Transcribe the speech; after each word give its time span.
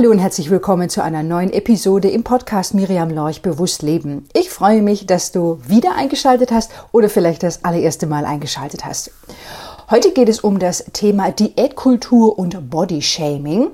Hallo 0.00 0.12
und 0.12 0.18
herzlich 0.18 0.48
willkommen 0.48 0.88
zu 0.88 1.04
einer 1.04 1.22
neuen 1.22 1.52
Episode 1.52 2.08
im 2.08 2.24
Podcast 2.24 2.72
Miriam 2.72 3.10
Lorch 3.10 3.42
Bewusst 3.42 3.82
Leben. 3.82 4.26
Ich 4.32 4.48
freue 4.48 4.80
mich, 4.80 5.04
dass 5.04 5.30
du 5.30 5.58
wieder 5.66 5.94
eingeschaltet 5.94 6.52
hast 6.52 6.70
oder 6.90 7.10
vielleicht 7.10 7.42
das 7.42 7.66
allererste 7.66 8.06
Mal 8.06 8.24
eingeschaltet 8.24 8.86
hast. 8.86 9.10
Heute 9.90 10.12
geht 10.12 10.30
es 10.30 10.40
um 10.40 10.58
das 10.58 10.86
Thema 10.94 11.32
Diätkultur 11.32 12.38
und 12.38 12.70
Bodyshaming. 12.70 13.72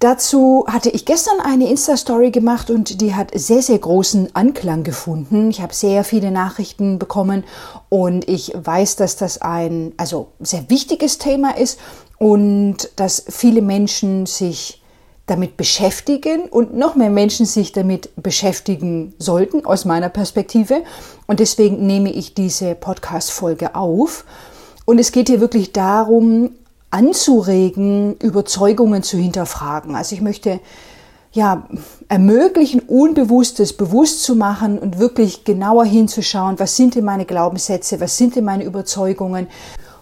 Dazu 0.00 0.64
hatte 0.66 0.90
ich 0.90 1.04
gestern 1.04 1.38
eine 1.38 1.70
Insta-Story 1.70 2.32
gemacht 2.32 2.68
und 2.68 3.00
die 3.00 3.14
hat 3.14 3.30
sehr, 3.32 3.62
sehr 3.62 3.78
großen 3.78 4.34
Anklang 4.34 4.82
gefunden. 4.82 5.50
Ich 5.50 5.60
habe 5.60 5.72
sehr 5.72 6.02
viele 6.02 6.32
Nachrichten 6.32 6.98
bekommen 6.98 7.44
und 7.90 8.28
ich 8.28 8.52
weiß, 8.56 8.96
dass 8.96 9.14
das 9.14 9.40
ein 9.40 9.92
also 9.98 10.32
sehr 10.40 10.68
wichtiges 10.68 11.18
Thema 11.18 11.56
ist 11.56 11.78
und 12.18 12.90
dass 12.96 13.24
viele 13.28 13.62
Menschen 13.62 14.26
sich 14.26 14.80
damit 15.26 15.56
beschäftigen 15.56 16.42
und 16.50 16.76
noch 16.76 16.96
mehr 16.96 17.10
Menschen 17.10 17.46
sich 17.46 17.72
damit 17.72 18.10
beschäftigen 18.16 19.14
sollten, 19.18 19.64
aus 19.64 19.84
meiner 19.84 20.10
Perspektive. 20.10 20.82
Und 21.26 21.40
deswegen 21.40 21.86
nehme 21.86 22.12
ich 22.12 22.34
diese 22.34 22.74
Podcast-Folge 22.74 23.74
auf. 23.74 24.24
Und 24.84 24.98
es 24.98 25.12
geht 25.12 25.28
hier 25.28 25.40
wirklich 25.40 25.72
darum, 25.72 26.50
anzuregen, 26.90 28.16
Überzeugungen 28.16 29.02
zu 29.02 29.16
hinterfragen. 29.16 29.96
Also 29.96 30.14
ich 30.14 30.20
möchte 30.20 30.60
ja, 31.32 31.66
ermöglichen, 32.08 32.80
Unbewusstes 32.80 33.72
bewusst 33.72 34.22
zu 34.22 34.36
machen 34.36 34.78
und 34.78 35.00
wirklich 35.00 35.44
genauer 35.44 35.84
hinzuschauen, 35.84 36.60
was 36.60 36.76
sind 36.76 36.94
denn 36.94 37.04
meine 37.04 37.24
Glaubenssätze, 37.24 37.98
was 38.00 38.16
sind 38.16 38.36
denn 38.36 38.44
meine 38.44 38.62
Überzeugungen. 38.62 39.48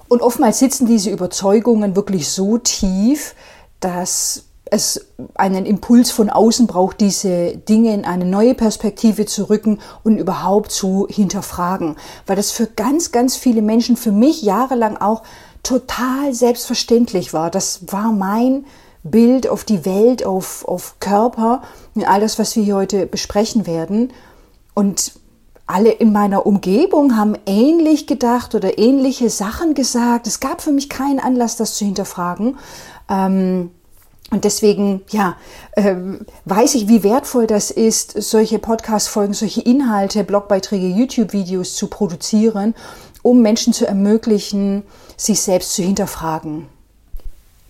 Und 0.09 0.21
oftmals 0.21 0.59
sitzen 0.59 0.87
diese 0.87 1.09
Überzeugungen 1.09 1.97
wirklich 1.97 2.29
so 2.29 2.59
tief, 2.59 3.35
dass 3.81 4.45
es 4.73 5.07
einen 5.35 5.67
Impuls 5.67 6.11
von 6.11 6.31
außen 6.31 6.67
braucht, 6.67 7.01
diese 7.01 7.57
Dinge 7.57 7.93
in 7.93 8.07
eine 8.07 8.25
neue 8.25 8.55
Perspektive 8.55 9.27
zu 9.27 9.51
rücken 9.51 9.81
und 10.03 10.17
überhaupt 10.17 10.73
zu 10.73 11.07
hinterfragen. 11.11 11.97
Weil 12.27 12.37
das 12.37 12.53
für 12.53 12.67
ganz, 12.67 13.13
ganz 13.13 13.37
viele 13.37 13.61
Menschen, 13.61 13.99
für 13.99 14.13
mich 14.13 14.41
jahrelang 14.41 14.97
auch 14.97 15.23
total 15.63 16.33
selbstverständlich 16.33 17.35
war. 17.35 17.51
Das 17.51 17.81
war 17.93 18.13
mein 18.13 18.65
Bild 19.03 19.47
auf 19.47 19.65
die 19.65 19.85
Welt, 19.85 20.25
auf, 20.25 20.67
auf 20.67 20.97
Körper, 21.01 21.63
all 22.07 22.21
das, 22.21 22.39
was 22.39 22.57
wir 22.57 22.63
hier 22.63 22.77
heute 22.77 23.05
besprechen 23.05 23.67
werden. 23.67 24.11
Und 24.73 25.13
alle 25.67 25.91
in 25.91 26.13
meiner 26.13 26.47
Umgebung 26.47 27.17
haben 27.17 27.37
ähnlich 27.45 28.07
gedacht 28.07 28.55
oder 28.55 28.79
ähnliche 28.79 29.29
Sachen 29.29 29.75
gesagt. 29.75 30.27
Es 30.27 30.41
gab 30.41 30.63
für 30.63 30.73
mich 30.73 30.89
keinen 30.89 31.21
Anlass, 31.21 31.57
das 31.57 31.77
zu 31.77 31.85
hinterfragen. 31.85 32.57
Ähm, 33.11 33.71
und 34.33 34.45
deswegen, 34.45 35.03
ja, 35.11 35.37
äh, 35.73 35.95
weiß 36.47 36.75
ich, 36.77 36.89
wie 36.89 37.03
wertvoll 37.03 37.47
das 37.47 37.71
ist, 37.71 38.21
solche 38.21 38.59
Podcast-Folgen, 38.59 39.35
solche 39.35 39.61
Inhalte, 39.61 40.25
Blogbeiträge, 40.25 40.87
YouTube-Videos 40.87 41.77
zu 41.77 41.89
produzieren, 41.89 42.75
um 43.21 43.43
Menschen 43.43 43.75
zu 43.75 43.87
ermöglichen, 43.87 44.85
sich 45.19 45.43
selbst 45.43 45.75
zu 45.75 45.83
hinterfragen. 45.83 46.67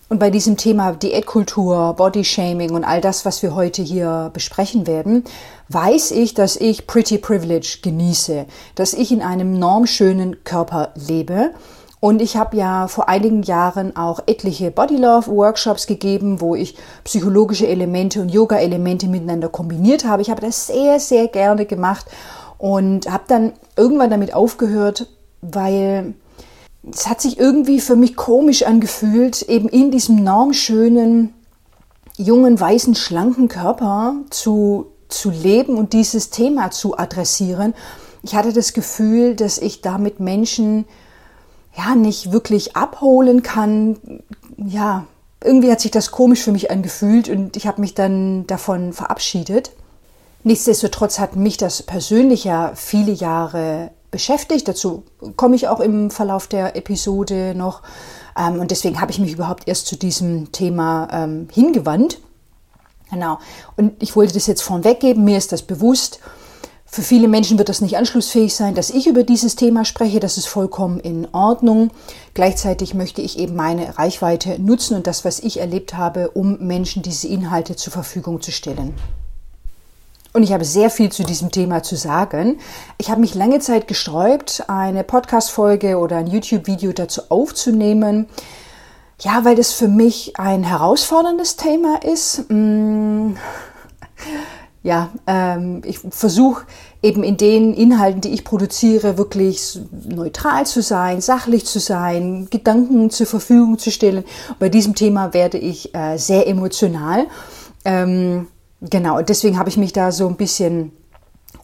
Und 0.07 0.19
bei 0.19 0.29
diesem 0.29 0.55
Thema 0.55 0.93
Diätkultur, 0.93 1.95
Bodyshaming 1.95 2.71
und 2.71 2.85
all 2.85 3.01
das, 3.01 3.25
was 3.25 3.43
wir 3.43 3.55
heute 3.55 3.81
hier 3.81 4.31
besprechen 4.33 4.87
werden, 4.87 5.25
weiß 5.67 6.11
ich, 6.11 6.33
dass 6.33 6.55
ich 6.55 6.87
Pretty 6.87 7.17
Privilege 7.17 7.79
genieße, 7.81 8.45
dass 8.75 8.93
ich 8.93 9.11
in 9.11 9.21
einem 9.21 9.59
normschönen 9.59 10.45
Körper 10.45 10.93
lebe 10.95 11.51
und 12.03 12.21
ich 12.21 12.35
habe 12.35 12.57
ja 12.57 12.89
vor 12.89 13.07
einigen 13.07 13.43
Jahren 13.43 13.95
auch 13.95 14.19
etliche 14.25 14.71
Bodylove-Workshops 14.71 15.87
gegeben, 15.87 16.41
wo 16.41 16.53
ich 16.53 16.75
psychologische 17.05 17.65
Elemente 17.65 18.19
und 18.19 18.27
Yoga-Elemente 18.27 19.07
miteinander 19.07 19.47
kombiniert 19.47 20.03
habe. 20.03 20.21
Ich 20.21 20.29
habe 20.29 20.41
das 20.41 20.67
sehr, 20.67 20.99
sehr 20.99 21.29
gerne 21.29 21.65
gemacht 21.65 22.07
und 22.57 23.09
habe 23.09 23.23
dann 23.29 23.53
irgendwann 23.77 24.09
damit 24.09 24.33
aufgehört, 24.33 25.07
weil 25.39 26.13
es 26.91 27.07
hat 27.07 27.21
sich 27.21 27.39
irgendwie 27.39 27.79
für 27.79 27.95
mich 27.95 28.17
komisch 28.17 28.63
angefühlt, 28.63 29.41
eben 29.43 29.69
in 29.69 29.89
diesem 29.89 30.25
normschönen, 30.25 31.33
jungen, 32.17 32.59
weißen, 32.59 32.95
schlanken 32.95 33.47
Körper 33.47 34.15
zu, 34.29 34.87
zu 35.07 35.29
leben 35.29 35.77
und 35.77 35.93
dieses 35.93 36.31
Thema 36.31 36.69
zu 36.69 36.97
adressieren. 36.97 37.73
Ich 38.23 38.35
hatte 38.35 38.51
das 38.51 38.73
Gefühl, 38.73 39.37
dass 39.37 39.57
ich 39.57 39.79
damit 39.79 40.19
Menschen 40.19 40.83
ja 41.75 41.95
nicht 41.95 42.31
wirklich 42.31 42.75
abholen 42.75 43.43
kann. 43.43 43.97
Ja, 44.57 45.05
irgendwie 45.43 45.71
hat 45.71 45.81
sich 45.81 45.91
das 45.91 46.11
komisch 46.11 46.43
für 46.43 46.51
mich 46.51 46.71
angefühlt 46.71 47.29
und 47.29 47.57
ich 47.57 47.67
habe 47.67 47.81
mich 47.81 47.93
dann 47.93 48.47
davon 48.47 48.93
verabschiedet. 48.93 49.71
Nichtsdestotrotz 50.43 51.19
hat 51.19 51.35
mich 51.35 51.57
das 51.57 51.83
persönlich 51.83 52.43
ja 52.43 52.73
viele 52.75 53.11
Jahre 53.11 53.91
beschäftigt. 54.11 54.67
Dazu 54.67 55.03
komme 55.35 55.55
ich 55.55 55.67
auch 55.67 55.79
im 55.79 56.11
Verlauf 56.11 56.47
der 56.47 56.75
Episode 56.75 57.53
noch. 57.55 57.81
Ähm, 58.37 58.59
und 58.59 58.71
deswegen 58.71 58.99
habe 58.99 59.11
ich 59.11 59.19
mich 59.19 59.33
überhaupt 59.33 59.67
erst 59.67 59.87
zu 59.87 59.95
diesem 59.95 60.51
Thema 60.51 61.07
ähm, 61.11 61.47
hingewandt. 61.51 62.19
Genau. 63.09 63.39
Und 63.75 64.01
ich 64.01 64.15
wollte 64.15 64.33
das 64.33 64.47
jetzt 64.47 64.63
vorweg 64.63 64.99
geben. 64.99 65.23
Mir 65.23 65.37
ist 65.37 65.51
das 65.51 65.61
bewusst. 65.61 66.19
Für 66.93 67.01
viele 67.01 67.27
Menschen 67.27 67.57
wird 67.57 67.69
das 67.69 67.81
nicht 67.81 67.97
anschlussfähig 67.97 68.55
sein, 68.55 68.75
dass 68.75 68.91
ich 68.91 69.07
über 69.07 69.23
dieses 69.23 69.55
Thema 69.55 69.83
spreche. 69.83 70.19
Das 70.19 70.37
ist 70.37 70.45
vollkommen 70.45 70.99
in 70.99 71.27
Ordnung. 71.31 71.89
Gleichzeitig 72.35 72.93
möchte 72.93 73.19
ich 73.19 73.39
eben 73.39 73.55
meine 73.55 73.97
Reichweite 73.97 74.61
nutzen 74.61 74.97
und 74.97 75.07
das, 75.07 75.25
was 75.25 75.39
ich 75.39 75.59
erlebt 75.59 75.95
habe, 75.95 76.29
um 76.29 76.59
Menschen 76.59 77.01
diese 77.01 77.27
Inhalte 77.27 77.75
zur 77.75 77.91
Verfügung 77.91 78.43
zu 78.43 78.51
stellen. 78.51 78.93
Und 80.33 80.43
ich 80.43 80.53
habe 80.53 80.65
sehr 80.65 80.91
viel 80.91 81.11
zu 81.11 81.23
diesem 81.23 81.49
Thema 81.49 81.81
zu 81.81 81.95
sagen. 81.95 82.59
Ich 82.99 83.09
habe 83.09 83.21
mich 83.21 83.33
lange 83.33 83.57
Zeit 83.57 83.87
gesträubt, 83.87 84.65
eine 84.67 85.03
Podcast-Folge 85.03 85.97
oder 85.97 86.17
ein 86.17 86.27
YouTube-Video 86.27 86.93
dazu 86.93 87.23
aufzunehmen. 87.29 88.27
Ja, 89.19 89.43
weil 89.45 89.55
das 89.55 89.71
für 89.71 89.87
mich 89.87 90.37
ein 90.37 90.63
herausforderndes 90.63 91.55
Thema 91.55 92.03
ist. 92.03 92.45
Hm 92.49 93.35
ja, 94.83 95.09
ähm, 95.27 95.81
ich 95.85 95.99
versuche 95.99 96.65
eben 97.01 97.23
in 97.23 97.37
den 97.37 97.73
Inhalten, 97.73 98.19
die 98.19 98.33
ich 98.33 98.43
produziere, 98.43 99.17
wirklich 99.17 99.79
neutral 100.07 100.65
zu 100.65 100.81
sein, 100.81 101.21
sachlich 101.21 101.65
zu 101.65 101.79
sein, 101.79 102.47
Gedanken 102.49 103.09
zur 103.09 103.25
Verfügung 103.25 103.79
zu 103.79 103.91
stellen. 103.91 104.25
Bei 104.59 104.67
diesem 104.67 104.93
Thema 104.93 105.33
werde 105.33 105.57
ich 105.57 105.95
äh, 105.95 106.17
sehr 106.17 106.47
emotional. 106.47 107.27
Ähm, 107.85 108.47
genau, 108.81 109.21
deswegen 109.21 109.57
habe 109.57 109.69
ich 109.69 109.77
mich 109.77 109.93
da 109.93 110.11
so 110.11 110.27
ein 110.27 110.35
bisschen 110.35 110.91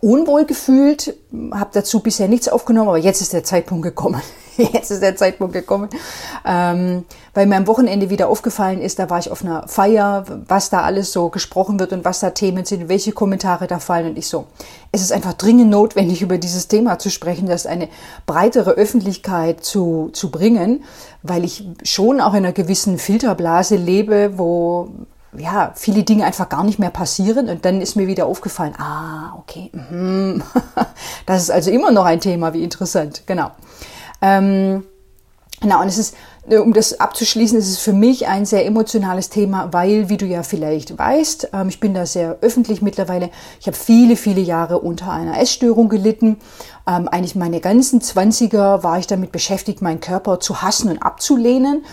unwohl 0.02 0.46
gefühlt, 0.46 1.16
habe 1.52 1.70
dazu 1.74 2.00
bisher 2.00 2.28
nichts 2.28 2.48
aufgenommen, 2.48 2.90
aber 2.90 2.98
jetzt 2.98 3.22
ist 3.22 3.34
der 3.34 3.44
Zeitpunkt 3.44 3.84
gekommen. 3.84 4.22
jetzt 4.74 4.92
ist 4.92 5.02
der 5.02 5.16
Zeitpunkt 5.16 5.54
gekommen, 5.54 5.90
ähm, 6.46 7.06
weil 7.34 7.46
mir 7.46 7.56
am 7.56 7.68
Wochenende 7.68 8.10
wieder 8.10 8.30
aufgefallen 8.30 8.82
ist, 8.82 9.00
da 9.00 9.10
war 9.10 9.20
ich 9.20 9.32
auf 9.32 9.44
einer 9.44 9.68
Feier, 9.68 10.26
was 10.48 10.70
da 10.70 10.82
alles 10.82 11.12
so 11.14 11.30
gesprochen 11.30 11.80
wird 11.80 11.94
und 11.94 12.06
was 12.06 12.20
da 12.20 12.32
Themen 12.32 12.66
sind, 12.66 12.90
welche 12.90 13.12
Kommentare 13.12 13.68
da 13.68 13.80
fallen 13.80 14.10
und 14.10 14.18
ich 14.18 14.28
so. 14.28 14.46
Es 14.92 15.02
ist 15.02 15.12
einfach 15.12 15.34
dringend 15.34 15.70
notwendig, 15.70 16.22
über 16.22 16.38
dieses 16.38 16.68
Thema 16.68 17.00
zu 17.00 17.10
sprechen, 17.10 17.48
das 17.48 17.66
eine 17.66 17.90
breitere 18.26 18.72
Öffentlichkeit 18.72 19.64
zu, 19.64 20.10
zu 20.14 20.32
bringen, 20.32 20.84
weil 21.24 21.44
ich 21.44 21.66
schon 21.84 22.22
auch 22.22 22.34
in 22.34 22.40
einer 22.40 22.54
gewissen 22.54 22.98
Filterblase 22.98 23.76
lebe, 23.76 24.38
wo 24.38 24.90
ja, 25.38 25.74
viele 25.76 26.04
Dinge 26.04 26.26
einfach 26.26 26.50
gar 26.50 26.64
nicht 26.64 26.80
mehr 26.80 26.90
passieren 26.90 27.50
und 27.50 27.66
dann 27.66 27.82
ist 27.82 27.96
mir 27.96 28.08
wieder 28.08 28.26
aufgefallen, 28.26 28.74
ah, 28.78 29.34
okay, 29.38 29.72
mm, 29.74 30.42
das 31.26 31.44
ist 31.44 31.52
also 31.52 31.72
immer 31.72 31.92
noch 31.92 32.06
ein 32.06 32.20
Thema, 32.20 32.54
wie 32.54 32.64
interessant, 32.64 33.24
genau. 33.26 33.52
Ähm, 34.22 34.84
genau, 35.62 35.82
und 35.82 35.88
es 35.88 35.98
ist, 35.98 36.16
um 36.58 36.74
das 36.74 37.00
abzuschließen, 37.00 37.58
es 37.58 37.70
ist 37.70 37.80
für 37.80 37.94
mich 37.94 38.28
ein 38.28 38.46
sehr 38.46 38.66
emotionales 38.66 39.30
Thema, 39.30 39.72
weil, 39.72 40.10
wie 40.10 40.18
du 40.18 40.26
ja 40.26 40.42
vielleicht 40.42 40.98
weißt, 40.98 41.50
ähm, 41.54 41.70
ich 41.70 41.80
bin 41.80 41.94
da 41.94 42.06
sehr 42.06 42.38
öffentlich 42.42 42.82
mittlerweile. 42.82 43.30
Ich 43.60 43.68
habe 43.68 43.78
viele, 43.78 44.16
viele 44.16 44.42
Jahre 44.42 44.80
unter 44.80 45.12
einer 45.12 45.40
Essstörung 45.40 45.90
gelitten. 45.90 46.38
Ähm, 46.88 47.08
eigentlich 47.08 47.36
meine 47.36 47.60
ganzen 47.60 48.02
Zwanziger 48.02 48.84
war 48.84 48.98
ich 48.98 49.06
damit 49.06 49.32
beschäftigt, 49.32 49.82
meinen 49.82 50.00
Körper 50.00 50.40
zu 50.40 50.62
hassen 50.62 50.90
und 50.90 51.04
abzulehnen. 51.04 51.86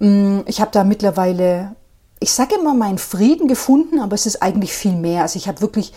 Ähm, 0.00 0.42
ich 0.46 0.60
habe 0.60 0.70
da 0.72 0.84
mittlerweile, 0.84 1.74
ich 2.22 2.32
sage 2.32 2.54
immer, 2.54 2.74
meinen 2.74 2.98
Frieden 2.98 3.48
gefunden, 3.48 3.98
aber 4.00 4.14
es 4.14 4.26
ist 4.26 4.42
eigentlich 4.42 4.72
viel 4.72 4.94
mehr. 4.94 5.22
Also 5.22 5.36
ich 5.36 5.48
habe 5.48 5.60
wirklich 5.60 5.92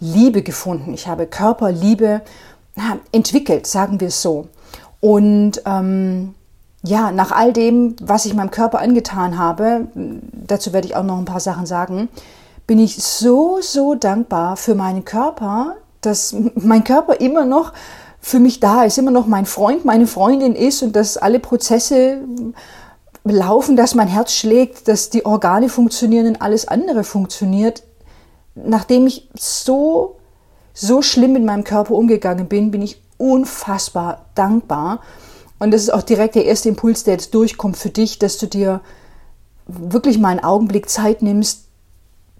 Liebe 0.00 0.42
gefunden. 0.42 0.92
Ich 0.94 1.06
habe 1.06 1.26
Körperliebe 1.26 2.22
entwickelt, 3.12 3.66
sagen 3.66 4.00
wir 4.00 4.08
es 4.08 4.20
so. 4.22 4.48
Und 5.00 5.62
ähm, 5.66 6.34
ja, 6.82 7.12
nach 7.12 7.32
all 7.32 7.52
dem, 7.52 7.94
was 8.00 8.24
ich 8.24 8.34
meinem 8.34 8.50
Körper 8.50 8.80
angetan 8.80 9.38
habe, 9.38 9.88
dazu 10.32 10.72
werde 10.72 10.88
ich 10.88 10.96
auch 10.96 11.04
noch 11.04 11.18
ein 11.18 11.24
paar 11.24 11.40
Sachen 11.40 11.66
sagen, 11.66 12.08
bin 12.66 12.78
ich 12.78 13.02
so, 13.02 13.58
so 13.60 13.94
dankbar 13.94 14.56
für 14.56 14.74
meinen 14.74 15.04
Körper, 15.04 15.76
dass 16.00 16.34
mein 16.54 16.84
Körper 16.84 17.20
immer 17.20 17.44
noch 17.44 17.72
für 18.20 18.38
mich 18.38 18.60
da 18.60 18.84
ist, 18.84 18.98
immer 18.98 19.10
noch 19.10 19.26
mein 19.26 19.46
Freund, 19.46 19.84
meine 19.84 20.06
Freundin 20.06 20.54
ist 20.54 20.82
und 20.82 20.94
dass 20.94 21.16
alle 21.16 21.40
Prozesse 21.40 22.18
laufen, 23.24 23.76
dass 23.76 23.94
mein 23.94 24.08
Herz 24.08 24.32
schlägt, 24.32 24.88
dass 24.88 25.10
die 25.10 25.26
Organe 25.26 25.68
funktionieren 25.68 26.26
und 26.26 26.42
alles 26.42 26.66
andere 26.68 27.04
funktioniert. 27.04 27.82
Nachdem 28.54 29.06
ich 29.06 29.28
so, 29.34 30.16
so 30.72 31.02
schlimm 31.02 31.32
mit 31.32 31.44
meinem 31.44 31.64
Körper 31.64 31.94
umgegangen 31.94 32.48
bin, 32.48 32.70
bin 32.70 32.82
ich 32.82 33.00
unfassbar 33.18 34.26
dankbar. 34.34 35.00
Und 35.58 35.72
das 35.72 35.82
ist 35.82 35.92
auch 35.92 36.02
direkt 36.02 36.34
der 36.34 36.46
erste 36.46 36.70
Impuls, 36.70 37.04
der 37.04 37.14
jetzt 37.14 37.34
durchkommt 37.34 37.76
für 37.76 37.90
dich, 37.90 38.18
dass 38.18 38.38
du 38.38 38.46
dir 38.46 38.80
wirklich 39.66 40.18
mal 40.18 40.30
einen 40.30 40.44
Augenblick 40.44 40.88
Zeit 40.88 41.22
nimmst, 41.22 41.66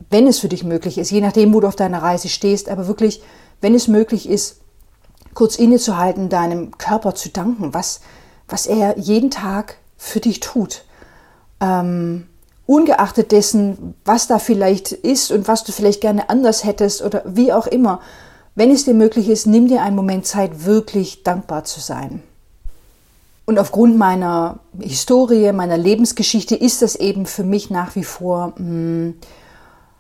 wenn 0.09 0.27
es 0.27 0.39
für 0.39 0.49
dich 0.49 0.65
möglich 0.65 0.97
ist, 0.97 1.11
je 1.11 1.21
nachdem, 1.21 1.53
wo 1.53 1.61
du 1.61 1.69
auf 1.69 1.77
deiner 1.77 2.03
Reise 2.03 2.29
stehst, 2.29 2.69
aber 2.71 2.89
wirklich, 2.89 3.23
wenn 3.61 3.75
es 3.75 3.87
möglich 3.87 4.29
ist, 4.29 4.61
kurz 5.35 5.57
innezuhalten, 5.57 6.31
deinem 6.31 6.77
Körper 6.79 7.15
zu 7.15 7.29
danken, 7.29 7.75
was, 7.75 8.01
was 8.49 8.67
er 8.67 8.99
jeden 8.99 9.31
Tag 9.31 9.77
für 10.01 10.21
dich 10.21 10.41
tut. 10.41 10.83
Ähm, 11.61 12.27
ungeachtet 12.65 13.33
dessen, 13.33 13.95
was 14.05 14.27
da 14.27 14.39
vielleicht 14.39 14.93
ist 14.93 15.31
und 15.31 15.47
was 15.47 15.63
du 15.63 15.73
vielleicht 15.73 16.01
gerne 16.01 16.31
anders 16.31 16.65
hättest 16.65 17.03
oder 17.03 17.23
wie 17.27 17.53
auch 17.53 17.67
immer. 17.67 18.01
Wenn 18.55 18.71
es 18.71 18.87
dir 18.87 18.95
möglich 18.95 19.29
ist, 19.29 19.47
nimm 19.47 19.69
dir 19.69 19.83
einen 19.83 19.97
Moment 19.97 20.27
Zeit, 20.27 20.65
wirklich 20.65 21.23
dankbar 21.23 21.65
zu 21.65 21.81
sein. 21.81 22.23
Und 23.45 23.59
aufgrund 23.59 23.99
meiner 23.99 24.61
Historie, 24.81 25.53
meiner 25.53 25.77
Lebensgeschichte 25.77 26.57
ist 26.57 26.81
das 26.81 26.97
eben 26.97 27.27
für 27.27 27.45
mich 27.45 27.69
nach 27.69 27.95
wie 27.95 28.05
vor 28.05 28.55
mh, 28.57 28.59
hm, 28.59 29.15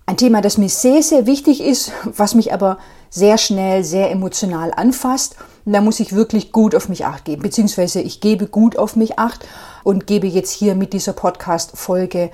ein 0.06 0.16
Thema, 0.16 0.40
das 0.40 0.58
mir 0.58 0.68
sehr, 0.68 1.02
sehr 1.02 1.26
wichtig 1.26 1.62
ist, 1.62 1.92
was 2.04 2.34
mich 2.34 2.52
aber 2.52 2.78
sehr 3.10 3.38
schnell, 3.38 3.84
sehr 3.84 4.10
emotional 4.10 4.72
anfasst. 4.74 5.36
Und 5.64 5.72
da 5.72 5.80
muss 5.80 6.00
ich 6.00 6.14
wirklich 6.14 6.52
gut 6.52 6.74
auf 6.74 6.88
mich 6.88 7.04
acht 7.04 7.24
geben, 7.24 7.42
beziehungsweise 7.42 8.00
ich 8.00 8.20
gebe 8.20 8.46
gut 8.46 8.78
auf 8.78 8.96
mich 8.96 9.18
acht 9.18 9.46
und 9.84 10.06
gebe 10.06 10.26
jetzt 10.26 10.50
hier 10.50 10.74
mit 10.74 10.92
dieser 10.92 11.12
Podcast-Folge 11.12 12.30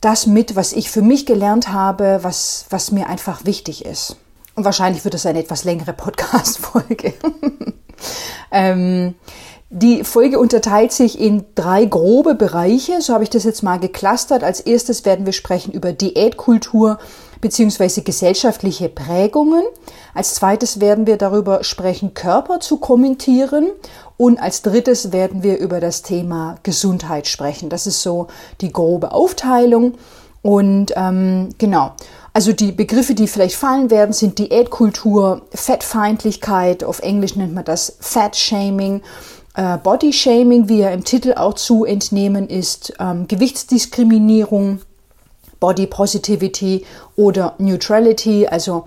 das 0.00 0.26
mit, 0.26 0.54
was 0.54 0.72
ich 0.74 0.90
für 0.90 1.00
mich 1.00 1.24
gelernt 1.24 1.72
habe, 1.72 2.18
was, 2.22 2.66
was 2.68 2.92
mir 2.92 3.08
einfach 3.08 3.46
wichtig 3.46 3.86
ist. 3.86 4.16
Und 4.54 4.64
wahrscheinlich 4.64 5.04
wird 5.04 5.14
es 5.14 5.26
eine 5.26 5.40
etwas 5.40 5.64
längere 5.64 5.92
Podcast-Folge. 5.94 7.14
ähm, 8.50 9.14
die 9.76 10.04
Folge 10.04 10.38
unterteilt 10.38 10.92
sich 10.92 11.20
in 11.20 11.44
drei 11.56 11.84
grobe 11.84 12.36
Bereiche. 12.36 13.02
So 13.02 13.12
habe 13.12 13.24
ich 13.24 13.30
das 13.30 13.42
jetzt 13.42 13.64
mal 13.64 13.80
geclustert. 13.80 14.44
Als 14.44 14.60
erstes 14.60 15.04
werden 15.04 15.26
wir 15.26 15.32
sprechen 15.32 15.72
über 15.72 15.92
Diätkultur 15.92 16.98
bzw. 17.40 18.02
gesellschaftliche 18.02 18.88
Prägungen. 18.88 19.64
Als 20.14 20.34
zweites 20.34 20.80
werden 20.80 21.08
wir 21.08 21.16
darüber 21.16 21.64
sprechen, 21.64 22.14
Körper 22.14 22.60
zu 22.60 22.76
kommentieren. 22.76 23.66
Und 24.16 24.40
als 24.40 24.62
drittes 24.62 25.10
werden 25.10 25.42
wir 25.42 25.58
über 25.58 25.80
das 25.80 26.02
Thema 26.02 26.54
Gesundheit 26.62 27.26
sprechen. 27.26 27.68
Das 27.68 27.88
ist 27.88 28.00
so 28.00 28.28
die 28.60 28.72
grobe 28.72 29.10
Aufteilung. 29.10 29.94
Und 30.40 30.92
ähm, 30.94 31.48
genau, 31.58 31.94
also 32.32 32.52
die 32.52 32.70
Begriffe, 32.70 33.14
die 33.14 33.26
vielleicht 33.26 33.56
fallen 33.56 33.90
werden, 33.90 34.12
sind 34.12 34.38
Diätkultur, 34.38 35.42
Fettfeindlichkeit, 35.52 36.84
auf 36.84 37.00
Englisch 37.00 37.34
nennt 37.34 37.54
man 37.54 37.64
das 37.64 37.96
Fat 37.98 38.36
Shaming 38.36 39.02
äh, 39.54 39.78
Body 39.78 40.12
Shaming, 40.12 40.68
wie 40.68 40.80
er 40.80 40.92
im 40.92 41.04
Titel 41.04 41.34
auch 41.34 41.54
zu 41.54 41.84
entnehmen 41.84 42.48
ist, 42.48 42.92
ähm, 42.98 43.26
Gewichtsdiskriminierung, 43.28 44.80
Body 45.60 45.86
Positivity 45.86 46.84
oder 47.16 47.54
Neutrality, 47.58 48.46
also 48.46 48.84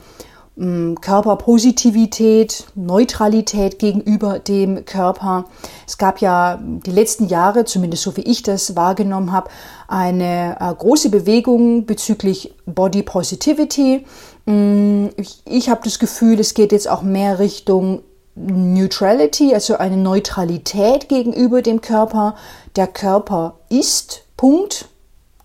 ähm, 0.58 0.98
Körperpositivität, 1.00 2.66
Neutralität 2.76 3.80
gegenüber 3.80 4.40
dem 4.40 4.86
Körper. 4.86 5.46
Es 5.88 5.98
gab 5.98 6.20
ja 6.20 6.60
die 6.62 6.92
letzten 6.92 7.28
Jahre, 7.28 7.66
zumindest 7.66 8.04
so 8.04 8.18
wie 8.18 8.22
ich 8.22 8.44
das 8.44 8.76
wahrgenommen 8.76 9.32
habe, 9.32 9.50
eine 9.88 10.58
äh, 10.60 10.74
große 10.74 11.10
Bewegung 11.10 11.86
bezüglich 11.86 12.54
Body 12.66 13.04
Positivity. 13.04 14.06
Ähm, 14.46 15.10
ich, 15.16 15.42
ich 15.46 15.70
habe 15.70 15.82
das 15.84 16.00
Gefühl, 16.00 16.40
es 16.40 16.54
geht 16.54 16.72
jetzt 16.72 16.90
auch 16.90 17.02
mehr 17.02 17.40
Richtung 17.40 18.02
Neutrality, 18.40 19.54
also 19.54 19.78
eine 19.78 19.98
Neutralität 19.98 21.10
gegenüber 21.10 21.62
dem 21.62 21.82
Körper. 21.82 22.36
Der 22.76 22.88
Körper 22.88 23.56
ist, 23.70 24.24
Punkt. 24.38 24.90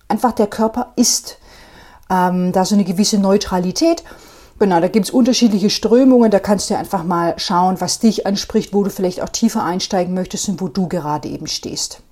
Einfach 0.09 0.33
der 0.33 0.47
Körper 0.47 0.93
ist. 0.97 1.39
Ähm, 2.11 2.53
da 2.53 2.65
so 2.65 2.75
eine 2.75 2.85
gewisse 2.85 3.19
Neutralität. 3.19 4.05
Genau, 4.59 4.81
da 4.81 4.89
gibt 4.89 5.07
es 5.07 5.11
unterschiedliche 5.11 5.71
Strömungen. 5.71 6.31
Da 6.31 6.39
kannst 6.39 6.69
du 6.69 6.77
einfach 6.77 7.03
mal 7.03 7.35
schauen, 7.39 7.81
was 7.81 7.99
dich 7.99 8.27
anspricht, 8.27 8.75
wo 8.75 8.85
du 8.85 8.91
vielleicht 8.91 9.23
auch 9.23 9.31
tiefer 9.31 9.65
einsteigen 9.65 10.13
möchtest 10.15 10.49
und 10.51 10.61
wo 10.61 10.69
du 10.69 10.87
gerade 10.87 11.29
eben 11.29 11.47
stehst. 11.47 12.03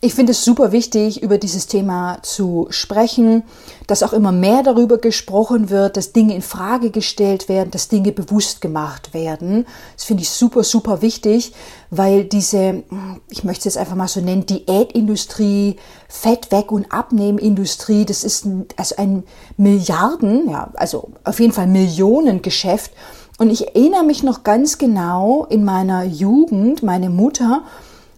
Ich 0.00 0.14
finde 0.14 0.30
es 0.30 0.44
super 0.44 0.70
wichtig, 0.70 1.24
über 1.24 1.38
dieses 1.38 1.66
Thema 1.66 2.18
zu 2.22 2.68
sprechen, 2.70 3.42
dass 3.88 4.04
auch 4.04 4.12
immer 4.12 4.30
mehr 4.30 4.62
darüber 4.62 4.98
gesprochen 4.98 5.70
wird, 5.70 5.96
dass 5.96 6.12
Dinge 6.12 6.36
in 6.36 6.42
Frage 6.42 6.90
gestellt 6.90 7.48
werden, 7.48 7.72
dass 7.72 7.88
Dinge 7.88 8.12
bewusst 8.12 8.60
gemacht 8.60 9.12
werden. 9.12 9.66
Das 9.96 10.04
finde 10.04 10.22
ich 10.22 10.30
super, 10.30 10.62
super 10.62 11.02
wichtig, 11.02 11.52
weil 11.90 12.24
diese, 12.24 12.84
ich 13.28 13.42
möchte 13.42 13.62
es 13.62 13.74
jetzt 13.74 13.78
einfach 13.78 13.96
mal 13.96 14.06
so 14.06 14.20
nennen, 14.20 14.46
Diätindustrie, 14.46 15.74
Fett 16.08 16.52
weg 16.52 16.70
und 16.70 16.92
Abnehmindustrie, 16.92 18.04
das 18.04 18.22
ist 18.22 18.44
ein, 18.44 18.66
also 18.76 18.94
ein 18.98 19.24
Milliarden, 19.56 20.48
ja, 20.48 20.70
also 20.74 21.10
auf 21.24 21.40
jeden 21.40 21.52
Fall 21.52 21.66
Millionengeschäft. 21.66 22.92
Und 23.38 23.50
ich 23.50 23.66
erinnere 23.74 24.04
mich 24.04 24.22
noch 24.22 24.44
ganz 24.44 24.78
genau 24.78 25.44
in 25.50 25.64
meiner 25.64 26.04
Jugend, 26.04 26.84
meine 26.84 27.10
Mutter 27.10 27.62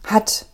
hat 0.04 0.44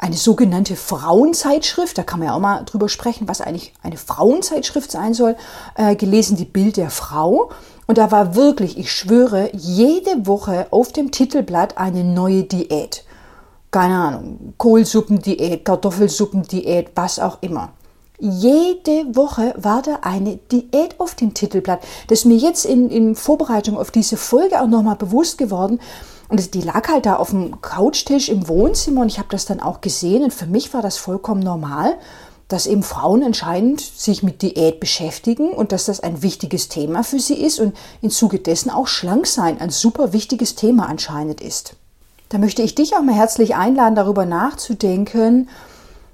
eine 0.00 0.16
sogenannte 0.16 0.76
Frauenzeitschrift, 0.76 1.98
da 1.98 2.02
kann 2.02 2.20
man 2.20 2.28
ja 2.28 2.34
auch 2.34 2.40
mal 2.40 2.64
drüber 2.64 2.88
sprechen, 2.88 3.28
was 3.28 3.42
eigentlich 3.42 3.74
eine 3.82 3.98
Frauenzeitschrift 3.98 4.90
sein 4.90 5.12
soll, 5.12 5.36
äh, 5.74 5.94
gelesen, 5.94 6.38
die 6.38 6.46
Bild 6.46 6.78
der 6.78 6.88
Frau. 6.88 7.50
Und 7.86 7.98
da 7.98 8.10
war 8.10 8.34
wirklich, 8.34 8.78
ich 8.78 8.90
schwöre, 8.90 9.50
jede 9.52 10.26
Woche 10.26 10.68
auf 10.70 10.92
dem 10.92 11.10
Titelblatt 11.10 11.76
eine 11.76 12.02
neue 12.02 12.44
Diät. 12.44 13.04
Keine 13.70 13.94
Ahnung, 13.94 14.54
Kohlsuppendiät, 14.56 15.64
Kartoffelsuppendiät, 15.64 16.92
was 16.94 17.18
auch 17.18 17.38
immer. 17.42 17.72
Jede 18.18 19.14
Woche 19.14 19.54
war 19.56 19.82
da 19.82 19.98
eine 20.02 20.36
Diät 20.36 20.98
auf 20.98 21.14
dem 21.14 21.34
Titelblatt. 21.34 21.80
Das 22.08 22.20
ist 22.20 22.24
mir 22.24 22.36
jetzt 22.36 22.64
in, 22.64 22.88
in 22.90 23.14
Vorbereitung 23.14 23.76
auf 23.76 23.90
diese 23.90 24.16
Folge 24.16 24.60
auch 24.60 24.66
nochmal 24.66 24.96
bewusst 24.96 25.36
geworden, 25.36 25.78
und 26.30 26.54
die 26.54 26.62
lag 26.62 26.88
halt 26.88 27.06
da 27.06 27.16
auf 27.16 27.30
dem 27.30 27.60
Couchtisch 27.60 28.28
im 28.28 28.48
Wohnzimmer 28.48 29.02
und 29.02 29.08
ich 29.08 29.18
habe 29.18 29.28
das 29.30 29.46
dann 29.46 29.60
auch 29.60 29.80
gesehen 29.80 30.22
und 30.22 30.32
für 30.32 30.46
mich 30.46 30.72
war 30.72 30.80
das 30.80 30.96
vollkommen 30.96 31.42
normal, 31.42 31.96
dass 32.48 32.66
eben 32.66 32.82
Frauen 32.82 33.22
anscheinend 33.22 33.80
sich 33.80 34.22
mit 34.22 34.42
Diät 34.42 34.80
beschäftigen 34.80 35.50
und 35.50 35.72
dass 35.72 35.84
das 35.84 36.00
ein 36.00 36.22
wichtiges 36.22 36.68
Thema 36.68 37.04
für 37.04 37.20
sie 37.20 37.34
ist 37.34 37.60
und 37.60 37.76
im 38.00 38.10
Zuge 38.10 38.38
dessen 38.38 38.70
auch 38.70 38.86
schlank 38.86 39.26
sein 39.26 39.60
ein 39.60 39.70
super 39.70 40.12
wichtiges 40.12 40.54
Thema 40.54 40.88
anscheinend 40.88 41.40
ist. 41.40 41.74
Da 42.28 42.38
möchte 42.38 42.62
ich 42.62 42.74
dich 42.74 42.94
auch 42.94 43.02
mal 43.02 43.14
herzlich 43.14 43.56
einladen, 43.56 43.96
darüber 43.96 44.24
nachzudenken, 44.24 45.48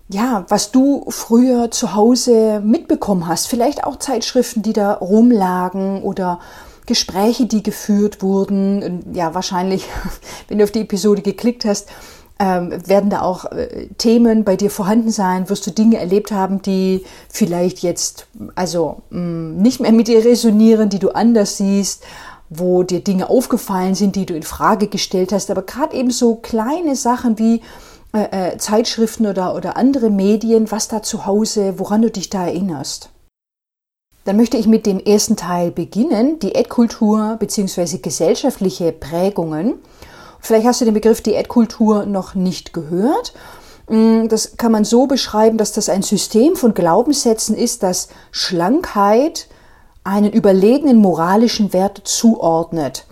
ja, 0.09 0.45
was 0.49 0.71
du 0.71 1.05
früher 1.09 1.71
zu 1.71 1.95
Hause 1.95 2.61
mitbekommen 2.61 3.27
hast. 3.27 3.49
Vielleicht 3.49 3.85
auch 3.85 3.97
Zeitschriften, 3.97 4.63
die 4.63 4.73
da 4.73 4.93
rumlagen 4.95 6.03
oder 6.03 6.39
Gespräche, 6.87 7.47
die 7.47 7.63
geführt 7.63 8.23
wurden. 8.23 9.03
Ja, 9.13 9.35
wahrscheinlich, 9.35 9.87
wenn 10.49 10.59
du 10.59 10.65
auf 10.65 10.71
die 10.71 10.83
Episode 10.83 11.23
geklickt 11.23 11.65
hast, 11.65 11.89
ähm, 12.39 12.71
werden 12.87 13.09
da 13.09 13.23
auch 13.23 13.47
äh, 13.47 13.89
Themen 13.97 14.45
bei 14.45 14.57
dir 14.57 14.71
vorhanden 14.71 15.11
sein, 15.11 15.49
wirst 15.49 15.67
du 15.67 15.71
Dinge 15.71 15.99
erlebt 15.99 16.33
haben, 16.33 16.61
die 16.61 17.05
vielleicht 17.31 17.79
jetzt 17.79 18.27
also 18.55 19.03
mm, 19.11 19.57
nicht 19.57 19.81
mehr 19.81 19.93
mit 19.93 20.09
dir 20.09 20.23
resonieren, 20.23 20.91
die 20.91 20.99
du 20.99 21.11
anders 21.11 21.57
siehst, 21.57 22.05
wo 22.51 22.83
dir 22.83 23.01
Dinge 23.01 23.31
aufgefallen 23.31 23.95
sind, 23.95 24.17
die 24.17 24.27
du 24.27 24.35
in 24.35 24.43
Frage 24.43 24.89
gestellt 24.89 25.33
hast, 25.33 25.51
aber 25.51 25.63
gerade 25.63 25.97
eben 25.97 26.11
so 26.11 26.37
kleine 26.37 26.95
Sachen 26.95 27.39
wie 27.39 27.63
äh, 28.13 28.53
äh, 28.53 28.59
Zeitschriften 28.59 29.27
oder, 29.27 29.55
oder 29.55 29.77
andere 29.77 30.11
Medien, 30.11 30.71
was 30.71 30.89
da 30.89 31.03
zu 31.03 31.27
Hause, 31.27 31.79
woran 31.79 32.03
du 32.03 32.11
dich 32.11 32.31
da 32.31 32.47
erinnerst. 32.47 33.11
Dann 34.27 34.37
möchte 34.37 34.57
ich 34.57 34.67
mit 34.67 34.87
dem 34.87 34.99
ersten 34.99 35.37
Teil 35.37 35.71
beginnen, 35.71 36.41
Diätkultur 36.41 37.37
bzw. 37.39 37.99
gesellschaftliche 37.99 38.91
Prägungen. 38.91 39.75
Vielleicht 40.41 40.67
hast 40.67 40.81
du 40.81 40.85
den 40.85 40.95
Begriff 40.95 41.21
Diätkultur 41.21 42.07
noch 42.07 42.35
nicht 42.35 42.73
gehört. 42.73 43.35
Mm, 43.89 44.27
das 44.27 44.57
kann 44.57 44.73
man 44.73 44.85
so 44.85 45.07
beschreiben, 45.07 45.59
dass 45.59 45.71
das 45.71 45.89
ein 45.89 46.03
System 46.03 46.57
von 46.57 46.75
Glaubenssätzen 46.75 47.57
ist, 47.57 47.85
das 47.85 48.09
Schlankheit 48.33 49.47
einen 50.03 50.33
überlegenen 50.33 50.97
moralischen 50.97 51.73
Wert 51.73 52.01
zuordnet. 52.03 53.07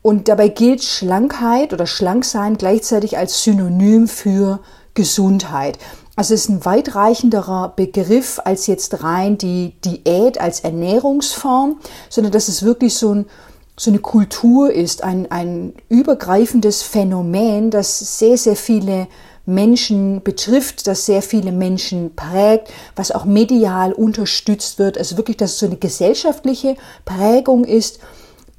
Und 0.00 0.28
dabei 0.28 0.48
gilt 0.48 0.82
Schlankheit 0.82 1.74
oder 1.74 1.86
Schlanksein 1.86 2.56
gleichzeitig 2.56 3.18
als 3.18 3.42
Synonym 3.42 4.08
für 4.08 4.60
Gesundheit. 4.94 5.78
Also 6.16 6.34
es 6.34 6.42
ist 6.42 6.48
ein 6.48 6.64
weitreichenderer 6.64 7.72
Begriff 7.74 8.40
als 8.44 8.68
jetzt 8.68 9.02
rein 9.02 9.36
die 9.36 9.74
Diät 9.84 10.40
als 10.40 10.60
Ernährungsform, 10.60 11.80
sondern 12.08 12.32
dass 12.32 12.46
es 12.46 12.62
wirklich 12.62 12.94
so, 12.94 13.14
ein, 13.14 13.26
so 13.76 13.90
eine 13.90 13.98
Kultur 13.98 14.72
ist, 14.72 15.02
ein, 15.02 15.30
ein 15.32 15.74
übergreifendes 15.88 16.82
Phänomen, 16.82 17.70
das 17.70 18.18
sehr, 18.18 18.38
sehr 18.38 18.54
viele 18.54 19.08
Menschen 19.44 20.22
betrifft, 20.22 20.86
das 20.86 21.04
sehr 21.04 21.20
viele 21.20 21.50
Menschen 21.50 22.14
prägt, 22.14 22.72
was 22.94 23.10
auch 23.10 23.24
medial 23.24 23.92
unterstützt 23.92 24.78
wird. 24.78 24.96
Also 24.96 25.16
wirklich, 25.16 25.36
dass 25.36 25.54
es 25.54 25.58
so 25.58 25.66
eine 25.66 25.76
gesellschaftliche 25.76 26.76
Prägung 27.04 27.64
ist, 27.64 27.98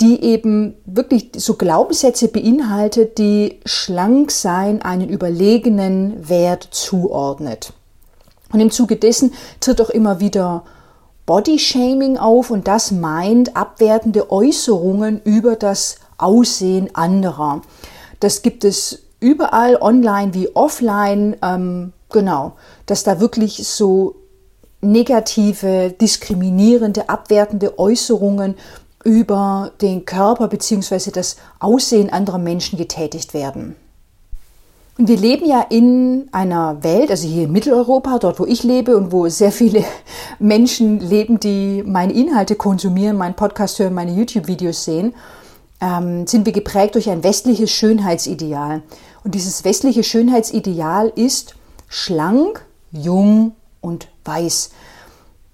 die 0.01 0.21
eben 0.23 0.75
wirklich 0.85 1.31
so 1.37 1.55
Glaubenssätze 1.55 2.27
beinhaltet, 2.27 3.17
die 3.17 3.59
schlank 3.65 4.31
sein 4.31 4.81
einen 4.81 5.09
überlegenen 5.09 6.27
Wert 6.27 6.67
zuordnet. 6.71 7.73
Und 8.51 8.59
im 8.59 8.71
Zuge 8.71 8.97
dessen 8.97 9.33
tritt 9.59 9.81
auch 9.81 9.89
immer 9.89 10.19
wieder 10.19 10.63
Bodyshaming 11.25 12.17
auf 12.17 12.51
und 12.51 12.67
das 12.67 12.91
meint 12.91 13.55
abwertende 13.55 14.31
Äußerungen 14.31 15.21
über 15.23 15.55
das 15.55 15.95
Aussehen 16.17 16.93
anderer. 16.93 17.61
Das 18.19 18.41
gibt 18.41 18.63
es 18.63 19.03
überall 19.19 19.77
online 19.81 20.33
wie 20.33 20.55
offline, 20.55 21.35
ähm, 21.41 21.93
genau, 22.09 22.53
dass 22.85 23.03
da 23.03 23.19
wirklich 23.19 23.67
so 23.67 24.15
negative, 24.81 25.95
diskriminierende, 25.99 27.09
abwertende 27.09 27.79
Äußerungen 27.79 28.55
über 29.05 29.71
den 29.81 30.03
Körper 30.03 30.49
bzw. 30.49 31.11
das 31.11 31.37
Aussehen 31.59 32.11
anderer 32.11 32.39
Menschen 32.39 32.77
getätigt 32.77 33.33
werden. 33.33 33.77
Und 34.97 35.09
wir 35.09 35.17
leben 35.17 35.45
ja 35.45 35.61
in 35.69 36.29
einer 36.31 36.81
Welt, 36.83 37.11
also 37.11 37.27
hier 37.27 37.43
in 37.43 37.51
Mitteleuropa, 37.51 38.17
dort 38.17 38.39
wo 38.39 38.45
ich 38.45 38.63
lebe 38.63 38.97
und 38.97 39.11
wo 39.11 39.27
sehr 39.27 39.51
viele 39.51 39.83
Menschen 40.39 40.99
leben, 40.99 41.39
die 41.39 41.83
meine 41.85 42.13
Inhalte 42.13 42.55
konsumieren, 42.55 43.17
meinen 43.17 43.35
Podcast 43.35 43.77
hören, 43.79 43.93
meine 43.93 44.13
YouTube-Videos 44.13 44.85
sehen, 44.85 45.13
ähm, 45.81 46.25
sind 46.27 46.45
wir 46.45 46.53
geprägt 46.53 46.95
durch 46.95 47.09
ein 47.09 47.23
westliches 47.23 47.71
Schönheitsideal. 47.71 48.81
Und 49.23 49.35
dieses 49.35 49.65
westliche 49.65 50.03
Schönheitsideal 50.03 51.11
ist 51.15 51.55
schlank, 51.89 52.65
jung 52.91 53.51
und 53.81 54.07
weiß. 54.23 54.71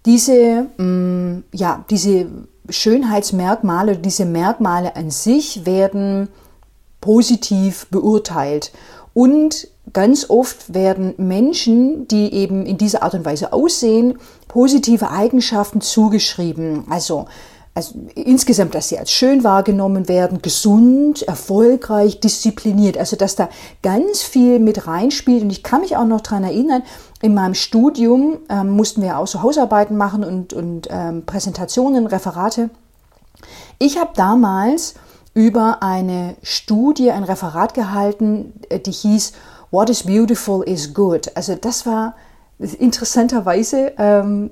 Diese, 0.05 0.67
mh, 0.77 0.83
mm, 0.83 1.43
ja, 1.53 1.83
diese 1.89 2.27
Schönheitsmerkmale, 2.71 3.97
diese 3.97 4.25
Merkmale 4.25 4.95
an 4.95 5.11
sich 5.11 5.65
werden 5.65 6.29
positiv 6.99 7.87
beurteilt. 7.89 8.71
Und 9.13 9.67
ganz 9.93 10.29
oft 10.29 10.73
werden 10.73 11.13
Menschen, 11.17 12.07
die 12.07 12.33
eben 12.33 12.65
in 12.65 12.77
dieser 12.77 13.03
Art 13.03 13.13
und 13.13 13.25
Weise 13.25 13.51
aussehen, 13.51 14.17
positive 14.47 15.09
Eigenschaften 15.09 15.81
zugeschrieben. 15.81 16.85
Also, 16.89 17.25
also 17.73 17.95
insgesamt, 18.15 18.75
dass 18.75 18.89
sie 18.89 18.99
als 18.99 19.11
schön 19.11 19.43
wahrgenommen 19.43 20.07
werden, 20.07 20.41
gesund, 20.41 21.23
erfolgreich, 21.23 22.19
diszipliniert. 22.19 22.97
Also 22.97 23.15
dass 23.15 23.35
da 23.35 23.49
ganz 23.81 24.21
viel 24.21 24.59
mit 24.59 24.87
reinspielt. 24.87 25.43
Und 25.43 25.49
ich 25.49 25.63
kann 25.63 25.81
mich 25.81 25.97
auch 25.97 26.05
noch 26.05 26.21
daran 26.21 26.43
erinnern, 26.43 26.83
in 27.21 27.33
meinem 27.33 27.53
Studium 27.53 28.39
ähm, 28.49 28.71
mussten 28.71 29.01
wir 29.01 29.17
auch 29.17 29.27
so 29.27 29.41
Hausarbeiten 29.41 29.95
machen 29.95 30.23
und, 30.23 30.53
und 30.53 30.87
ähm, 30.89 31.25
Präsentationen, 31.25 32.07
Referate. 32.07 32.69
Ich 33.79 33.97
habe 33.97 34.11
damals 34.15 34.95
über 35.33 35.81
eine 35.81 36.35
Studie, 36.43 37.11
ein 37.11 37.23
Referat 37.23 37.73
gehalten, 37.73 38.53
äh, 38.69 38.79
die 38.79 38.91
hieß 38.91 39.33
What 39.69 39.89
is 39.89 40.03
beautiful 40.03 40.63
is 40.63 40.93
good. 40.93 41.31
Also 41.35 41.55
das 41.55 41.85
war 41.85 42.15
interessanterweise, 42.59 43.93
ähm, 43.97 44.51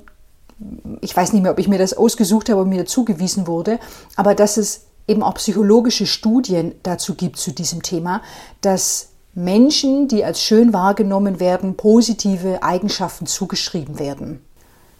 ich 1.01 1.15
weiß 1.15 1.33
nicht 1.33 1.41
mehr, 1.41 1.51
ob 1.51 1.59
ich 1.59 1.67
mir 1.67 1.77
das 1.77 1.93
ausgesucht 1.93 2.49
habe 2.49 2.61
oder 2.61 2.69
mir 2.69 2.85
zugewiesen 2.85 3.45
wurde, 3.45 3.79
aber 4.15 4.33
dass 4.33 4.57
es 4.57 4.85
eben 5.07 5.23
auch 5.23 5.33
psychologische 5.33 6.05
Studien 6.05 6.73
dazu 6.83 7.15
gibt 7.15 7.37
zu 7.37 7.51
diesem 7.51 7.81
Thema, 7.81 8.21
dass 8.61 9.09
Menschen, 9.43 10.07
die 10.07 10.23
als 10.23 10.41
schön 10.41 10.73
wahrgenommen 10.73 11.39
werden, 11.39 11.75
positive 11.75 12.61
Eigenschaften 12.61 13.25
zugeschrieben 13.25 13.99
werden. 13.99 14.41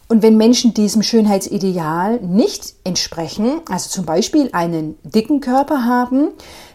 Und 0.08 0.24
wenn 0.24 0.38
Menschen 0.38 0.74
diesem 0.74 1.04
Schönheitsideal 1.04 2.20
nicht 2.22 2.74
entsprechen, 2.84 3.62
also 3.70 3.90
zum 3.90 4.06
Beispiel 4.06 4.50
einen 4.54 4.98
dicken 5.04 5.40
Körper 5.40 5.86
haben, 5.86 6.30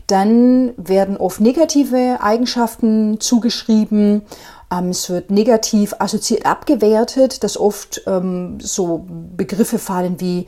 dann 0.06 0.72
werden 0.76 1.16
oft 1.16 1.40
negative 1.40 2.18
Eigenschaften 2.20 3.18
zugeschrieben. 3.18 4.22
Ähm, 4.70 4.90
es 4.90 5.10
wird 5.10 5.30
negativ 5.30 5.94
assoziiert 5.98 6.46
abgewertet, 6.46 7.42
dass 7.42 7.58
oft 7.58 8.02
ähm, 8.06 8.58
so 8.60 9.04
Begriffe 9.36 9.78
fallen 9.78 10.20
wie 10.20 10.46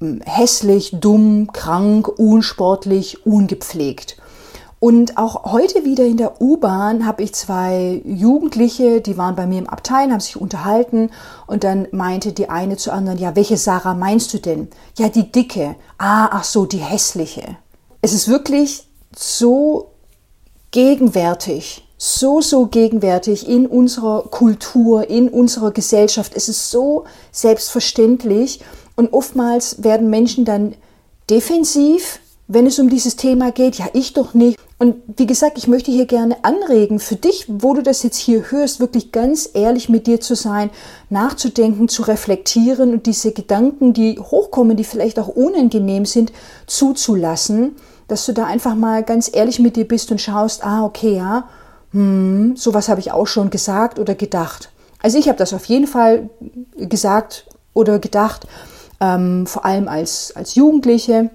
ähm, 0.00 0.22
hässlich, 0.24 0.92
dumm, 0.98 1.52
krank, 1.52 2.08
unsportlich, 2.08 3.26
ungepflegt. 3.26 4.16
Und 4.84 5.16
auch 5.16 5.50
heute 5.50 5.86
wieder 5.86 6.04
in 6.04 6.18
der 6.18 6.42
U-Bahn 6.42 7.06
habe 7.06 7.22
ich 7.22 7.32
zwei 7.32 8.02
Jugendliche, 8.04 9.00
die 9.00 9.16
waren 9.16 9.34
bei 9.34 9.46
mir 9.46 9.58
im 9.58 9.66
Abteil, 9.66 10.12
haben 10.12 10.20
sich 10.20 10.36
unterhalten 10.36 11.08
und 11.46 11.64
dann 11.64 11.88
meinte 11.90 12.34
die 12.34 12.50
eine 12.50 12.76
zur 12.76 12.92
anderen, 12.92 13.16
ja, 13.16 13.34
welche 13.34 13.56
Sarah 13.56 13.94
meinst 13.94 14.34
du 14.34 14.38
denn? 14.40 14.68
Ja, 14.98 15.08
die 15.08 15.32
dicke. 15.32 15.76
Ah, 15.96 16.28
ach 16.32 16.44
so, 16.44 16.66
die 16.66 16.80
hässliche. 16.80 17.56
Es 18.02 18.12
ist 18.12 18.28
wirklich 18.28 18.86
so 19.16 19.92
gegenwärtig, 20.70 21.88
so, 21.96 22.42
so 22.42 22.66
gegenwärtig 22.66 23.48
in 23.48 23.66
unserer 23.66 24.24
Kultur, 24.24 25.08
in 25.08 25.30
unserer 25.30 25.70
Gesellschaft. 25.70 26.32
Es 26.36 26.50
ist 26.50 26.70
so 26.70 27.04
selbstverständlich 27.32 28.60
und 28.96 29.14
oftmals 29.14 29.82
werden 29.82 30.10
Menschen 30.10 30.44
dann 30.44 30.74
defensiv, 31.30 32.20
wenn 32.48 32.66
es 32.66 32.78
um 32.78 32.90
dieses 32.90 33.16
Thema 33.16 33.50
geht. 33.50 33.76
Ja, 33.76 33.86
ich 33.94 34.12
doch 34.12 34.34
nicht. 34.34 34.58
Und 34.84 34.96
wie 35.16 35.24
gesagt, 35.24 35.56
ich 35.56 35.66
möchte 35.66 35.90
hier 35.90 36.04
gerne 36.04 36.36
anregen, 36.44 36.98
für 36.98 37.16
dich, 37.16 37.46
wo 37.48 37.72
du 37.72 37.82
das 37.82 38.02
jetzt 38.02 38.18
hier 38.18 38.50
hörst, 38.50 38.80
wirklich 38.80 39.12
ganz 39.12 39.48
ehrlich 39.54 39.88
mit 39.88 40.06
dir 40.06 40.20
zu 40.20 40.34
sein, 40.34 40.68
nachzudenken, 41.08 41.88
zu 41.88 42.02
reflektieren 42.02 42.92
und 42.92 43.06
diese 43.06 43.32
Gedanken, 43.32 43.94
die 43.94 44.18
hochkommen, 44.18 44.76
die 44.76 44.84
vielleicht 44.84 45.18
auch 45.18 45.28
unangenehm 45.28 46.04
sind, 46.04 46.34
zuzulassen, 46.66 47.76
dass 48.08 48.26
du 48.26 48.34
da 48.34 48.44
einfach 48.44 48.74
mal 48.74 49.02
ganz 49.02 49.30
ehrlich 49.32 49.58
mit 49.58 49.76
dir 49.76 49.88
bist 49.88 50.10
und 50.10 50.20
schaust, 50.20 50.62
ah, 50.66 50.84
okay, 50.84 51.16
ja, 51.16 51.48
hm, 51.92 52.54
sowas 52.54 52.90
habe 52.90 53.00
ich 53.00 53.10
auch 53.10 53.26
schon 53.26 53.48
gesagt 53.48 53.98
oder 53.98 54.14
gedacht. 54.14 54.70
Also 55.00 55.16
ich 55.16 55.28
habe 55.28 55.38
das 55.38 55.54
auf 55.54 55.64
jeden 55.64 55.86
Fall 55.86 56.28
gesagt 56.76 57.46
oder 57.72 57.98
gedacht, 57.98 58.46
ähm, 59.00 59.46
vor 59.46 59.64
allem 59.64 59.88
als, 59.88 60.36
als 60.36 60.56
Jugendliche 60.56 61.30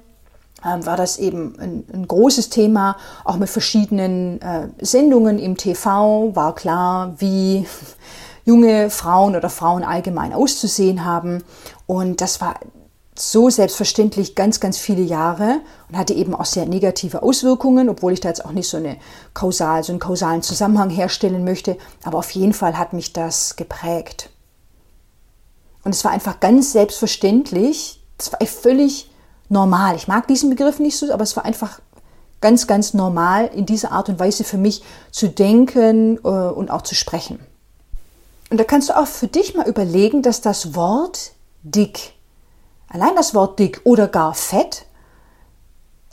war 0.61 0.97
das 0.97 1.17
eben 1.17 1.57
ein, 1.59 1.85
ein, 1.93 2.07
großes 2.07 2.49
Thema, 2.49 2.97
auch 3.23 3.37
mit 3.37 3.49
verschiedenen 3.49 4.41
äh, 4.41 4.67
Sendungen 4.81 5.39
im 5.39 5.57
TV 5.57 6.35
war 6.35 6.55
klar, 6.55 7.15
wie 7.17 7.65
junge 8.45 8.89
Frauen 8.89 9.35
oder 9.35 9.49
Frauen 9.49 9.83
allgemein 9.83 10.33
auszusehen 10.33 11.05
haben. 11.05 11.43
Und 11.87 12.21
das 12.21 12.41
war 12.41 12.55
so 13.15 13.49
selbstverständlich 13.49 14.35
ganz, 14.35 14.59
ganz 14.59 14.77
viele 14.77 15.01
Jahre 15.01 15.59
und 15.89 15.97
hatte 15.97 16.13
eben 16.13 16.33
auch 16.33 16.45
sehr 16.45 16.65
negative 16.65 17.21
Auswirkungen, 17.21 17.89
obwohl 17.89 18.13
ich 18.13 18.21
da 18.21 18.29
jetzt 18.29 18.45
auch 18.45 18.51
nicht 18.51 18.69
so 18.69 18.77
eine 18.77 18.97
kausal, 19.33 19.83
so 19.83 19.91
einen 19.91 19.99
kausalen 19.99 20.41
Zusammenhang 20.41 20.89
herstellen 20.89 21.43
möchte. 21.43 21.77
Aber 22.03 22.17
auf 22.17 22.31
jeden 22.31 22.53
Fall 22.53 22.77
hat 22.77 22.93
mich 22.93 23.13
das 23.13 23.55
geprägt. 23.55 24.29
Und 25.83 25.93
es 25.95 26.03
war 26.03 26.11
einfach 26.11 26.39
ganz 26.39 26.71
selbstverständlich, 26.71 28.01
war 28.31 28.45
völlig 28.47 29.08
normal. 29.49 29.95
Ich 29.95 30.07
mag 30.07 30.27
diesen 30.27 30.49
Begriff 30.49 30.79
nicht 30.79 30.97
so, 30.97 31.11
aber 31.11 31.23
es 31.23 31.35
war 31.35 31.45
einfach 31.45 31.79
ganz, 32.41 32.67
ganz 32.67 32.93
normal, 32.93 33.47
in 33.53 33.65
dieser 33.65 33.91
Art 33.91 34.09
und 34.09 34.19
Weise 34.19 34.43
für 34.43 34.57
mich 34.57 34.83
zu 35.11 35.27
denken 35.27 36.17
äh, 36.17 36.27
und 36.27 36.71
auch 36.71 36.83
zu 36.83 36.95
sprechen. 36.95 37.39
Und 38.49 38.59
da 38.59 38.63
kannst 38.63 38.89
du 38.89 38.97
auch 38.97 39.07
für 39.07 39.27
dich 39.27 39.55
mal 39.55 39.67
überlegen, 39.67 40.21
dass 40.21 40.41
das 40.41 40.75
Wort 40.75 41.33
dick, 41.63 42.13
allein 42.87 43.15
das 43.15 43.35
Wort 43.35 43.59
dick 43.59 43.81
oder 43.83 44.07
gar 44.07 44.33
fett, 44.33 44.85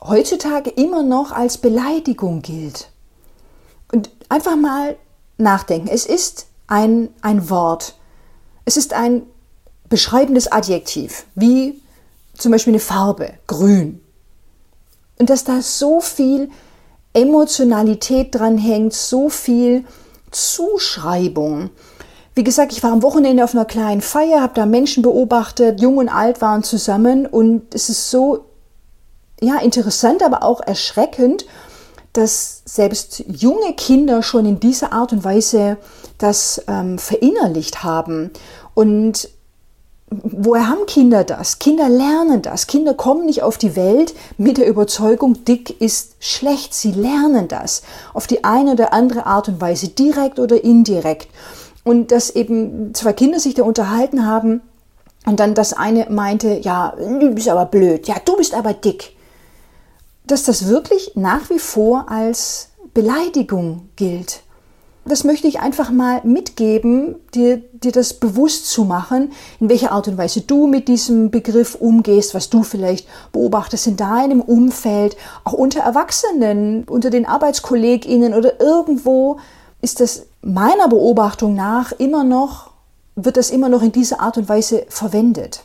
heutzutage 0.02 0.70
immer 0.70 1.02
noch 1.02 1.32
als 1.32 1.58
Beleidigung 1.58 2.42
gilt. 2.42 2.90
Und 3.92 4.10
einfach 4.28 4.56
mal 4.56 4.96
nachdenken. 5.38 5.88
Es 5.88 6.06
ist 6.06 6.46
ein, 6.66 7.08
ein 7.22 7.48
Wort. 7.48 7.94
Es 8.64 8.76
ist 8.76 8.92
ein 8.92 9.22
beschreibendes 9.88 10.50
Adjektiv, 10.50 11.26
wie 11.34 11.80
zum 12.36 12.52
Beispiel 12.52 12.72
eine 12.72 12.80
Farbe, 12.80 13.34
grün. 13.46 14.00
Und 15.18 15.30
dass 15.30 15.44
da 15.44 15.62
so 15.62 16.00
viel 16.00 16.50
Emotionalität 17.14 18.34
dran 18.34 18.58
hängt, 18.58 18.92
so 18.92 19.28
viel 19.28 19.84
Zuschreibung. 20.30 21.70
Wie 22.34 22.44
gesagt, 22.44 22.72
ich 22.72 22.82
war 22.82 22.92
am 22.92 23.02
Wochenende 23.02 23.42
auf 23.42 23.54
einer 23.54 23.64
kleinen 23.64 24.02
Feier, 24.02 24.42
habe 24.42 24.52
da 24.54 24.66
Menschen 24.66 25.02
beobachtet, 25.02 25.80
jung 25.80 25.96
und 25.96 26.10
alt 26.10 26.42
waren 26.42 26.62
zusammen 26.62 27.24
und 27.24 27.74
es 27.74 27.88
ist 27.88 28.10
so 28.10 28.44
ja 29.40 29.58
interessant, 29.58 30.22
aber 30.22 30.42
auch 30.42 30.60
erschreckend, 30.60 31.46
dass 32.12 32.62
selbst 32.64 33.24
junge 33.26 33.74
Kinder 33.74 34.22
schon 34.22 34.46
in 34.46 34.60
dieser 34.60 34.92
Art 34.92 35.12
und 35.12 35.24
Weise 35.24 35.78
das 36.18 36.62
ähm, 36.68 36.98
verinnerlicht 36.98 37.82
haben 37.82 38.30
und 38.74 39.28
woher 40.10 40.68
haben 40.68 40.86
Kinder 40.86 41.24
das? 41.24 41.58
Kinder 41.58 41.88
lernen 41.88 42.42
das. 42.42 42.66
Kinder 42.66 42.94
kommen 42.94 43.26
nicht 43.26 43.42
auf 43.42 43.58
die 43.58 43.76
Welt 43.76 44.14
mit 44.38 44.58
der 44.58 44.68
Überzeugung, 44.68 45.44
dick 45.44 45.80
ist 45.80 46.16
schlecht. 46.20 46.74
Sie 46.74 46.92
lernen 46.92 47.48
das 47.48 47.82
auf 48.14 48.26
die 48.26 48.44
eine 48.44 48.72
oder 48.72 48.92
andere 48.92 49.26
Art 49.26 49.48
und 49.48 49.60
Weise, 49.60 49.88
direkt 49.88 50.38
oder 50.38 50.62
indirekt. 50.62 51.28
Und 51.84 52.12
dass 52.12 52.30
eben 52.30 52.94
zwei 52.94 53.12
Kinder 53.12 53.40
sich 53.40 53.54
da 53.54 53.62
unterhalten 53.62 54.26
haben 54.26 54.60
und 55.24 55.40
dann 55.40 55.54
das 55.54 55.72
eine 55.72 56.06
meinte, 56.08 56.60
ja, 56.62 56.94
du 56.96 57.34
bist 57.34 57.48
aber 57.48 57.66
blöd, 57.66 58.06
ja, 58.06 58.16
du 58.24 58.36
bist 58.36 58.54
aber 58.54 58.72
dick. 58.72 59.16
Dass 60.26 60.44
das 60.44 60.66
wirklich 60.66 61.12
nach 61.14 61.50
wie 61.50 61.58
vor 61.58 62.10
als 62.10 62.70
Beleidigung 62.94 63.88
gilt 63.96 64.42
das 65.08 65.24
möchte 65.24 65.46
ich 65.46 65.60
einfach 65.60 65.90
mal 65.90 66.20
mitgeben, 66.24 67.16
dir, 67.34 67.58
dir 67.72 67.92
das 67.92 68.14
bewusst 68.14 68.68
zu 68.68 68.84
machen, 68.84 69.32
in 69.60 69.68
welcher 69.68 69.92
Art 69.92 70.08
und 70.08 70.18
Weise 70.18 70.40
du 70.40 70.66
mit 70.66 70.88
diesem 70.88 71.30
Begriff 71.30 71.76
umgehst, 71.76 72.34
was 72.34 72.50
du 72.50 72.62
vielleicht 72.62 73.06
beobachtest 73.32 73.86
in 73.86 73.96
deinem 73.96 74.40
Umfeld, 74.40 75.16
auch 75.44 75.52
unter 75.52 75.80
Erwachsenen, 75.80 76.84
unter 76.84 77.10
den 77.10 77.26
ArbeitskollegInnen 77.26 78.34
oder 78.34 78.60
irgendwo 78.60 79.38
ist 79.80 80.00
das 80.00 80.26
meiner 80.42 80.88
Beobachtung 80.88 81.54
nach 81.54 81.92
immer 81.92 82.24
noch, 82.24 82.70
wird 83.14 83.36
das 83.36 83.50
immer 83.50 83.68
noch 83.68 83.82
in 83.82 83.92
dieser 83.92 84.20
Art 84.20 84.36
und 84.36 84.48
Weise 84.48 84.86
verwendet. 84.88 85.62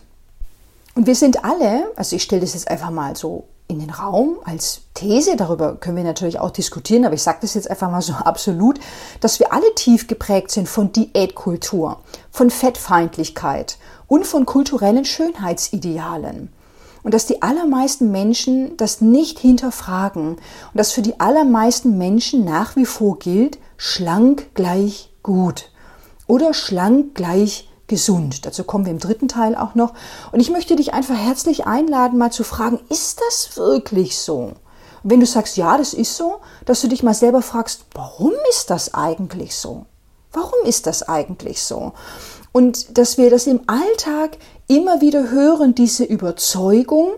Und 0.93 1.07
wir 1.07 1.15
sind 1.15 1.45
alle, 1.45 1.91
also 1.95 2.15
ich 2.15 2.24
stelle 2.24 2.41
das 2.41 2.53
jetzt 2.53 2.69
einfach 2.69 2.91
mal 2.91 3.15
so 3.15 3.45
in 3.71 3.79
den 3.79 3.89
Raum 3.89 4.38
als 4.43 4.81
These, 4.93 5.38
darüber 5.38 5.77
können 5.77 5.95
wir 5.95 6.03
natürlich 6.03 6.39
auch 6.39 6.51
diskutieren, 6.51 7.05
aber 7.05 7.15
ich 7.15 7.24
sage 7.24 7.38
das 7.41 7.53
jetzt 7.53 7.69
einfach 7.69 7.89
mal 7.89 8.01
so 8.01 8.13
absolut, 8.25 8.79
dass 9.21 9.39
wir 9.39 9.53
alle 9.53 9.74
tief 9.75 10.07
geprägt 10.07 10.51
sind 10.51 10.67
von 10.67 10.91
Diätkultur, 10.91 12.01
von 12.31 12.50
Fettfeindlichkeit 12.50 13.77
und 14.07 14.27
von 14.27 14.45
kulturellen 14.45 15.05
Schönheitsidealen. 15.05 16.51
Und 17.03 17.13
dass 17.13 17.25
die 17.25 17.41
allermeisten 17.41 18.12
Menschen 18.12 18.77
das 18.77 19.01
nicht 19.01 19.39
hinterfragen 19.39 20.36
und 20.36 20.39
dass 20.75 20.91
für 20.91 21.01
die 21.01 21.19
allermeisten 21.19 21.98
Menschen 21.98 22.43
nach 22.43 22.75
wie 22.75 22.86
vor 22.86 23.17
gilt, 23.17 23.57
schlank 23.77 24.53
gleich 24.53 25.12
gut 25.24 25.71
oder 26.27 26.53
schlank 26.53 27.15
gleich 27.15 27.70
gesund. 27.91 28.45
Dazu 28.45 28.63
kommen 28.63 28.86
wir 28.86 28.91
im 28.91 29.00
dritten 29.00 29.27
Teil 29.27 29.53
auch 29.53 29.75
noch. 29.75 29.93
Und 30.31 30.39
ich 30.39 30.50
möchte 30.50 30.75
dich 30.75 30.93
einfach 30.95 31.17
herzlich 31.17 31.67
einladen, 31.67 32.17
mal 32.17 32.31
zu 32.31 32.43
fragen, 32.43 32.79
ist 32.89 33.21
das 33.27 33.55
wirklich 33.57 34.17
so? 34.17 34.53
Und 35.03 35.12
wenn 35.12 35.19
du 35.19 35.25
sagst, 35.25 35.57
ja, 35.57 35.77
das 35.77 35.93
ist 35.93 36.15
so, 36.17 36.39
dass 36.65 36.81
du 36.81 36.88
dich 36.88 37.03
mal 37.03 37.13
selber 37.13 37.41
fragst, 37.41 37.86
warum 37.93 38.33
ist 38.50 38.69
das 38.69 38.93
eigentlich 38.93 39.55
so? 39.55 39.86
Warum 40.31 40.65
ist 40.65 40.88
das 40.88 41.03
eigentlich 41.03 41.62
so? 41.62 41.91
Und 42.53 42.98
dass 42.98 43.17
wir 43.17 43.29
das 43.29 43.45
im 43.45 43.62
Alltag 43.67 44.38
immer 44.67 45.01
wieder 45.01 45.29
hören, 45.29 45.75
diese 45.75 46.05
Überzeugung, 46.05 47.10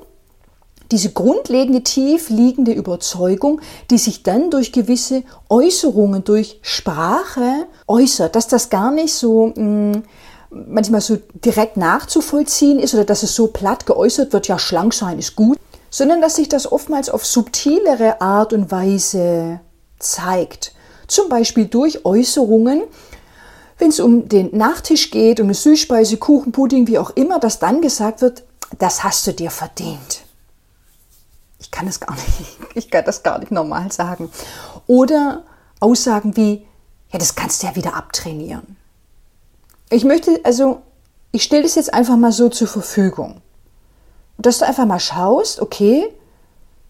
diese 0.92 1.12
grundlegende, 1.12 1.84
tief 1.84 2.30
liegende 2.30 2.72
Überzeugung, 2.72 3.62
die 3.90 3.98
sich 3.98 4.24
dann 4.24 4.50
durch 4.50 4.72
gewisse 4.72 5.24
Äußerungen, 5.50 6.24
durch 6.24 6.60
Sprache 6.62 7.68
äußert, 7.88 8.36
dass 8.36 8.48
das 8.48 8.70
gar 8.70 8.92
nicht 8.92 9.14
so 9.14 9.54
mh, 9.56 9.62
mm, 9.64 10.04
manchmal 10.54 11.02
so 11.02 11.18
direkt 11.34 11.78
nachzuvollziehen 11.78 12.80
ist 12.80 12.94
oder 12.94 13.06
dass 13.06 13.24
es 13.24 13.36
so 13.36 13.48
platt 13.48 13.86
geäußert 13.86 14.34
wird, 14.34 14.48
ja, 14.48 14.60
schlank 14.60 14.94
sein 14.94 15.20
ist 15.20 15.36
gut, 15.36 15.58
sondern 15.90 16.22
dass 16.22 16.36
sich 16.36 16.50
das 16.50 16.72
oftmals 16.72 17.10
auf 17.10 17.26
subtilere 17.26 18.22
Art 18.22 18.54
und 18.54 18.72
Weise 18.72 19.60
zeigt. 20.00 20.74
Zum 21.08 21.30
Beispiel 21.30 21.66
durch 21.66 22.06
Äußerungen, 22.06 22.84
wenn 23.78 23.90
es 23.90 24.00
um 24.00 24.30
den 24.30 24.56
Nachtisch 24.56 25.12
geht, 25.12 25.40
um 25.40 25.48
eine 25.48 25.54
Süßspeise, 25.54 26.18
Kuchen, 26.18 26.52
Pudding, 26.52 26.88
wie 26.88 26.98
auch 26.98 27.12
immer, 27.12 27.40
dass 27.40 27.60
dann 27.60 27.82
gesagt 27.82 28.22
wird, 28.22 28.44
das 28.80 29.04
hast 29.04 29.28
du 29.28 29.34
dir 29.34 29.52
verdient. 29.52 30.24
Ich 31.60 31.72
kann 31.72 31.86
das 31.86 32.00
gar 32.00 32.14
nicht, 32.14 32.28
ich 32.76 32.90
kann 32.90 33.06
das 33.06 33.24
gar 33.24 33.40
nicht 33.40 33.52
normal 33.52 33.92
sagen. 33.92 34.30
Oder 34.88 35.44
Aussagen 35.80 36.36
wie, 36.36 36.66
ja, 37.12 37.20
das 37.20 37.36
kannst 37.36 37.62
du 37.62 37.68
ja 37.68 37.76
wieder 37.76 37.96
abtrainieren. 37.96 38.78
Ich 39.94 40.06
möchte, 40.06 40.40
also, 40.44 40.80
ich 41.32 41.44
stelle 41.44 41.62
das 41.62 41.76
jetzt 41.76 41.94
einfach 41.94 42.18
mal 42.18 42.32
so 42.32 42.50
zur 42.50 42.68
Verfügung. 42.68 43.42
Dass 44.40 44.58
du 44.58 44.66
einfach 44.66 44.88
mal 44.88 45.00
schaust, 45.00 45.62
okay, 45.62 46.12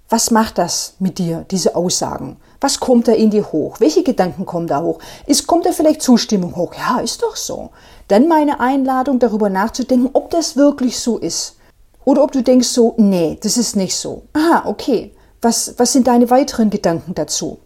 was 0.08 0.32
macht 0.32 0.58
das 0.58 0.94
mit 1.00 1.18
dir, 1.18 1.46
diese 1.52 1.76
Aussagen? 1.76 2.38
Was 2.62 2.80
kommt 2.80 3.10
da 3.10 3.12
in 3.12 3.30
dir 3.30 3.52
hoch? 3.52 3.82
Welche 3.82 4.04
Gedanken 4.04 4.46
kommen 4.46 4.68
da 4.68 4.82
hoch? 4.82 5.00
Ist, 5.26 5.48
kommt 5.48 5.66
da 5.66 5.74
vielleicht 5.74 6.02
Zustimmung 6.02 6.56
hoch? 6.56 6.74
Ja, 6.76 7.02
ist 7.02 7.22
doch 7.22 7.36
so. 7.36 7.72
Dann 8.08 8.30
meine 8.30 8.62
Einladung, 8.62 9.20
darüber 9.20 9.50
nachzudenken, 9.50 10.10
ob 10.14 10.30
das 10.30 10.56
wirklich 10.56 10.98
so 10.98 11.18
ist. 11.18 11.58
Oder 12.06 12.24
ob 12.24 12.32
du 12.32 12.42
denkst 12.42 12.70
so, 12.70 12.94
nee, 12.96 13.38
das 13.44 13.58
ist 13.58 13.76
nicht 13.76 13.98
so. 13.98 14.24
Aha, 14.32 14.64
okay. 14.66 15.14
Was, 15.42 15.74
was 15.78 15.92
sind 15.92 16.08
deine 16.08 16.30
weiteren 16.30 16.70
Gedanken 16.70 17.14
dazu? 17.16 17.60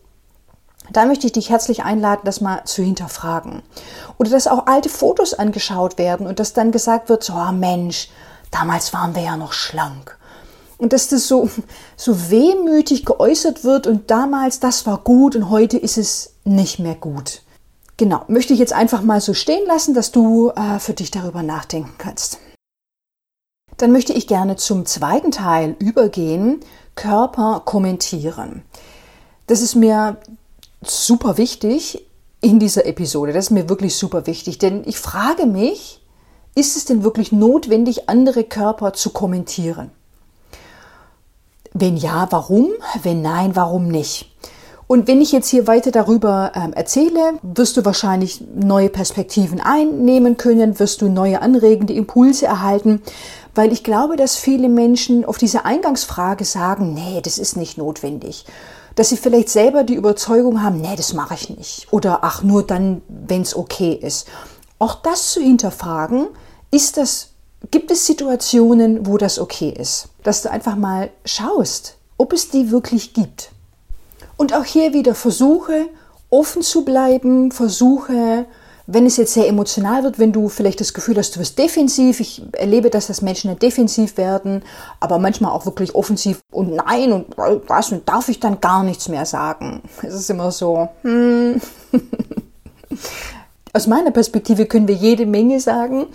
Da 0.91 1.06
möchte 1.06 1.28
ich 1.28 1.34
dich 1.34 1.50
herzlich 1.50 1.84
einladen, 1.84 2.21
das 2.23 2.41
mal 2.41 2.63
zu 2.65 2.84
hinterfragen. 2.84 3.62
Oder 4.17 4.30
dass 4.30 4.47
auch 4.47 4.67
alte 4.67 4.89
Fotos 4.89 5.34
angeschaut 5.34 5.97
werden 5.97 6.28
und 6.28 6.39
dass 6.39 6.54
dann 6.54 6.71
gesagt 6.71 7.10
wird, 7.10 7.23
so, 7.23 7.34
oh 7.34 7.52
Mensch, 7.52 8.10
damals 8.52 8.93
waren 8.93 9.15
wir 9.15 9.23
ja 9.23 9.38
noch 9.38 9.54
schlank. 9.54 10.17
Und 10.78 10.93
dass 10.93 11.10
das 11.10 11.28
so, 11.28 11.50
so 11.95 12.30
wehmütig 12.30 13.06
geäußert 13.06 13.63
wird 13.63 13.88
und 13.88 14.10
damals, 14.10 14.60
das 14.60 14.86
war 14.86 15.00
gut 15.00 15.36
und 15.36 15.50
heute 15.50 15.78
ist 15.78 15.97
es 15.97 16.34
nicht 16.43 16.80
mehr 16.80 16.95
gut. 16.95 17.41
Genau, 17.97 18.23
möchte 18.28 18.54
ich 18.54 18.60
jetzt 18.60 18.73
einfach 18.73 19.02
mal 19.02 19.21
so 19.21 19.34
stehen 19.34 19.65
lassen, 19.65 19.95
dass 19.95 20.12
du 20.12 20.52
äh, 20.52 20.78
für 20.78 20.93
dich 20.93 21.10
darüber 21.10 21.41
nachdenken 21.41 21.95
kannst. 21.97 22.38
Dann 23.78 23.91
möchte 23.91 24.13
ich 24.13 24.28
gerne 24.28 24.56
zum 24.56 24.86
zweiten 24.86 25.32
Teil 25.32 25.76
übergehen, 25.80 26.60
Körper 26.95 27.62
kommentieren. 27.65 28.63
Das 29.47 29.62
ist 29.62 29.76
mir 29.76 30.17
super 30.81 31.37
wichtig 31.37 32.05
in 32.41 32.59
dieser 32.59 32.85
Episode. 32.85 33.33
Das 33.33 33.45
ist 33.45 33.51
mir 33.51 33.69
wirklich 33.69 33.95
super 33.95 34.27
wichtig, 34.27 34.57
denn 34.57 34.83
ich 34.85 34.99
frage 34.99 35.45
mich, 35.45 36.01
ist 36.55 36.75
es 36.75 36.85
denn 36.85 37.03
wirklich 37.03 37.31
notwendig, 37.31 38.09
andere 38.09 38.43
Körper 38.43 38.93
zu 38.93 39.11
kommentieren? 39.11 39.91
Wenn 41.73 41.97
ja, 41.97 42.27
warum? 42.31 42.69
Wenn 43.03 43.21
nein, 43.21 43.55
warum 43.55 43.87
nicht? 43.87 44.33
Und 44.87 45.07
wenn 45.07 45.21
ich 45.21 45.33
jetzt 45.33 45.49
hier 45.49 45.67
weiter 45.67 45.91
darüber 45.91 46.53
ähm, 46.55 46.71
erzähle, 46.73 47.33
wirst 47.41 47.75
du 47.75 47.83
wahrscheinlich 47.83 48.41
neue 48.55 48.89
Perspektiven 48.89 49.59
einnehmen 49.59 50.37
können, 50.37 50.79
wirst 50.79 51.01
du 51.01 51.09
neue 51.09 51.41
anregende 51.41 51.93
Impulse 51.93 52.45
erhalten, 52.45 53.01
weil 53.53 53.73
ich 53.73 53.83
glaube, 53.83 54.15
dass 54.15 54.37
viele 54.37 54.69
Menschen 54.69 55.25
auf 55.25 55.37
diese 55.37 55.65
Eingangsfrage 55.65 56.45
sagen, 56.45 56.93
nee, 56.93 57.19
das 57.21 57.37
ist 57.37 57.57
nicht 57.57 57.77
notwendig 57.77 58.45
dass 58.97 59.10
sie 59.10 59.17
vielleicht 59.17 59.49
selber 59.49 59.83
die 59.83 59.93
Überzeugung 59.93 60.63
haben, 60.63 60.81
nee, 60.81 60.95
das 60.95 61.13
mache 61.13 61.36
ich 61.36 61.55
nicht. 61.55 61.88
Oder 61.91 62.23
ach, 62.23 62.41
nur 62.41 62.63
dann, 62.63 63.03
wenn 63.07 63.43
es 63.43 63.55
okay 63.55 63.93
ist. 63.93 64.27
Auch 64.79 64.95
das 64.95 65.33
zu 65.33 65.39
hinterfragen, 65.39 66.29
ist 66.71 66.97
das, 66.97 67.29
gibt 67.69 67.91
es 67.91 68.07
Situationen, 68.07 69.05
wo 69.05 69.19
das 69.19 69.38
okay 69.38 69.69
ist? 69.69 70.10
Dass 70.23 70.41
du 70.41 70.49
einfach 70.49 70.75
mal 70.75 71.12
schaust, 71.25 71.95
ob 72.17 72.33
es 72.33 72.49
die 72.49 72.71
wirklich 72.71 73.13
gibt. 73.13 73.51
Und 74.36 74.55
auch 74.55 74.65
hier 74.65 74.93
wieder 74.93 75.13
versuche, 75.13 75.89
offen 76.31 76.63
zu 76.63 76.83
bleiben, 76.83 77.51
versuche, 77.51 78.47
wenn 78.88 79.06
es 79.06 79.17
jetzt 79.17 79.34
sehr 79.34 79.47
emotional 79.47 80.04
wird, 80.04 80.17
wenn 80.17 80.32
du 80.32 80.47
vielleicht 80.47 80.80
das 80.80 80.93
Gefühl 80.93 81.17
hast, 81.17 81.36
du 81.36 81.41
wirst 81.41 81.60
defensiv, 81.60 82.21
ich 82.21 82.41
erlebe 82.54 82.89
das, 82.89 83.08
dass 83.08 83.21
Menschen 83.21 83.50
nicht 83.50 83.62
defensiv 83.62 84.17
werden, 84.17 84.63
aber 85.02 85.19
manchmal 85.19 85.52
auch 85.52 85.65
wirklich 85.65 85.93
offensiv 85.93 86.39
und 86.52 86.73
nein 86.73 87.12
und 87.12 87.38
was 87.38 87.91
und 87.91 88.08
darf 88.08 88.30
ich 88.30 88.39
dann 88.39 88.62
gar 88.62 88.84
nichts 88.84 89.10
mehr 89.10 89.26
sagen. 89.26 89.82
Es 90.02 90.13
ist 90.13 90.30
immer 90.30 90.52
so, 90.52 90.88
hm. 91.04 91.62
Aus 93.73 93.86
meiner 93.86 94.12
Perspektive 94.12 94.65
können 94.65 94.88
wir 94.88 94.95
jede 94.95 95.26
Menge 95.26 95.60
sagen. 95.60 96.08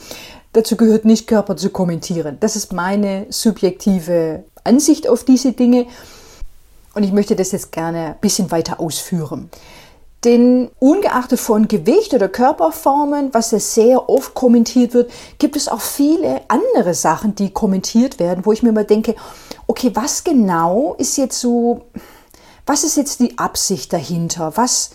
Dazu 0.53 0.77
gehört 0.77 1.05
nicht 1.05 1.29
Körper 1.29 1.57
zu 1.57 1.71
kommentieren. 1.71 2.39
Das 2.41 2.57
ist 2.57 2.73
meine 2.73 3.27
subjektive 3.29 4.45
Ansicht 4.65 5.09
auf 5.09 5.25
diese 5.25 5.53
Dinge. 5.53 5.87
Und 6.95 7.05
ich 7.05 7.13
möchte 7.13 7.37
das 7.37 7.53
jetzt 7.53 7.71
gerne 7.71 8.07
ein 8.07 8.21
bisschen 8.21 8.51
weiter 8.51 8.81
ausführen. 8.81 9.49
Denn 10.25 10.71
ungeachtet 10.79 11.41
von 11.41 11.67
Gewicht 11.67 12.15
oder 12.15 12.29
Körperformen, 12.29 13.35
was 13.35 13.51
ja 13.51 13.59
sehr 13.59 14.09
oft 14.09 14.35
kommentiert 14.35 14.95
wird, 14.95 15.11
gibt 15.39 15.57
es 15.57 15.67
auch 15.67 15.81
viele 15.81 16.43
andere 16.47 16.95
Sachen, 16.95 17.35
die 17.35 17.51
kommentiert 17.51 18.21
werden, 18.21 18.47
wo 18.47 18.53
ich 18.53 18.63
mir 18.63 18.69
immer 18.69 18.85
denke, 18.85 19.17
okay, 19.67 19.91
was 19.95 20.23
genau 20.23 20.95
ist 20.99 21.17
jetzt 21.17 21.41
so, 21.41 21.83
was 22.67 22.85
ist 22.85 22.97
jetzt 22.97 23.19
die 23.19 23.37
Absicht 23.37 23.93
dahinter? 23.93 24.53
Was, 24.57 24.91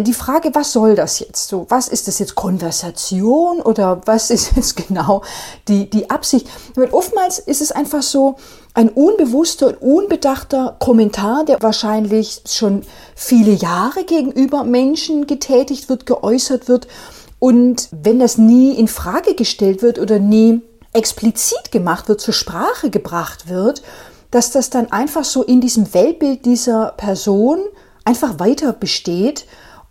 die 0.00 0.14
Frage, 0.14 0.54
was 0.54 0.72
soll 0.72 0.94
das 0.94 1.18
jetzt? 1.18 1.48
So, 1.48 1.66
was 1.68 1.88
ist 1.88 2.08
das 2.08 2.18
jetzt 2.18 2.34
Konversation 2.34 3.60
oder 3.60 4.00
was 4.06 4.30
ist 4.30 4.52
jetzt 4.56 4.76
genau 4.76 5.22
die, 5.68 5.88
die 5.90 6.10
Absicht? 6.10 6.48
Weil 6.74 6.90
oftmals 6.90 7.38
ist 7.38 7.60
es 7.60 7.72
einfach 7.72 8.02
so, 8.02 8.36
ein 8.76 8.90
unbewusster 8.90 9.68
und 9.68 9.76
unbedachter 9.80 10.76
Kommentar, 10.78 11.46
der 11.46 11.62
wahrscheinlich 11.62 12.42
schon 12.46 12.82
viele 13.14 13.52
Jahre 13.52 14.04
gegenüber 14.04 14.64
Menschen 14.64 15.26
getätigt 15.26 15.88
wird, 15.88 16.04
geäußert 16.04 16.68
wird. 16.68 16.86
Und 17.38 17.88
wenn 17.90 18.18
das 18.18 18.36
nie 18.36 18.74
in 18.74 18.86
Frage 18.86 19.34
gestellt 19.34 19.80
wird 19.80 19.98
oder 19.98 20.18
nie 20.18 20.60
explizit 20.92 21.72
gemacht 21.72 22.08
wird, 22.08 22.20
zur 22.20 22.34
Sprache 22.34 22.90
gebracht 22.90 23.48
wird, 23.48 23.82
dass 24.30 24.50
das 24.50 24.68
dann 24.68 24.92
einfach 24.92 25.24
so 25.24 25.42
in 25.42 25.62
diesem 25.62 25.94
Weltbild 25.94 26.44
dieser 26.44 26.92
Person 26.98 27.60
einfach 28.04 28.38
weiter 28.38 28.74
besteht 28.74 29.46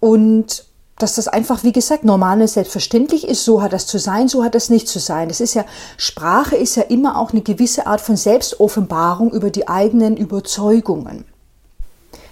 und 0.06 0.66
dass 1.00 1.16
das 1.16 1.28
einfach, 1.28 1.64
wie 1.64 1.72
gesagt, 1.72 2.04
normal 2.04 2.40
und 2.40 2.48
selbstverständlich 2.48 3.28
ist, 3.28 3.44
so 3.44 3.64
hat 3.64 3.74
das 3.74 3.88
zu 3.88 3.98
sein, 3.98 4.28
so 4.28 4.44
hat 4.44 4.54
das 4.54 4.70
nicht 4.70 4.88
zu 4.88 5.00
sein. 5.00 5.30
Das 5.30 5.42
ist 5.42 5.56
ja, 5.56 5.66
Sprache 5.98 6.56
ist 6.56 6.76
ja 6.76 6.84
immer 6.84 7.18
auch 7.18 7.32
eine 7.32 7.42
gewisse 7.42 7.88
Art 7.88 8.02
von 8.02 8.16
Selbstoffenbarung 8.16 9.32
über 9.32 9.50
die 9.50 9.68
eigenen 9.68 10.16
Überzeugungen. 10.16 11.26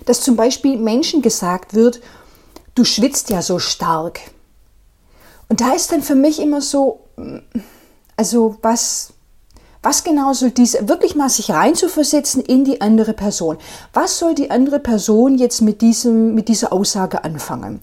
Dass 0.05 0.21
zum 0.21 0.35
Beispiel 0.35 0.77
Menschen 0.77 1.23
gesagt 1.23 1.73
wird, 1.73 1.99
du 2.75 2.85
schwitzt 2.85 3.31
ja 3.31 3.41
so 3.41 3.57
stark. 3.57 4.19
Und 5.49 5.59
da 5.59 5.73
ist 5.73 5.91
dann 5.91 6.03
für 6.03 6.15
mich 6.15 6.39
immer 6.39 6.61
so, 6.61 6.99
also 8.15 8.59
was, 8.61 9.13
was 9.83 10.03
genau 10.03 10.33
soll 10.33 10.51
diese, 10.51 10.87
wirklich 10.89 11.15
mal 11.15 11.29
sich 11.29 11.51
reinzuversetzen 11.51 12.41
in 12.41 12.63
die 12.63 12.81
andere 12.81 13.13
Person. 13.13 13.57
Was 13.93 14.17
soll 14.17 14.33
die 14.33 14.49
andere 14.49 14.79
Person 14.79 15.37
jetzt 15.37 15.61
mit 15.61 15.81
diesem, 15.81 16.33
mit 16.33 16.47
dieser 16.47 16.73
Aussage 16.73 17.23
anfangen? 17.23 17.81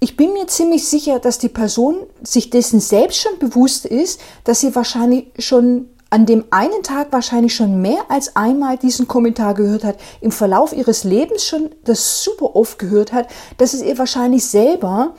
Ich 0.00 0.16
bin 0.16 0.32
mir 0.32 0.46
ziemlich 0.46 0.86
sicher, 0.86 1.18
dass 1.18 1.38
die 1.38 1.48
Person 1.48 1.96
sich 2.22 2.50
dessen 2.50 2.78
selbst 2.78 3.20
schon 3.20 3.38
bewusst 3.38 3.84
ist, 3.84 4.20
dass 4.44 4.60
sie 4.60 4.74
wahrscheinlich 4.74 5.32
schon 5.38 5.88
an 6.10 6.26
dem 6.26 6.44
einen 6.50 6.84
Tag 6.84 7.08
wahrscheinlich 7.10 7.56
schon 7.56 7.82
mehr 7.82 8.04
als 8.08 8.36
einmal 8.36 8.76
diesen 8.78 9.08
Kommentar 9.08 9.54
gehört 9.54 9.82
hat, 9.82 9.96
im 10.20 10.30
Verlauf 10.30 10.72
ihres 10.72 11.02
Lebens 11.02 11.44
schon 11.44 11.70
das 11.82 12.22
super 12.22 12.54
oft 12.54 12.78
gehört 12.78 13.12
hat, 13.12 13.26
dass 13.58 13.74
es 13.74 13.82
ihr 13.82 13.98
wahrscheinlich 13.98 14.44
selber, 14.44 15.14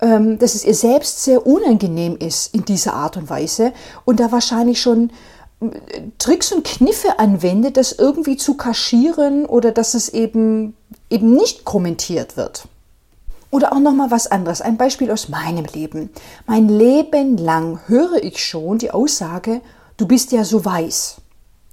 ähm, 0.00 0.38
dass 0.40 0.56
es 0.56 0.64
ihr 0.64 0.74
selbst 0.74 1.22
sehr 1.22 1.46
unangenehm 1.46 2.16
ist 2.16 2.52
in 2.52 2.64
dieser 2.64 2.94
Art 2.94 3.16
und 3.16 3.30
Weise 3.30 3.72
und 4.04 4.18
da 4.18 4.32
wahrscheinlich 4.32 4.80
schon 4.80 5.10
Tricks 6.18 6.52
und 6.52 6.64
Kniffe 6.64 7.18
anwendet, 7.18 7.76
das 7.76 7.92
irgendwie 7.92 8.36
zu 8.36 8.54
kaschieren 8.54 9.46
oder 9.46 9.72
dass 9.72 9.94
es 9.94 10.08
eben 10.08 10.74
eben 11.10 11.34
nicht 11.34 11.64
kommentiert 11.64 12.36
wird. 12.36 12.66
Oder 13.50 13.72
auch 13.72 13.78
noch 13.78 13.92
mal 13.92 14.10
was 14.10 14.26
anderes, 14.26 14.60
ein 14.60 14.76
Beispiel 14.76 15.12
aus 15.12 15.28
meinem 15.28 15.64
Leben. 15.66 16.10
Mein 16.46 16.68
Leben 16.68 17.36
lang 17.36 17.78
höre 17.86 18.22
ich 18.22 18.44
schon 18.44 18.78
die 18.78 18.90
Aussage, 18.90 19.60
du 19.96 20.08
bist 20.08 20.32
ja 20.32 20.44
so 20.44 20.64
weiß. 20.64 21.16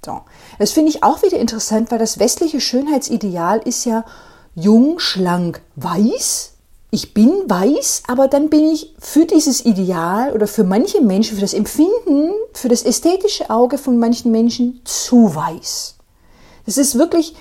So. 0.04 0.20
Das 0.58 0.70
finde 0.70 0.90
ich 0.90 1.02
auch 1.02 1.22
wieder 1.22 1.38
interessant, 1.38 1.90
weil 1.90 1.98
das 1.98 2.20
westliche 2.20 2.60
Schönheitsideal 2.60 3.58
ist 3.64 3.84
ja 3.84 4.04
jung, 4.54 5.00
schlank, 5.00 5.60
weiß. 5.76 6.51
Ich 6.92 7.14
bin 7.14 7.32
weiß, 7.46 8.04
aber 8.06 8.28
dann 8.28 8.50
bin 8.50 8.68
ich 8.68 8.94
für 9.00 9.24
dieses 9.24 9.64
Ideal 9.64 10.32
oder 10.32 10.46
für 10.46 10.62
manche 10.62 11.00
Menschen, 11.00 11.34
für 11.34 11.40
das 11.40 11.54
Empfinden, 11.54 12.30
für 12.52 12.68
das 12.68 12.82
ästhetische 12.82 13.50
Auge 13.50 13.78
von 13.78 13.98
manchen 13.98 14.30
Menschen 14.30 14.82
zu 14.84 15.34
weiß. 15.34 15.96
Das 16.66 16.78
ist 16.78 16.96
wirklich 16.96 17.34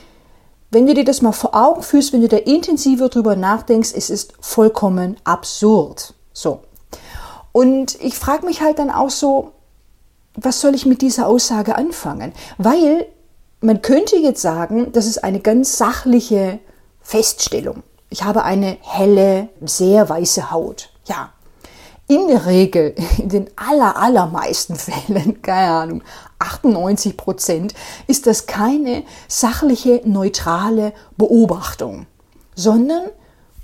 wenn 0.71 0.87
du 0.87 0.93
dir 0.93 1.03
das 1.03 1.21
mal 1.21 1.33
vor 1.33 1.53
Augen 1.53 1.83
führst, 1.83 2.13
wenn 2.13 2.21
du 2.21 2.29
da 2.29 2.37
intensiver 2.37 3.09
drüber 3.09 3.35
nachdenkst, 3.35 3.91
es 3.93 4.09
ist 4.09 4.33
vollkommen 4.39 5.17
absurd. 5.25 6.13
So. 6.31 6.61
Und 7.51 8.01
ich 8.01 8.15
frage 8.15 8.45
mich 8.45 8.61
halt 8.61 8.79
dann 8.79 8.89
auch 8.89 9.09
so, 9.09 9.51
was 10.35 10.61
soll 10.61 10.73
ich 10.73 10.85
mit 10.85 11.01
dieser 11.01 11.27
Aussage 11.27 11.75
anfangen? 11.75 12.31
Weil 12.57 13.05
man 13.59 13.81
könnte 13.81 14.15
jetzt 14.15 14.41
sagen, 14.41 14.93
das 14.93 15.07
ist 15.07 15.25
eine 15.25 15.41
ganz 15.41 15.77
sachliche 15.77 16.59
Feststellung. 17.01 17.83
Ich 18.11 18.23
habe 18.23 18.43
eine 18.43 18.77
helle, 18.81 19.47
sehr 19.61 20.09
weiße 20.09 20.51
Haut. 20.51 20.89
Ja, 21.05 21.31
in 22.07 22.27
der 22.27 22.45
Regel, 22.45 22.93
in 23.17 23.29
den 23.29 23.49
aller, 23.55 23.95
allermeisten 23.95 24.75
Fällen, 24.77 25.41
keine 25.41 25.71
Ahnung, 25.71 26.03
98 26.39 27.15
Prozent, 27.15 27.73
ist 28.07 28.27
das 28.27 28.47
keine 28.47 29.03
sachliche, 29.29 30.01
neutrale 30.03 30.91
Beobachtung, 31.15 32.05
sondern 32.53 33.03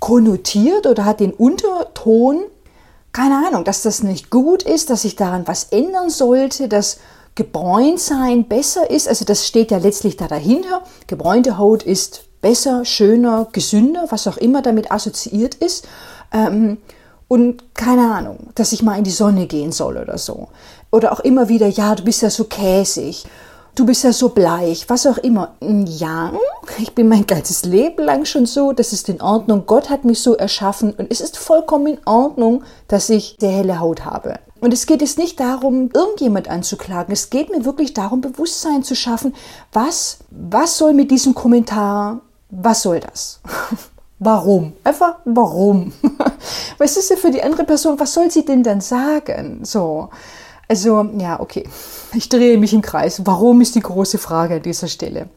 konnotiert 0.00 0.86
oder 0.86 1.04
hat 1.04 1.20
den 1.20 1.34
Unterton, 1.34 2.40
keine 3.12 3.46
Ahnung, 3.46 3.64
dass 3.64 3.82
das 3.82 4.02
nicht 4.02 4.30
gut 4.30 4.62
ist, 4.62 4.88
dass 4.88 5.02
sich 5.02 5.14
daran 5.14 5.46
was 5.46 5.64
ändern 5.64 6.08
sollte, 6.08 6.68
dass 6.68 7.00
gebräunt 7.34 8.00
sein 8.00 8.48
besser 8.48 8.90
ist. 8.90 9.08
Also 9.08 9.26
das 9.26 9.46
steht 9.46 9.70
ja 9.70 9.78
letztlich 9.78 10.16
da 10.16 10.26
dahinter. 10.26 10.82
Gebräunte 11.06 11.58
Haut 11.58 11.82
ist 11.82 12.27
besser, 12.40 12.84
schöner, 12.84 13.48
gesünder, 13.52 14.06
was 14.10 14.26
auch 14.26 14.36
immer 14.36 14.62
damit 14.62 14.90
assoziiert 14.90 15.54
ist. 15.56 15.86
Ähm, 16.32 16.78
und 17.28 17.74
keine 17.74 18.12
Ahnung, 18.12 18.50
dass 18.54 18.72
ich 18.72 18.82
mal 18.82 18.96
in 18.96 19.04
die 19.04 19.10
Sonne 19.10 19.46
gehen 19.46 19.72
soll 19.72 19.98
oder 19.98 20.16
so. 20.16 20.48
Oder 20.90 21.12
auch 21.12 21.20
immer 21.20 21.48
wieder, 21.48 21.66
ja, 21.66 21.94
du 21.94 22.04
bist 22.04 22.22
ja 22.22 22.30
so 22.30 22.44
käsig, 22.44 23.26
du 23.74 23.84
bist 23.84 24.02
ja 24.02 24.12
so 24.12 24.30
bleich, 24.30 24.88
was 24.88 25.06
auch 25.06 25.18
immer. 25.18 25.54
Ja, 25.60 26.32
ich 26.78 26.94
bin 26.94 27.08
mein 27.08 27.26
ganzes 27.26 27.64
Leben 27.64 28.02
lang 28.02 28.24
schon 28.24 28.46
so, 28.46 28.72
das 28.72 28.94
ist 28.94 29.08
in 29.10 29.20
Ordnung. 29.20 29.64
Gott 29.66 29.90
hat 29.90 30.04
mich 30.04 30.20
so 30.20 30.34
erschaffen 30.34 30.92
und 30.92 31.10
es 31.10 31.20
ist 31.20 31.36
vollkommen 31.36 31.86
in 31.86 31.98
Ordnung, 32.06 32.64
dass 32.88 33.10
ich 33.10 33.36
sehr 33.38 33.52
helle 33.52 33.78
Haut 33.78 34.06
habe. 34.06 34.38
Und 34.60 34.72
es 34.72 34.86
geht 34.86 35.02
jetzt 35.02 35.18
nicht 35.18 35.38
darum, 35.38 35.90
irgendjemand 35.94 36.48
anzuklagen. 36.48 37.12
Es 37.12 37.30
geht 37.30 37.50
mir 37.50 37.64
wirklich 37.64 37.94
darum, 37.94 38.20
Bewusstsein 38.20 38.82
zu 38.82 38.96
schaffen. 38.96 39.34
Was, 39.72 40.18
was 40.30 40.78
soll 40.78 40.94
mit 40.94 41.10
diesem 41.10 41.34
Kommentar, 41.34 42.22
was 42.50 42.82
soll 42.82 43.00
das? 43.00 43.40
Warum? 44.20 44.72
Einfach 44.82 45.16
warum? 45.24 45.92
Was 46.78 46.96
ist 46.96 47.08
denn 47.08 47.18
für 47.18 47.30
die 47.30 47.42
andere 47.42 47.62
Person? 47.62 48.00
Was 48.00 48.14
soll 48.14 48.30
sie 48.32 48.44
denn 48.44 48.64
dann 48.64 48.80
sagen? 48.80 49.60
So. 49.62 50.08
Also, 50.66 51.08
ja, 51.18 51.38
okay. 51.38 51.64
Ich 52.14 52.28
drehe 52.28 52.58
mich 52.58 52.74
im 52.74 52.82
Kreis. 52.82 53.24
Warum 53.24 53.60
ist 53.60 53.76
die 53.76 53.80
große 53.80 54.18
Frage 54.18 54.56
an 54.56 54.62
dieser 54.62 54.88
Stelle? 54.88 55.28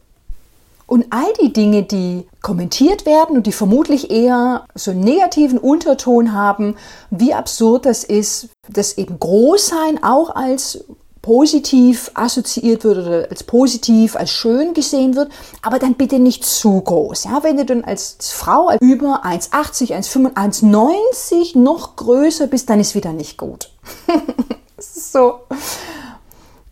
Und 0.87 1.05
all 1.11 1.31
die 1.41 1.53
Dinge, 1.53 1.83
die 1.83 2.27
kommentiert 2.41 3.05
werden 3.05 3.37
und 3.37 3.47
die 3.47 3.53
vermutlich 3.53 4.11
eher 4.11 4.65
so 4.75 4.91
einen 4.91 4.99
negativen 5.01 5.57
Unterton 5.57 6.33
haben, 6.33 6.75
wie 7.11 7.33
absurd 7.33 7.85
das 7.85 8.03
ist, 8.03 8.49
dass 8.67 8.97
eben 8.97 9.17
Großsein 9.17 10.03
auch 10.03 10.35
als 10.35 10.83
positiv 11.21 12.09
assoziiert 12.13 12.83
wird 12.83 12.97
oder 12.97 13.27
als 13.29 13.43
positiv, 13.43 14.15
als 14.15 14.31
schön 14.31 14.73
gesehen 14.73 15.15
wird, 15.15 15.31
aber 15.61 15.77
dann 15.77 15.95
bitte 15.95 16.19
nicht 16.19 16.45
zu 16.45 16.81
groß. 16.81 17.25
Ja, 17.25 17.43
wenn 17.43 17.57
du 17.57 17.65
dann 17.65 17.83
als 17.83 18.17
Frau 18.31 18.71
über 18.79 19.23
1,80, 19.23 19.91
1,95, 19.91 20.33
1,90 21.53 21.57
noch 21.59 21.95
größer 21.95 22.47
bist, 22.47 22.69
dann 22.69 22.79
ist 22.79 22.95
wieder 22.95 23.13
nicht 23.13 23.37
gut. 23.37 23.69
so. 24.77 25.41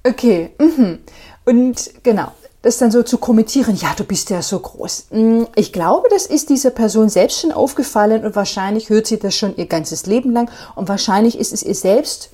Okay. 0.03 0.51
Mhm. 0.59 0.99
Und 1.45 1.91
genau, 2.03 2.31
das 2.61 2.77
dann 2.77 2.91
so 2.91 3.03
zu 3.03 3.17
kommentieren, 3.17 3.75
ja, 3.75 3.93
du 3.95 4.03
bist 4.03 4.29
ja 4.29 4.41
so 4.41 4.59
groß. 4.59 5.07
Mm, 5.11 5.43
ich 5.55 5.71
glaube, 5.71 6.07
das 6.09 6.25
ist 6.25 6.49
dieser 6.49 6.71
Person 6.71 7.09
selbst 7.09 7.39
schon 7.39 7.51
aufgefallen 7.51 8.25
und 8.25 8.35
wahrscheinlich 8.35 8.89
hört 8.89 9.07
sie 9.07 9.17
das 9.17 9.35
schon 9.35 9.55
ihr 9.55 9.67
ganzes 9.67 10.05
Leben 10.05 10.31
lang 10.31 10.49
und 10.75 10.89
wahrscheinlich 10.89 11.39
ist 11.39 11.53
es 11.53 11.63
ihr 11.63 11.75
selbst 11.75 12.31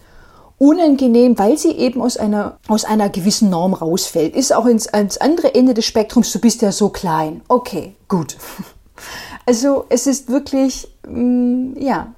unangenehm, 0.57 1.37
weil 1.37 1.57
sie 1.57 1.71
eben 1.71 2.01
aus 2.01 2.17
einer, 2.17 2.57
aus 2.67 2.85
einer 2.85 3.09
gewissen 3.09 3.49
Norm 3.49 3.73
rausfällt. 3.73 4.35
Ist 4.35 4.53
auch 4.53 4.65
ins, 4.65 4.87
ans 4.87 5.17
andere 5.17 5.53
Ende 5.53 5.73
des 5.73 5.85
Spektrums, 5.85 6.31
du 6.31 6.39
bist 6.39 6.61
ja 6.61 6.71
so 6.71 6.89
klein. 6.89 7.41
Okay, 7.47 7.95
gut. 8.07 8.37
Also 9.47 9.85
es 9.89 10.07
ist 10.07 10.29
wirklich, 10.29 10.87
mm, 11.07 11.77
ja, 11.77 12.15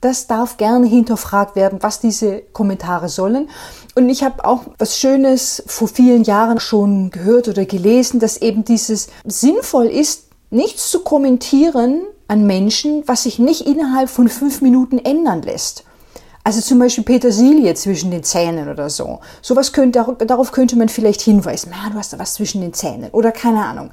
das 0.00 0.26
darf 0.26 0.56
gerne 0.56 0.86
hinterfragt 0.86 1.56
werden, 1.56 1.80
was 1.82 2.00
diese 2.00 2.40
Kommentare 2.40 3.08
sollen. 3.08 3.50
Und 3.94 4.08
ich 4.08 4.22
habe 4.22 4.44
auch 4.44 4.62
was 4.78 4.98
Schönes 4.98 5.62
vor 5.66 5.88
vielen 5.88 6.24
Jahren 6.24 6.58
schon 6.58 7.10
gehört 7.10 7.48
oder 7.48 7.66
gelesen, 7.66 8.18
dass 8.18 8.38
eben 8.38 8.64
dieses 8.64 9.08
sinnvoll 9.26 9.86
ist, 9.86 10.28
nichts 10.50 10.90
zu 10.90 11.00
kommentieren 11.00 12.02
an 12.28 12.46
Menschen, 12.46 13.02
was 13.06 13.24
sich 13.24 13.38
nicht 13.38 13.66
innerhalb 13.66 14.08
von 14.08 14.28
fünf 14.28 14.62
Minuten 14.62 14.98
ändern 14.98 15.42
lässt. 15.42 15.84
Also 16.42 16.60
zum 16.60 16.78
Beispiel 16.78 17.04
Petersilie 17.04 17.74
zwischen 17.74 18.10
den 18.10 18.24
Zähnen 18.24 18.68
oder 18.68 18.88
so. 18.88 19.20
Sowas 19.42 19.72
könnte, 19.72 20.16
darauf 20.26 20.52
könnte 20.52 20.76
man 20.76 20.88
vielleicht 20.88 21.20
hinweisen. 21.20 21.72
Ja, 21.72 21.90
du 21.90 21.98
hast 21.98 22.12
da 22.12 22.18
was 22.18 22.34
zwischen 22.34 22.62
den 22.62 22.72
Zähnen. 22.72 23.10
Oder 23.10 23.30
keine 23.30 23.64
Ahnung. 23.64 23.90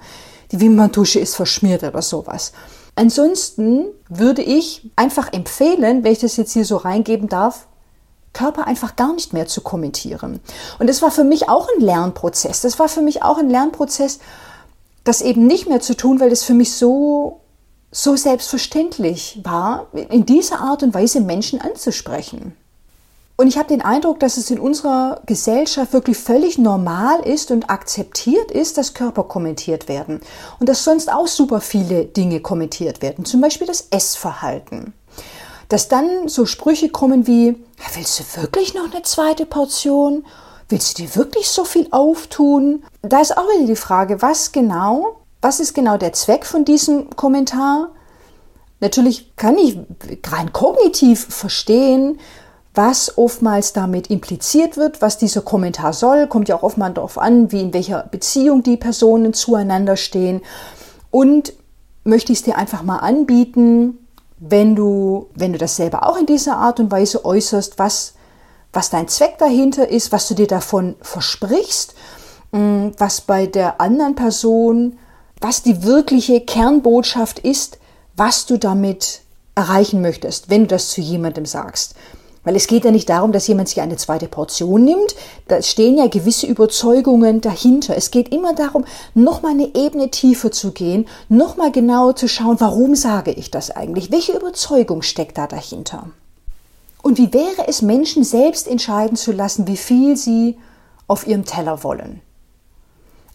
Die 0.52 0.62
Wimperntusche 0.62 1.20
ist 1.20 1.36
verschmiert 1.36 1.84
oder 1.84 2.02
sowas. 2.02 2.54
Ansonsten 2.96 3.86
würde 4.10 4.42
ich 4.42 4.90
einfach 4.96 5.34
empfehlen, 5.34 6.04
wenn 6.04 6.12
ich 6.12 6.20
das 6.20 6.38
jetzt 6.38 6.54
hier 6.54 6.66
so 6.66 6.78
reingeben 6.78 7.28
darf, 7.28 7.68
Körper 8.34 8.66
einfach 8.66 8.96
gar 8.96 9.14
nicht 9.14 9.34
mehr 9.34 9.48
zu 9.48 9.62
kommentieren. 9.62 10.40
Und 10.80 10.88
das 10.88 11.02
war 11.02 11.12
für 11.12 11.24
mich 11.24 11.50
auch 11.50 11.68
ein 11.76 11.82
Lernprozess. 11.82 12.62
Das 12.62 12.80
war 12.80 12.88
für 12.88 13.02
mich 13.02 13.24
auch 13.24 13.38
ein 13.38 13.50
Lernprozess, 13.50 14.20
das 15.04 15.22
eben 15.22 15.48
nicht 15.48 15.68
mehr 15.68 15.80
zu 15.80 15.96
tun, 15.96 16.20
weil 16.20 16.30
das 16.30 16.44
für 16.44 16.54
mich 16.54 16.74
so 16.74 17.42
so 17.92 18.16
selbstverständlich 18.16 19.40
war, 19.44 19.88
in 19.94 20.26
dieser 20.26 20.60
Art 20.60 20.84
und 20.84 20.94
Weise 20.94 21.22
Menschen 21.22 21.62
anzusprechen. 21.62 22.56
Und 23.40 23.48
ich 23.48 23.58
habe 23.60 23.68
den 23.68 23.84
Eindruck, 23.84 24.20
dass 24.20 24.38
es 24.38 24.50
in 24.50 24.60
unserer 24.60 25.22
Gesellschaft 25.28 25.94
wirklich 25.94 26.18
völlig 26.18 26.58
normal 26.58 27.20
ist 27.20 27.52
und 27.52 27.70
akzeptiert 27.70 28.50
ist, 28.50 28.80
dass 28.80 28.96
Körper 28.96 29.24
kommentiert 29.26 29.88
werden. 29.88 30.22
Und 30.60 30.68
dass 30.68 30.84
sonst 30.84 31.14
auch 31.14 31.28
super 31.28 31.62
viele 31.62 32.06
Dinge 32.06 32.40
kommentiert 32.40 33.04
werden. 33.04 33.26
Zum 33.26 33.40
Beispiel 33.40 33.68
das 33.68 33.90
Essverhalten. 33.92 34.94
Dass 35.70 35.88
dann 35.88 36.28
so 36.28 36.48
Sprüche 36.48 36.90
kommen 36.90 37.28
wie, 37.28 37.64
willst 37.94 38.20
du 38.20 38.42
wirklich 38.42 38.74
noch 38.74 38.92
eine 38.92 39.04
zweite 39.04 39.46
Portion? 39.46 40.26
Willst 40.68 40.98
du 40.98 41.04
dir 41.04 41.16
wirklich 41.16 41.48
so 41.48 41.64
viel 41.64 41.88
auftun? 41.92 42.84
Da 43.04 43.22
ist 43.22 43.38
auch 43.38 43.48
wieder 43.56 43.68
die 43.68 43.76
Frage, 43.76 44.20
was 44.24 44.52
genau, 44.52 45.18
was 45.42 45.60
ist 45.60 45.74
genau 45.74 45.98
der 45.98 46.14
Zweck 46.14 46.46
von 46.46 46.66
diesem 46.66 47.10
Kommentar? 47.12 47.90
Natürlich 48.80 49.36
kann 49.36 49.58
ich 49.58 49.80
rein 50.28 50.54
kognitiv 50.54 51.26
verstehen, 51.26 52.20
was 52.74 53.18
oftmals 53.18 53.74
damit 53.74 54.12
impliziert 54.12 54.78
wird, 54.78 55.02
was 55.02 55.18
dieser 55.18 55.42
Kommentar 55.42 55.94
soll. 55.94 56.28
Kommt 56.28 56.48
ja 56.48 56.56
auch 56.56 56.64
oftmals 56.64 56.94
darauf 56.94 57.18
an, 57.18 57.52
wie 57.52 57.62
in 57.62 57.74
welcher 57.74 58.04
Beziehung 58.04 58.62
die 58.62 58.78
Personen 58.78 59.34
zueinander 59.34 59.98
stehen. 59.98 60.42
Und 61.10 61.54
möchte 62.04 62.32
ich 62.32 62.40
es 62.40 62.44
dir 62.46 62.58
einfach 62.58 62.84
mal 62.84 63.00
anbieten, 63.00 63.98
wenn 64.40 64.76
du, 64.76 65.28
wenn 65.34 65.54
du 65.54 65.58
das 65.58 65.76
selber 65.76 66.08
auch 66.08 66.18
in 66.18 66.28
dieser 66.28 66.58
Art 66.58 66.80
und 66.80 66.92
Weise 66.92 67.26
äußerst, 67.26 67.80
was, 67.80 68.14
was 68.72 68.92
dein 68.92 69.08
Zweck 69.08 69.40
dahinter 69.40 69.90
ist, 69.90 70.12
was 70.12 70.28
du 70.28 70.36
dir 70.36 70.48
davon 70.48 70.96
versprichst, 71.02 71.96
mm, 72.52 72.90
was 72.98 73.22
bei 73.22 73.48
der 73.48 73.82
anderen 73.82 74.14
Person, 74.14 75.00
was 75.40 75.64
die 75.64 75.84
wirkliche 75.84 76.42
Kernbotschaft 76.42 77.40
ist, 77.40 77.80
was 78.16 78.46
du 78.46 78.58
damit 78.58 79.22
erreichen 79.56 80.02
möchtest, 80.02 80.50
wenn 80.50 80.64
du 80.64 80.68
das 80.68 80.90
zu 80.90 81.02
jemandem 81.02 81.46
sagst. 81.46 81.96
Weil 82.44 82.56
es 82.56 82.68
geht 82.68 82.86
ja 82.86 82.92
nicht 82.92 83.10
darum, 83.10 83.34
dass 83.34 83.48
jemand 83.48 83.68
sich 83.68 83.82
eine 83.82 83.98
zweite 83.98 84.30
Portion 84.30 84.86
nimmt. 84.86 85.16
Da 85.50 85.62
stehen 85.62 85.98
ja 85.98 86.08
gewisse 86.08 86.48
Überzeugungen 86.48 87.42
dahinter. 87.42 87.98
Es 87.98 88.10
geht 88.10 88.30
immer 88.34 88.54
darum, 88.54 88.86
nochmal 89.14 89.52
eine 89.52 89.76
Ebene 89.76 90.12
tiefer 90.12 90.50
zu 90.50 90.72
gehen, 90.72 91.10
nochmal 91.28 91.74
genauer 91.74 92.16
zu 92.16 92.30
schauen, 92.30 92.56
warum 92.60 92.96
sage 92.96 93.32
ich 93.32 93.52
das 93.52 93.72
eigentlich? 93.72 94.12
Welche 94.14 94.32
Überzeugung 94.32 95.02
steckt 95.02 95.38
da 95.38 95.46
dahinter? 95.46 96.08
Und 97.04 97.18
wie 97.18 97.34
wäre 97.34 97.68
es, 97.68 97.82
Menschen 97.82 98.24
selbst 98.24 98.68
entscheiden 98.68 99.18
zu 99.18 99.34
lassen, 99.34 99.68
wie 99.68 99.76
viel 99.76 100.16
sie 100.16 100.58
auf 101.08 101.28
ihrem 101.28 101.44
Teller 101.44 101.84
wollen? 101.84 102.22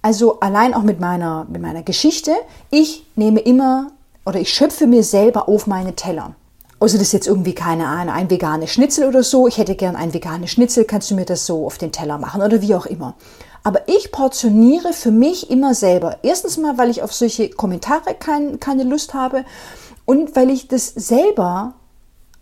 Also 0.02 0.40
allein 0.40 0.74
auch 0.74 0.82
mit 0.82 0.98
meiner, 0.98 1.46
mit 1.48 1.62
meiner 1.62 1.82
Geschichte. 1.82 2.32
Ich 2.70 3.06
nehme 3.14 3.40
immer 3.40 3.92
oder 4.26 4.40
ich 4.40 4.52
schöpfe 4.52 4.86
mir 4.86 5.04
selber 5.04 5.48
auf 5.48 5.66
meine 5.66 5.94
Teller. 5.94 6.34
Also 6.80 6.98
das 6.98 7.08
ist 7.08 7.12
jetzt 7.12 7.28
irgendwie 7.28 7.54
keine 7.54 7.86
Ahnung, 7.86 8.12
ein 8.12 8.28
veganes 8.28 8.70
Schnitzel 8.70 9.08
oder 9.08 9.22
so. 9.22 9.46
Ich 9.46 9.58
hätte 9.58 9.76
gern 9.76 9.94
ein 9.94 10.12
veganes 10.12 10.50
Schnitzel, 10.50 10.84
kannst 10.84 11.10
du 11.12 11.14
mir 11.14 11.24
das 11.24 11.46
so 11.46 11.64
auf 11.64 11.78
den 11.78 11.92
Teller 11.92 12.18
machen 12.18 12.42
oder 12.42 12.60
wie 12.60 12.74
auch 12.74 12.86
immer. 12.86 13.14
Aber 13.62 13.88
ich 13.88 14.10
portioniere 14.10 14.92
für 14.92 15.12
mich 15.12 15.48
immer 15.48 15.74
selber. 15.74 16.16
Erstens 16.24 16.56
mal, 16.56 16.78
weil 16.78 16.90
ich 16.90 17.04
auf 17.04 17.12
solche 17.12 17.50
Kommentare 17.50 18.14
kein, 18.18 18.58
keine 18.58 18.82
Lust 18.82 19.14
habe 19.14 19.44
und 20.04 20.34
weil 20.34 20.50
ich 20.50 20.66
das 20.66 20.88
selber 20.88 21.74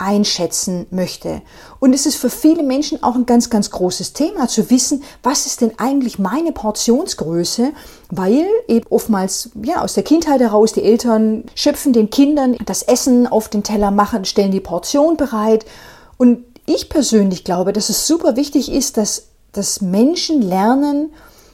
einschätzen 0.00 0.86
möchte. 0.90 1.42
Und 1.78 1.94
es 1.94 2.06
ist 2.06 2.16
für 2.16 2.30
viele 2.30 2.62
Menschen 2.62 3.02
auch 3.02 3.14
ein 3.14 3.26
ganz, 3.26 3.50
ganz 3.50 3.70
großes 3.70 4.14
Thema 4.14 4.48
zu 4.48 4.70
wissen, 4.70 5.02
was 5.22 5.46
ist 5.46 5.60
denn 5.60 5.72
eigentlich 5.78 6.18
meine 6.18 6.52
Portionsgröße, 6.52 7.72
weil 8.10 8.46
eben 8.66 8.86
oftmals 8.88 9.50
ja 9.62 9.82
aus 9.82 9.94
der 9.94 10.02
Kindheit 10.02 10.40
heraus 10.40 10.72
die 10.72 10.82
Eltern 10.82 11.44
schöpfen 11.54 11.92
den 11.92 12.10
Kindern 12.10 12.56
das 12.64 12.82
Essen 12.82 13.26
auf 13.26 13.48
den 13.48 13.62
Teller 13.62 13.90
machen, 13.90 14.24
stellen 14.24 14.52
die 14.52 14.60
Portion 14.60 15.16
bereit 15.16 15.66
und 16.16 16.44
ich 16.66 16.88
persönlich 16.88 17.44
glaube, 17.44 17.72
dass 17.72 17.88
es 17.88 18.06
super 18.06 18.36
wichtig 18.36 18.72
ist, 18.72 18.96
dass, 18.96 19.28
dass 19.52 19.80
Menschen 19.80 20.40
lernen, 20.40 21.12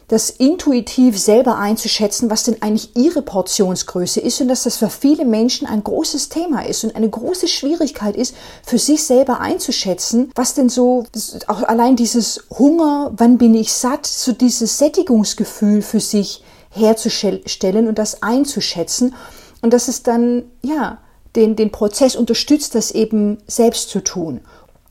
das 0.09 0.31
intuitiv 0.31 1.19
selber 1.19 1.57
einzuschätzen, 1.59 2.31
was 2.31 2.45
denn 2.45 2.63
eigentlich 2.63 2.95
ihre 2.97 3.23
Portionsgröße 3.23 4.21
ist 4.21 4.41
und 4.41 4.49
dass 4.49 4.63
das 4.63 4.77
für 4.77 4.89
viele 4.89 5.25
Menschen 5.25 5.67
ein 5.67 5.83
großes 5.83 6.29
Thema 6.29 6.65
ist 6.65 6.85
und 6.85 6.95
eine 6.95 7.11
große 7.11 7.49
Schwierigkeit 7.49 8.17
ist, 8.17 8.35
für 8.65 8.79
sich 8.79 9.03
selber 9.03 9.41
einzuschätzen, 9.41 10.31
was 10.37 10.55
denn 10.55 10.69
so, 10.69 11.05
auch 11.49 11.65
allein 11.65 11.97
dieses 11.97 12.45
Hunger, 12.57 13.13
wann 13.17 13.37
bin 13.37 13.55
ich 13.55 13.73
satt, 13.73 14.07
so 14.07 14.33
dieses 14.33 14.79
Sättigungsgefühl 14.79 15.83
für 15.83 16.01
sich 16.01 16.45
herzustellen 16.71 17.89
und 17.89 17.99
das 17.99 18.23
einzuschätzen 18.23 19.15
und 19.63 19.73
dass 19.73 19.89
es 19.89 20.05
dann, 20.05 20.45
ja, 20.63 20.99
den, 21.35 21.57
den 21.57 21.73
Prozess 21.73 22.15
unterstützt, 22.15 22.75
das 22.75 22.93
eben 22.93 23.39
selbst 23.47 23.91
zu 23.91 24.03
tun. 24.03 24.41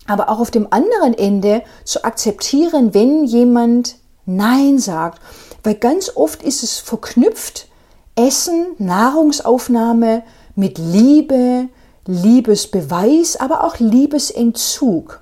Aber 0.07 0.29
auch 0.29 0.39
auf 0.39 0.51
dem 0.51 0.67
anderen 0.71 1.13
Ende 1.15 1.63
zu 1.85 2.03
akzeptieren, 2.03 2.93
wenn 2.93 3.23
jemand 3.23 3.95
Nein 4.25 4.79
sagt. 4.79 5.21
Weil 5.63 5.75
ganz 5.75 6.11
oft 6.15 6.43
ist 6.43 6.63
es 6.63 6.77
verknüpft, 6.79 7.67
Essen, 8.15 8.67
Nahrungsaufnahme 8.77 10.23
mit 10.55 10.77
Liebe, 10.77 11.67
Liebesbeweis, 12.07 13.35
aber 13.37 13.63
auch 13.63 13.79
Liebesentzug. 13.79 15.21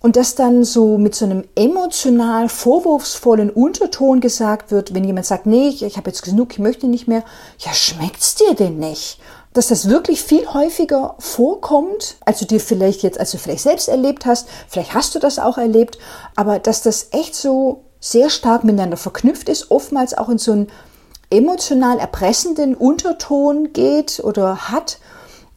Und 0.00 0.14
dass 0.14 0.36
dann 0.36 0.62
so 0.62 0.96
mit 0.96 1.16
so 1.16 1.24
einem 1.24 1.42
emotional 1.56 2.48
vorwurfsvollen 2.48 3.50
Unterton 3.50 4.20
gesagt 4.20 4.70
wird, 4.70 4.94
wenn 4.94 5.02
jemand 5.02 5.26
sagt, 5.26 5.46
nee, 5.46 5.68
ich, 5.68 5.82
ich 5.82 5.96
habe 5.96 6.10
jetzt 6.10 6.22
genug, 6.22 6.52
ich 6.52 6.60
möchte 6.60 6.86
nicht 6.86 7.08
mehr, 7.08 7.24
ja, 7.58 7.72
schmeckt's 7.74 8.36
dir 8.36 8.54
denn 8.54 8.78
nicht? 8.78 9.18
Dass 9.54 9.68
das 9.68 9.88
wirklich 9.88 10.22
viel 10.22 10.46
häufiger 10.52 11.16
vorkommt, 11.18 12.16
als 12.24 12.38
du 12.38 12.44
dir 12.44 12.60
vielleicht 12.60 13.02
jetzt, 13.02 13.18
als 13.18 13.32
du 13.32 13.38
vielleicht 13.38 13.64
selbst 13.64 13.88
erlebt 13.88 14.24
hast, 14.24 14.48
vielleicht 14.68 14.94
hast 14.94 15.16
du 15.16 15.18
das 15.18 15.40
auch 15.40 15.58
erlebt, 15.58 15.98
aber 16.36 16.60
dass 16.60 16.82
das 16.82 17.08
echt 17.10 17.34
so 17.34 17.82
sehr 18.00 18.30
stark 18.30 18.64
miteinander 18.64 18.96
verknüpft 18.96 19.48
ist, 19.48 19.70
oftmals 19.70 20.16
auch 20.16 20.28
in 20.28 20.38
so 20.38 20.52
einen 20.52 20.68
emotional 21.30 21.98
erpressenden 21.98 22.74
Unterton 22.74 23.72
geht 23.72 24.20
oder 24.22 24.70
hat, 24.70 24.98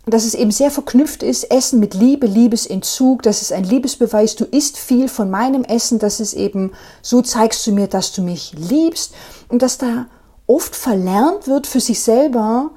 dass 0.06 0.26
es 0.26 0.34
eben 0.34 0.52
sehr 0.52 0.72
verknüpft 0.72 1.22
ist, 1.22 1.52
Essen 1.52 1.80
mit 1.80 1.94
Liebe, 1.94 2.26
Liebesentzug, 2.26 3.22
das 3.22 3.42
ist 3.42 3.54
ein 3.54 3.64
Liebesbeweis, 3.64 4.36
du 4.36 4.46
isst 4.46 4.78
viel 4.78 5.08
von 5.08 5.30
meinem 5.30 5.64
Essen, 5.64 6.00
das 6.00 6.20
ist 6.20 6.34
eben, 6.34 6.72
so 7.02 7.22
zeigst 7.22 7.66
du 7.68 7.72
mir, 7.72 7.88
dass 7.88 8.12
du 8.12 8.22
mich 8.22 8.54
liebst 8.58 9.14
und 9.48 9.62
dass 9.62 9.78
da 9.78 10.08
oft 10.48 10.76
verlernt 10.76 11.48
wird, 11.48 11.68
für 11.68 11.80
sich 11.80 12.02
selber 12.02 12.72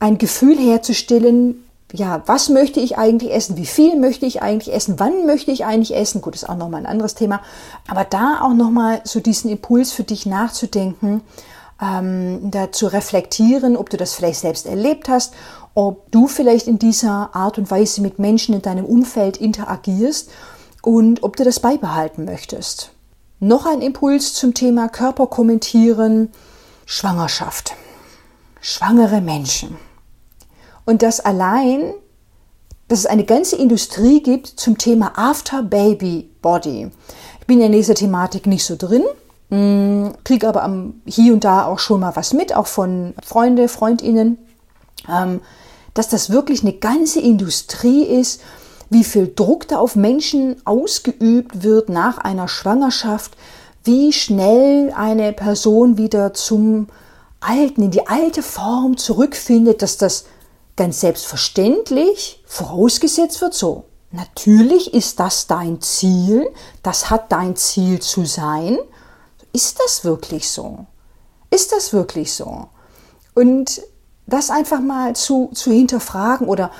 ein 0.00 0.18
Gefühl 0.18 0.58
herzustellen, 0.58 1.64
ja, 1.92 2.22
was 2.26 2.50
möchte 2.50 2.80
ich 2.80 2.98
eigentlich 2.98 3.32
essen? 3.32 3.56
Wie 3.56 3.66
viel 3.66 3.98
möchte 3.98 4.26
ich 4.26 4.42
eigentlich 4.42 4.74
essen? 4.74 4.98
Wann 4.98 5.24
möchte 5.26 5.50
ich 5.50 5.64
eigentlich 5.64 5.96
essen? 5.96 6.20
Gut, 6.20 6.34
ist 6.34 6.48
auch 6.48 6.56
nochmal 6.56 6.82
ein 6.82 6.86
anderes 6.86 7.14
Thema. 7.14 7.40
Aber 7.86 8.04
da 8.04 8.40
auch 8.42 8.52
nochmal 8.52 9.00
so 9.04 9.20
diesen 9.20 9.50
Impuls 9.50 9.92
für 9.92 10.04
dich 10.04 10.26
nachzudenken, 10.26 11.22
ähm, 11.80 12.50
da 12.50 12.72
zu 12.72 12.88
reflektieren, 12.88 13.76
ob 13.76 13.88
du 13.88 13.96
das 13.96 14.14
vielleicht 14.14 14.40
selbst 14.40 14.66
erlebt 14.66 15.08
hast, 15.08 15.32
ob 15.74 16.10
du 16.10 16.26
vielleicht 16.26 16.66
in 16.66 16.78
dieser 16.78 17.34
Art 17.34 17.56
und 17.56 17.70
Weise 17.70 18.02
mit 18.02 18.18
Menschen 18.18 18.54
in 18.54 18.62
deinem 18.62 18.84
Umfeld 18.84 19.38
interagierst 19.38 20.28
und 20.82 21.22
ob 21.22 21.36
du 21.36 21.44
das 21.44 21.60
beibehalten 21.60 22.24
möchtest. 22.24 22.90
Noch 23.40 23.64
ein 23.64 23.80
Impuls 23.80 24.34
zum 24.34 24.52
Thema 24.52 24.88
Körper 24.88 25.28
kommentieren, 25.28 26.32
Schwangerschaft. 26.84 27.74
Schwangere 28.60 29.20
Menschen. 29.20 29.76
Und 30.88 31.02
dass 31.02 31.20
allein, 31.20 31.92
dass 32.88 33.00
es 33.00 33.04
eine 33.04 33.24
ganze 33.24 33.56
Industrie 33.56 34.22
gibt 34.22 34.46
zum 34.46 34.78
Thema 34.78 35.12
After 35.16 35.62
Baby 35.62 36.30
Body. 36.40 36.90
Ich 37.40 37.46
bin 37.46 37.60
in 37.60 37.72
dieser 37.72 37.94
Thematik 37.94 38.46
nicht 38.46 38.64
so 38.64 38.74
drin, 38.74 39.02
hm, 39.50 40.14
kriege 40.24 40.48
aber 40.48 40.62
am, 40.62 41.02
hier 41.04 41.34
und 41.34 41.44
da 41.44 41.66
auch 41.66 41.78
schon 41.78 42.00
mal 42.00 42.16
was 42.16 42.32
mit, 42.32 42.56
auch 42.56 42.66
von 42.66 43.12
Freunde, 43.22 43.68
Freundinnen, 43.68 44.38
ähm, 45.10 45.42
dass 45.92 46.08
das 46.08 46.30
wirklich 46.30 46.62
eine 46.62 46.72
ganze 46.72 47.20
Industrie 47.20 48.04
ist, 48.04 48.40
wie 48.88 49.04
viel 49.04 49.30
Druck 49.36 49.68
da 49.68 49.80
auf 49.80 49.94
Menschen 49.94 50.56
ausgeübt 50.64 51.62
wird 51.62 51.90
nach 51.90 52.16
einer 52.16 52.48
Schwangerschaft, 52.48 53.36
wie 53.84 54.14
schnell 54.14 54.90
eine 54.96 55.34
Person 55.34 55.98
wieder 55.98 56.32
zum 56.32 56.86
Alten, 57.40 57.82
in 57.82 57.90
die 57.90 58.06
alte 58.06 58.42
Form 58.42 58.96
zurückfindet, 58.96 59.82
dass 59.82 59.98
das 59.98 60.24
ganz 60.78 61.00
selbstverständlich 61.00 62.42
vorausgesetzt 62.46 63.42
wird 63.42 63.52
so. 63.52 63.84
Natürlich 64.10 64.94
ist 64.94 65.20
das 65.20 65.46
dein 65.46 65.82
Ziel, 65.82 66.48
das 66.82 67.10
hat 67.10 67.30
dein 67.30 67.56
Ziel 67.56 68.00
zu 68.00 68.24
sein. 68.24 68.78
Ist 69.52 69.80
das 69.80 70.04
wirklich 70.04 70.50
so? 70.50 70.86
Ist 71.50 71.72
das 71.72 71.92
wirklich 71.92 72.32
so? 72.32 72.68
Und 73.34 73.82
das 74.26 74.50
einfach 74.50 74.80
mal 74.80 75.14
zu, 75.14 75.50
zu 75.52 75.72
hinterfragen 75.72 76.48
oder 76.48 76.70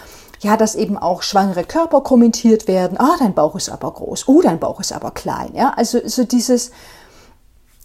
ja, 0.40 0.56
dass 0.56 0.76
eben 0.76 0.96
auch 0.96 1.22
schwangere 1.22 1.64
Körper 1.64 2.00
kommentiert 2.02 2.68
werden. 2.68 2.96
Ah, 2.98 3.16
dein 3.18 3.34
Bauch 3.34 3.56
ist 3.56 3.68
aber 3.68 3.92
groß. 3.92 4.28
Oh, 4.28 4.40
dein 4.40 4.60
Bauch 4.60 4.78
ist 4.80 4.92
aber 4.92 5.10
klein. 5.10 5.54
Ja, 5.54 5.70
also 5.70 6.00
so 6.06 6.22
dieses, 6.24 6.70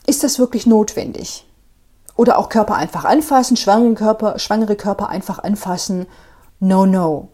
ist 0.06 0.24
das 0.24 0.38
wirklich 0.38 0.68
notwendig? 0.68 1.46
Oder 2.16 2.38
auch 2.38 2.50
Körper 2.50 2.76
einfach 2.76 3.06
anfassen, 3.06 3.58
schwangere 3.58 3.96
Körper, 3.96 4.40
schwangere 4.40 4.76
Körper 4.76 5.10
einfach 5.10 5.40
anfassen. 5.40 6.06
No, 6.60 6.86
no. 6.86 7.30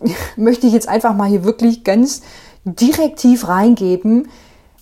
Möchte 0.36 0.66
ich 0.66 0.72
jetzt 0.72 0.88
einfach 0.88 1.14
mal 1.14 1.28
hier 1.28 1.44
wirklich 1.44 1.84
ganz 1.84 2.22
direktiv 2.64 3.48
reingeben, 3.48 4.28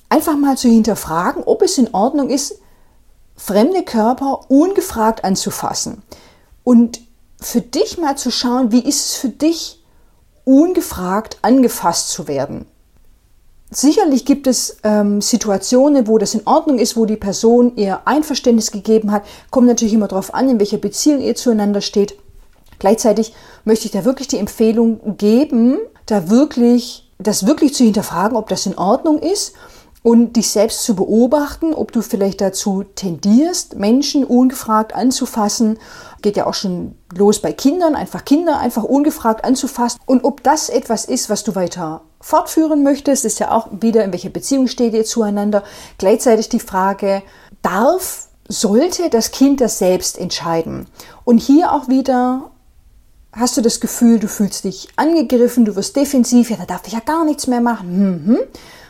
einfach 0.08 0.36
mal 0.36 0.56
zu 0.56 0.68
hinterfragen, 0.68 1.42
ob 1.44 1.62
es 1.62 1.78
in 1.78 1.94
Ordnung 1.94 2.28
ist, 2.30 2.60
fremde 3.36 3.84
Körper 3.84 4.40
ungefragt 4.48 5.24
anzufassen. 5.24 6.02
Und 6.64 7.00
für 7.40 7.60
dich 7.60 7.98
mal 7.98 8.16
zu 8.16 8.30
schauen, 8.30 8.72
wie 8.72 8.80
ist 8.80 9.06
es 9.06 9.14
für 9.14 9.28
dich, 9.28 9.82
ungefragt 10.44 11.38
angefasst 11.42 12.10
zu 12.10 12.26
werden. 12.26 12.66
Sicherlich 13.70 14.24
gibt 14.24 14.46
es 14.46 14.78
ähm, 14.82 15.20
Situationen, 15.20 16.06
wo 16.06 16.16
das 16.16 16.32
in 16.32 16.46
Ordnung 16.46 16.78
ist, 16.78 16.96
wo 16.96 17.04
die 17.04 17.16
Person 17.16 17.76
ihr 17.76 18.00
Einverständnis 18.06 18.70
gegeben 18.70 19.12
hat. 19.12 19.24
Kommt 19.50 19.66
natürlich 19.66 19.92
immer 19.92 20.08
darauf 20.08 20.32
an, 20.32 20.48
in 20.48 20.58
welcher 20.58 20.78
Beziehung 20.78 21.20
ihr 21.20 21.34
zueinander 21.34 21.82
steht. 21.82 22.16
Gleichzeitig 22.78 23.34
möchte 23.64 23.86
ich 23.86 23.90
da 23.90 24.06
wirklich 24.06 24.28
die 24.28 24.38
Empfehlung 24.38 25.18
geben, 25.18 25.78
da 26.06 26.30
wirklich, 26.30 27.10
das 27.18 27.46
wirklich 27.46 27.74
zu 27.74 27.84
hinterfragen, 27.84 28.38
ob 28.38 28.48
das 28.48 28.64
in 28.64 28.78
Ordnung 28.78 29.18
ist 29.18 29.52
und 30.02 30.36
dich 30.36 30.50
selbst 30.50 30.84
zu 30.84 30.94
beobachten, 30.94 31.74
ob 31.74 31.92
du 31.92 32.00
vielleicht 32.00 32.40
dazu 32.40 32.84
tendierst, 32.94 33.76
Menschen 33.76 34.24
ungefragt 34.24 34.94
anzufassen. 34.94 35.78
Geht 36.22 36.38
ja 36.38 36.46
auch 36.46 36.54
schon 36.54 36.94
los 37.14 37.40
bei 37.40 37.52
Kindern, 37.52 37.94
einfach 37.94 38.24
Kinder 38.24 38.58
einfach 38.58 38.84
ungefragt 38.84 39.44
anzufassen. 39.44 40.00
Und 40.06 40.24
ob 40.24 40.42
das 40.42 40.70
etwas 40.70 41.04
ist, 41.04 41.28
was 41.28 41.44
du 41.44 41.54
weiter 41.54 42.02
fortführen 42.20 42.82
möchtest, 42.82 43.24
ist 43.24 43.38
ja 43.38 43.50
auch 43.50 43.68
wieder, 43.80 44.04
in 44.04 44.12
welcher 44.12 44.30
Beziehung 44.30 44.66
steht 44.66 44.94
ihr 44.94 45.04
zueinander. 45.04 45.62
Gleichzeitig 45.98 46.48
die 46.48 46.60
Frage, 46.60 47.22
darf, 47.62 48.28
sollte 48.48 49.10
das 49.10 49.30
Kind 49.30 49.60
das 49.60 49.78
selbst 49.78 50.18
entscheiden? 50.18 50.86
Und 51.24 51.38
hier 51.38 51.72
auch 51.72 51.88
wieder 51.88 52.50
hast 53.32 53.56
du 53.56 53.60
das 53.60 53.80
Gefühl, 53.80 54.18
du 54.18 54.26
fühlst 54.26 54.64
dich 54.64 54.88
angegriffen, 54.96 55.64
du 55.64 55.76
wirst 55.76 55.96
defensiv, 55.96 56.50
ja, 56.50 56.56
da 56.56 56.64
darf 56.64 56.86
ich 56.86 56.94
ja 56.94 57.00
gar 57.00 57.24
nichts 57.24 57.46
mehr 57.46 57.60
machen. 57.60 58.24
Mhm. 58.26 58.38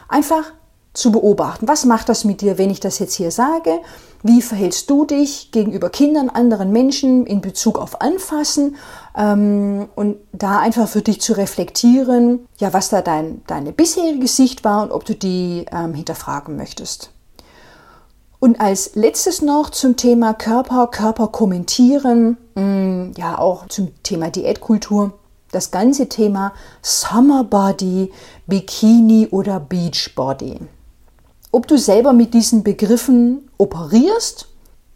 Einfach 0.09 0.53
zu 0.95 1.13
beobachten. 1.13 1.69
Was 1.69 1.85
macht 1.85 2.09
das 2.09 2.25
mit 2.25 2.41
dir, 2.41 2.59
wenn 2.59 2.71
ich 2.71 2.81
das 2.81 2.99
jetzt 2.99 3.15
hier 3.15 3.31
sage? 3.31 3.79
Wie 4.23 4.43
verhältst 4.43 4.91
du 4.91 5.05
dich 5.05 5.53
gegenüber 5.53 5.91
Kindern, 5.91 6.29
anderen 6.29 6.73
Menschen 6.73 7.25
in 7.27 7.41
Bezug 7.41 7.79
auf 7.79 8.01
Anfassen? 8.01 8.77
Ähm, 9.19 9.89
und 9.97 10.17
da 10.33 10.61
einfach 10.61 10.89
für 10.89 11.03
dich 11.03 11.21
zu 11.21 11.33
reflektieren, 11.33 12.47
ja, 12.59 12.73
was 12.73 12.89
da 12.89 13.03
dein, 13.03 13.43
deine 13.47 13.73
bisherige 13.73 14.29
Sicht 14.29 14.65
war 14.65 14.83
und 14.83 14.93
ob 14.93 15.05
du 15.05 15.15
die 15.15 15.67
ähm, 15.73 15.93
hinterfragen 15.93 16.57
möchtest. 16.57 17.11
Und 18.39 18.61
als 18.61 18.95
letztes 18.95 19.43
noch 19.43 19.71
zum 19.71 19.97
Thema 19.97 20.33
Körper, 20.33 20.87
Körper 20.87 21.29
kommentieren, 21.29 22.37
mh, 22.55 22.63
mm, 22.63 23.13
ja 23.17 23.37
auch 23.39 23.67
zum 23.67 23.91
Thema 24.05 24.31
Diätkultur 24.31 25.19
das 25.51 25.73
ganze 25.73 26.09
Thema 26.09 26.53
Summer 26.83 27.43
Body, 27.43 28.13
Bikini 28.47 29.27
oder 29.29 29.59
Beach 29.59 30.15
Body 30.15 30.61
ob 31.51 31.67
du 31.67 31.79
selber 31.79 32.13
mit 32.13 32.35
diesen 32.35 32.63
Begriffen 32.63 33.51
operierst, 33.57 34.48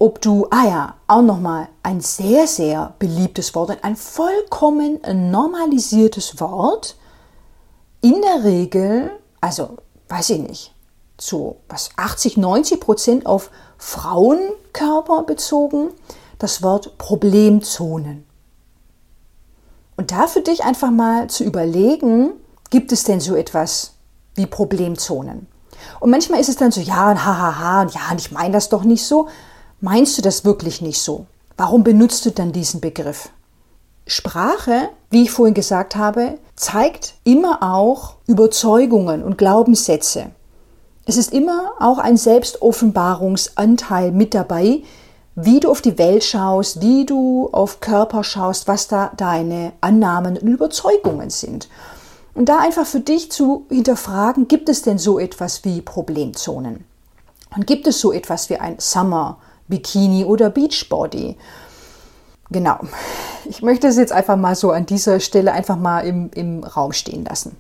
ob 0.03 0.21
du, 0.21 0.49
ah 0.51 0.67
ja, 0.67 0.95
auch 1.07 1.23
nochmal 1.23 1.69
ein 1.85 2.01
sehr, 2.01 2.49
sehr 2.49 2.93
beliebtes 2.99 3.55
Wort, 3.55 3.85
ein 3.85 3.95
vollkommen 3.95 4.99
normalisiertes 5.31 6.41
Wort, 6.41 6.97
in 8.01 8.21
der 8.21 8.43
Regel, 8.43 9.13
also 9.41 9.77
weiß 10.09 10.31
ich 10.31 10.41
nicht, 10.41 10.75
zu 11.19 11.55
was 11.69 11.91
80, 11.97 12.37
90 12.37 12.81
Prozent 12.81 13.27
auf 13.27 13.53
Frauenkörper 13.79 15.23
bezogen, 15.23 15.91
das 16.41 16.65
Wort 16.65 16.99
Problemzonen. 16.99 18.27
Und 19.97 20.11
da 20.11 20.27
für 20.27 20.41
dich 20.41 20.65
einfach 20.65 20.91
mal 20.91 21.31
zu 21.31 21.45
überlegen, 21.45 22.33
gibt 22.71 22.91
es 22.91 23.05
denn 23.05 23.21
so 23.21 23.37
etwas 23.37 23.93
wie 24.35 24.47
Problemzonen? 24.47 25.47
Und 26.01 26.11
manchmal 26.11 26.41
ist 26.41 26.49
es 26.49 26.57
dann 26.57 26.73
so, 26.73 26.81
ja, 26.81 27.09
und 27.09 27.25
hahaha, 27.25 27.83
und 27.83 27.95
ja, 27.95 28.01
und 28.11 28.21
ich 28.21 28.33
meine 28.33 28.55
das 28.55 28.69
doch 28.69 28.83
nicht 28.83 29.07
so. 29.07 29.29
Meinst 29.85 30.17
du 30.17 30.23
das 30.23 30.45
wirklich 30.45 30.81
nicht 30.81 31.03
so? 31.03 31.27
Warum 31.57 31.83
benutzt 31.83 32.25
du 32.25 32.31
dann 32.31 32.53
diesen 32.53 32.81
Begriff? 32.81 33.31
Sprache, 34.07 34.91
wie 35.11 35.25
ich 35.25 35.33
vorhin 35.33 35.55
gesagt 35.55 35.97
habe, 35.97 36.39
zeigt 36.55 37.15
immer 37.25 37.65
auch 37.65 38.15
Überzeugungen 38.29 39.25
und 39.25 39.39
Glaubenssätze. 39.39 40.31
Es 41.05 41.17
ist 41.17 41.33
immer 41.33 41.73
auch 41.81 41.99
ein 41.99 42.17
Selbstoffenbarungsanteil 42.17 44.13
mit 44.13 44.35
dabei, 44.35 44.85
wie 45.35 45.59
du 45.59 45.69
auf 45.69 45.81
die 45.81 45.99
Welt 45.99 46.23
schaust, 46.23 46.81
wie 46.81 47.05
du 47.05 47.49
auf 47.51 47.81
Körper 47.81 48.23
schaust, 48.23 48.69
was 48.69 48.87
da 48.87 49.11
deine 49.17 49.73
Annahmen 49.81 50.39
und 50.39 50.47
Überzeugungen 50.47 51.31
sind. 51.31 51.69
Und 52.35 52.49
da 52.49 52.61
einfach 52.61 52.87
für 52.87 53.01
dich 53.01 53.33
zu 53.33 53.67
hinterfragen, 53.69 54.47
gibt 54.47 54.69
es 54.69 54.83
denn 54.83 54.99
so 54.99 55.19
etwas 55.19 55.65
wie 55.65 55.81
Problemzonen? 55.81 56.85
Und 57.57 57.67
gibt 57.67 57.89
es 57.89 58.01
so 58.01 58.13
etwas 58.13 58.49
wie 58.49 58.59
ein 58.59 58.77
Summer 58.79 59.39
Bikini 59.69 60.25
oder 60.25 60.51
Beachbody? 60.51 61.37
Genau. 62.51 62.79
Ich 63.45 63.63
möchte 63.63 63.89
es 63.89 63.97
jetzt 63.97 64.13
einfach 64.13 64.37
mal 64.37 64.55
so 64.55 64.71
an 64.71 64.87
dieser 64.87 65.21
Stelle 65.21 65.53
einfach 65.53 65.77
mal 65.77 66.01
im, 66.01 66.31
im 66.35 66.65
Raum 66.65 66.93
stehen 66.93 67.25
lassen. 67.25 67.57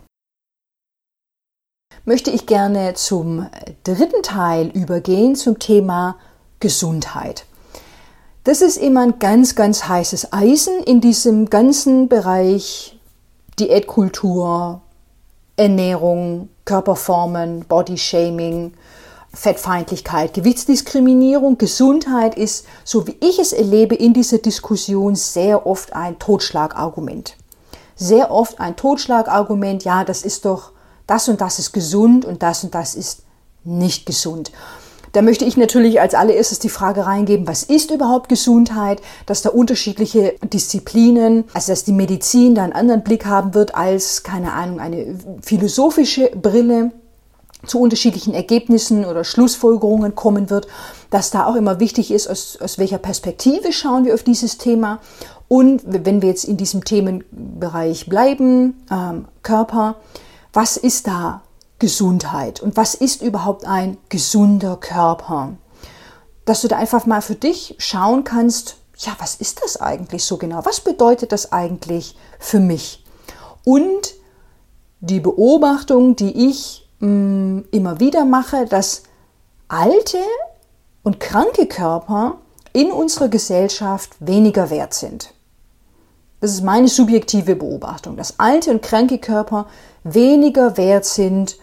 Möchte 2.05 2.31
ich 2.31 2.47
gerne 2.47 2.95
zum 2.95 3.49
dritten 3.85 4.23
Teil 4.23 4.69
übergehen, 4.69 5.37
zum 5.37 5.59
Thema 5.59 6.17
Gesundheit. 6.61 7.47
Das 8.45 8.61
ist 8.61 8.77
immer 8.77 9.03
ein 9.03 9.19
ganz, 9.21 9.55
ganz 9.55 9.87
heißes 9.87 10.33
Eisen 10.33 10.83
in 10.83 11.01
diesem 11.01 11.49
ganzen 11.49 12.09
Bereich 12.09 12.99
Diätkultur, 13.59 14.81
Ernährung, 15.57 16.49
Körperformen, 16.65 17.65
Bodyshaming, 17.67 18.75
Fettfeindlichkeit, 19.35 20.35
Gewichtsdiskriminierung, 20.35 21.57
Gesundheit 21.57 22.35
ist, 22.37 22.67
so 22.85 23.07
wie 23.07 23.17
ich 23.21 23.39
es 23.39 23.53
erlebe, 23.53 23.95
in 23.95 24.13
dieser 24.13 24.39
Diskussion 24.39 25.15
sehr 25.15 25.67
oft 25.67 25.95
ein 25.95 26.19
Totschlagargument. 26.19 27.37
Sehr 27.97 28.31
oft 28.31 28.61
ein 28.61 28.77
Totschlagargument, 28.77 29.85
ja, 29.85 30.05
das 30.05 30.23
ist 30.23 30.45
doch, 30.45 30.73
das 31.07 31.29
und 31.29 31.41
das 31.41 31.59
ist 31.59 31.73
gesund 31.73 32.25
und 32.25 32.43
das 32.43 32.63
und 32.63 32.75
das 32.75 32.95
ist 32.95 33.23
nicht 33.65 34.07
gesund. 34.07 34.53
Da 35.13 35.21
möchte 35.21 35.45
ich 35.45 35.59
natürlich 35.59 36.01
als 36.01 36.15
allererstes 36.15 36.59
die 36.59 36.71
Frage 36.71 37.07
reingeben, 37.07 37.47
was 37.47 37.65
ist 37.65 37.91
überhaupt 37.91 38.31
Gesundheit, 38.31 39.03
dass 39.27 39.43
da 39.43 39.51
unterschiedliche 39.51 40.35
Disziplinen, 40.43 41.45
also 41.53 41.73
dass 41.73 41.85
die 41.85 41.93
Medizin 41.93 42.55
da 42.55 42.65
einen 42.65 42.73
anderen 42.73 43.03
Blick 43.03 43.27
haben 43.27 43.53
wird 43.53 43.75
als, 43.75 44.23
keine 44.23 44.53
Ahnung, 44.53 44.81
eine 44.81 45.19
philosophische 45.43 46.31
Brille 46.31 46.93
zu 47.67 47.81
unterschiedlichen 47.81 48.35
Ergebnissen 48.35 49.05
oder 49.05 49.25
Schlussfolgerungen 49.25 50.15
kommen 50.15 50.51
wird, 50.51 50.67
dass 51.11 51.31
da 51.31 51.47
auch 51.47 51.55
immer 51.55 51.81
wichtig 51.81 52.11
ist, 52.11 52.29
aus, 52.29 52.59
aus 52.61 52.79
welcher 52.79 52.99
Perspektive 52.99 53.73
schauen 53.73 54.05
wir 54.05 54.15
auf 54.15 54.23
dieses 54.23 54.59
Thema. 54.59 55.01
Und 55.49 55.83
wenn 55.85 56.23
wir 56.23 56.29
jetzt 56.29 56.45
in 56.45 56.57
diesem 56.57 56.85
Themenbereich 56.85 58.09
bleiben, 58.09 58.83
ähm, 58.91 59.27
Körper, 59.43 59.97
was 60.53 60.77
ist 60.77 61.07
da 61.07 61.43
Gesundheit 61.79 62.61
und 62.61 62.77
was 62.77 62.95
ist 62.95 63.23
überhaupt 63.23 63.67
ein 63.67 63.97
gesunder 64.09 64.77
Körper? 64.77 65.53
Dass 66.45 66.63
du 66.63 66.69
da 66.69 66.77
einfach 66.79 67.07
mal 67.07 67.23
für 67.23 67.35
dich 67.35 67.77
schauen 67.79 68.25
kannst, 68.25 68.77
ja, 68.99 69.13
was 69.19 69.37
ist 69.37 69.63
das 69.63 69.81
eigentlich 69.81 70.25
so 70.25 70.37
genau? 70.37 70.65
Was 70.65 70.81
bedeutet 70.81 71.33
das 71.33 71.53
eigentlich 71.53 72.17
für 72.39 72.61
mich? 72.61 73.05
Und 73.65 74.15
die 75.01 75.21
Beobachtung, 75.21 76.17
die 76.17 76.49
ich 76.49 76.82
mh, 77.03 77.09
mm, 77.09 77.65
immer 77.71 78.01
wieder 78.01 78.25
mache, 78.25 78.67
dass 78.67 79.03
alte 79.69 80.19
und 81.03 81.21
kranke 81.21 81.67
Körper 81.67 82.39
in 82.73 82.91
unserer 82.91 83.29
Gesellschaft 83.29 84.11
weniger 84.21 84.71
wert 84.71 84.95
sind. 84.95 85.35
Das 86.41 86.53
ist 86.53 86.63
meine 86.63 86.89
subjektive 86.89 87.55
Beobachtung, 87.55 88.17
dass 88.17 88.41
alte 88.41 88.71
und 88.71 88.83
kranke 88.83 89.19
Körper 89.19 89.67
weniger 90.03 90.77
wert 90.77 91.05
sind 91.05 91.59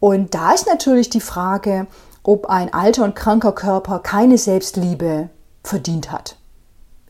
und 0.00 0.34
da 0.34 0.52
ist 0.52 0.66
natürlich 0.66 1.10
die 1.10 1.20
Frage, 1.20 1.86
ob 2.22 2.46
ein 2.46 2.72
alter 2.72 3.04
und 3.04 3.14
kranker 3.14 3.52
Körper 3.52 4.00
keine 4.00 4.36
Selbstliebe 4.36 5.30
verdient 5.62 6.10
hat. 6.10 6.36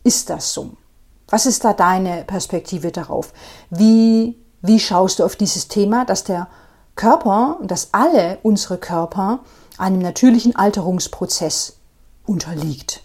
Ist 0.05 0.31
das 0.31 0.53
so? 0.53 0.73
Was 1.29 1.47
ist 1.47 1.65
da 1.65 1.73
deine 1.73 2.25
Perspektive 2.25 2.93
darauf? 2.93 3.33
Wie, 3.71 4.39
wie 4.61 4.79
schaust 4.79 5.19
du 5.19 5.25
auf 5.25 5.37
dieses 5.37 5.69
Thema, 5.69 6.05
dass 6.05 6.25
der 6.25 6.49
Körper 6.97 7.59
dass 7.63 7.91
alle 7.93 8.39
unsere 8.43 8.79
Körper 8.79 9.41
einem 9.79 10.01
natürlichen 10.01 10.57
Alterungsprozess 10.57 11.77
unterliegt? 12.27 13.03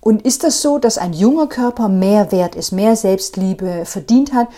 Und 0.00 0.22
ist 0.22 0.44
das 0.44 0.62
so, 0.62 0.78
dass 0.78 0.98
ein 0.98 1.12
junger 1.12 1.46
Körper 1.46 1.88
mehr 1.88 2.32
wert 2.32 2.54
ist, 2.54 2.72
mehr 2.72 2.96
Selbstliebe 2.96 3.84
verdient 3.84 4.32
hat 4.32 4.48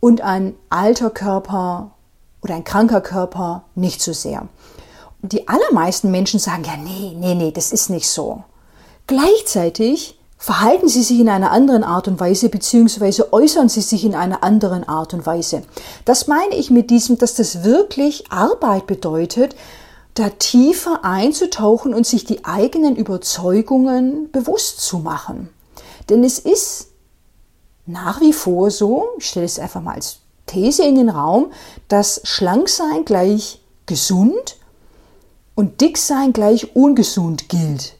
und 0.00 0.22
ein 0.22 0.54
alter 0.70 1.10
Körper 1.10 1.92
oder 2.42 2.54
ein 2.54 2.64
kranker 2.64 3.00
Körper 3.00 3.64
nicht 3.74 4.00
so 4.00 4.12
sehr. 4.12 4.48
Die 5.22 5.48
allermeisten 5.48 6.10
Menschen 6.10 6.40
sagen, 6.40 6.64
ja, 6.64 6.76
nee, 6.76 7.14
nee, 7.16 7.34
nee, 7.34 7.50
das 7.50 7.72
ist 7.72 7.90
nicht 7.90 8.08
so. 8.08 8.44
Gleichzeitig 9.06 10.18
verhalten 10.38 10.88
sie 10.88 11.02
sich 11.02 11.18
in 11.18 11.28
einer 11.28 11.50
anderen 11.50 11.82
Art 11.82 12.08
und 12.08 12.20
Weise, 12.20 12.48
beziehungsweise 12.48 13.32
äußern 13.32 13.68
sie 13.68 13.80
sich 13.80 14.04
in 14.04 14.14
einer 14.14 14.42
anderen 14.42 14.86
Art 14.88 15.14
und 15.14 15.26
Weise. 15.26 15.62
Das 16.04 16.26
meine 16.26 16.54
ich 16.54 16.70
mit 16.70 16.90
diesem, 16.90 17.18
dass 17.18 17.34
das 17.34 17.64
wirklich 17.64 18.30
Arbeit 18.30 18.86
bedeutet, 18.86 19.56
da 20.14 20.30
tiefer 20.30 21.04
einzutauchen 21.04 21.94
und 21.94 22.06
sich 22.06 22.24
die 22.24 22.44
eigenen 22.44 22.96
Überzeugungen 22.96 24.30
bewusst 24.30 24.80
zu 24.80 24.98
machen. 24.98 25.50
Denn 26.08 26.24
es 26.24 26.38
ist 26.38 26.88
nach 27.86 28.20
wie 28.20 28.32
vor 28.32 28.70
so, 28.70 29.08
ich 29.18 29.28
stelle 29.28 29.46
es 29.46 29.58
einfach 29.58 29.82
mal 29.82 29.94
als 29.94 30.18
These 30.46 30.84
in 30.84 30.94
den 30.94 31.08
Raum, 31.08 31.52
dass 31.88 32.20
Schlanksein 32.24 33.04
gleich 33.04 33.60
gesund 33.86 34.56
und 35.54 35.80
dick 35.80 35.98
sein 35.98 36.32
gleich 36.32 36.74
ungesund 36.76 37.48
gilt. 37.48 37.94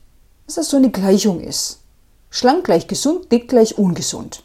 Dass 0.47 0.57
das 0.57 0.71
so 0.71 0.77
eine 0.77 0.91
Gleichung 0.91 1.41
ist. 1.41 1.81
Schlank 2.37 2.65
gleich 2.65 2.87
gesund, 2.87 3.33
dick 3.33 3.49
gleich 3.49 3.79
ungesund. 3.79 4.45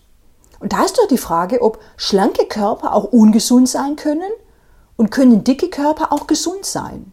Und 0.62 0.72
da 0.72 0.86
ist 0.86 0.98
doch 0.98 1.10
die 1.10 1.18
Frage, 1.18 1.62
ob 1.62 1.78
schlanke 1.98 2.46
Körper 2.46 2.94
auch 2.94 3.04
ungesund 3.04 3.68
sein 3.68 3.98
können 3.98 4.32
und 4.96 5.12
können 5.12 5.44
dicke 5.44 5.70
Körper 5.70 6.14
auch 6.14 6.26
gesund 6.26 6.64
sein. 6.66 7.12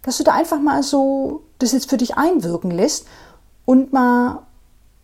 Dass 0.00 0.16
du 0.16 0.24
da 0.24 0.32
einfach 0.32 0.58
mal 0.58 0.82
so 0.82 1.42
das 1.58 1.72
jetzt 1.72 1.90
für 1.90 1.98
dich 1.98 2.16
einwirken 2.16 2.70
lässt 2.70 3.06
und 3.66 3.92
mal 3.92 4.46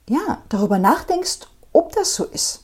ja, 0.09 0.39
darüber 0.49 0.79
nachdenkst, 0.79 1.41
ob 1.75 1.93
das 1.93 2.15
so 2.15 2.25
ist. 2.25 2.63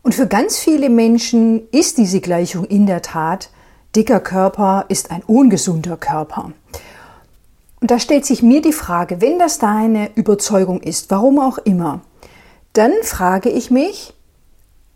Und 0.00 0.14
für 0.14 0.26
ganz 0.26 0.56
viele 0.56 0.88
Menschen 0.88 1.68
ist 1.68 1.98
diese 1.98 2.22
Gleichung 2.22 2.64
in 2.64 2.86
der 2.86 3.02
Tat, 3.02 3.50
dicker 3.94 4.20
Körper 4.20 4.86
ist 4.88 5.10
ein 5.10 5.22
ungesunder 5.22 5.98
Körper. 5.98 6.54
Und 7.80 7.90
da 7.90 7.98
stellt 7.98 8.26
sich 8.26 8.42
mir 8.42 8.60
die 8.60 8.72
Frage, 8.72 9.20
wenn 9.20 9.38
das 9.38 9.58
deine 9.58 10.10
Überzeugung 10.14 10.82
ist, 10.82 11.10
warum 11.10 11.38
auch 11.38 11.58
immer, 11.58 12.02
dann 12.74 12.92
frage 13.02 13.48
ich 13.48 13.70
mich, 13.70 14.12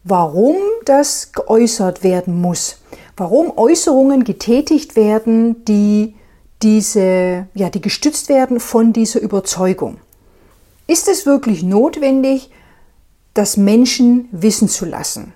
warum 0.05 0.57
das 0.85 1.33
geäußert 1.33 2.05
werden 2.05 2.41
muss. 2.41 2.77
Warum 3.17 3.57
Äußerungen 3.57 4.25
getätigt 4.25 4.97
werden, 4.97 5.65
die 5.65 6.15
diese, 6.63 7.47
ja, 7.55 7.71
die 7.71 7.81
gestützt 7.81 8.29
werden 8.29 8.61
von 8.61 8.93
dieser 8.93 9.21
Überzeugung. 9.21 9.99
Ist 10.87 11.09
es 11.09 11.27
wirklich 11.27 11.63
notwendig, 11.63 12.51
das 13.33 13.57
Menschen 13.57 14.29
wissen 14.31 14.69
zu 14.69 14.85
lassen? 14.85 15.33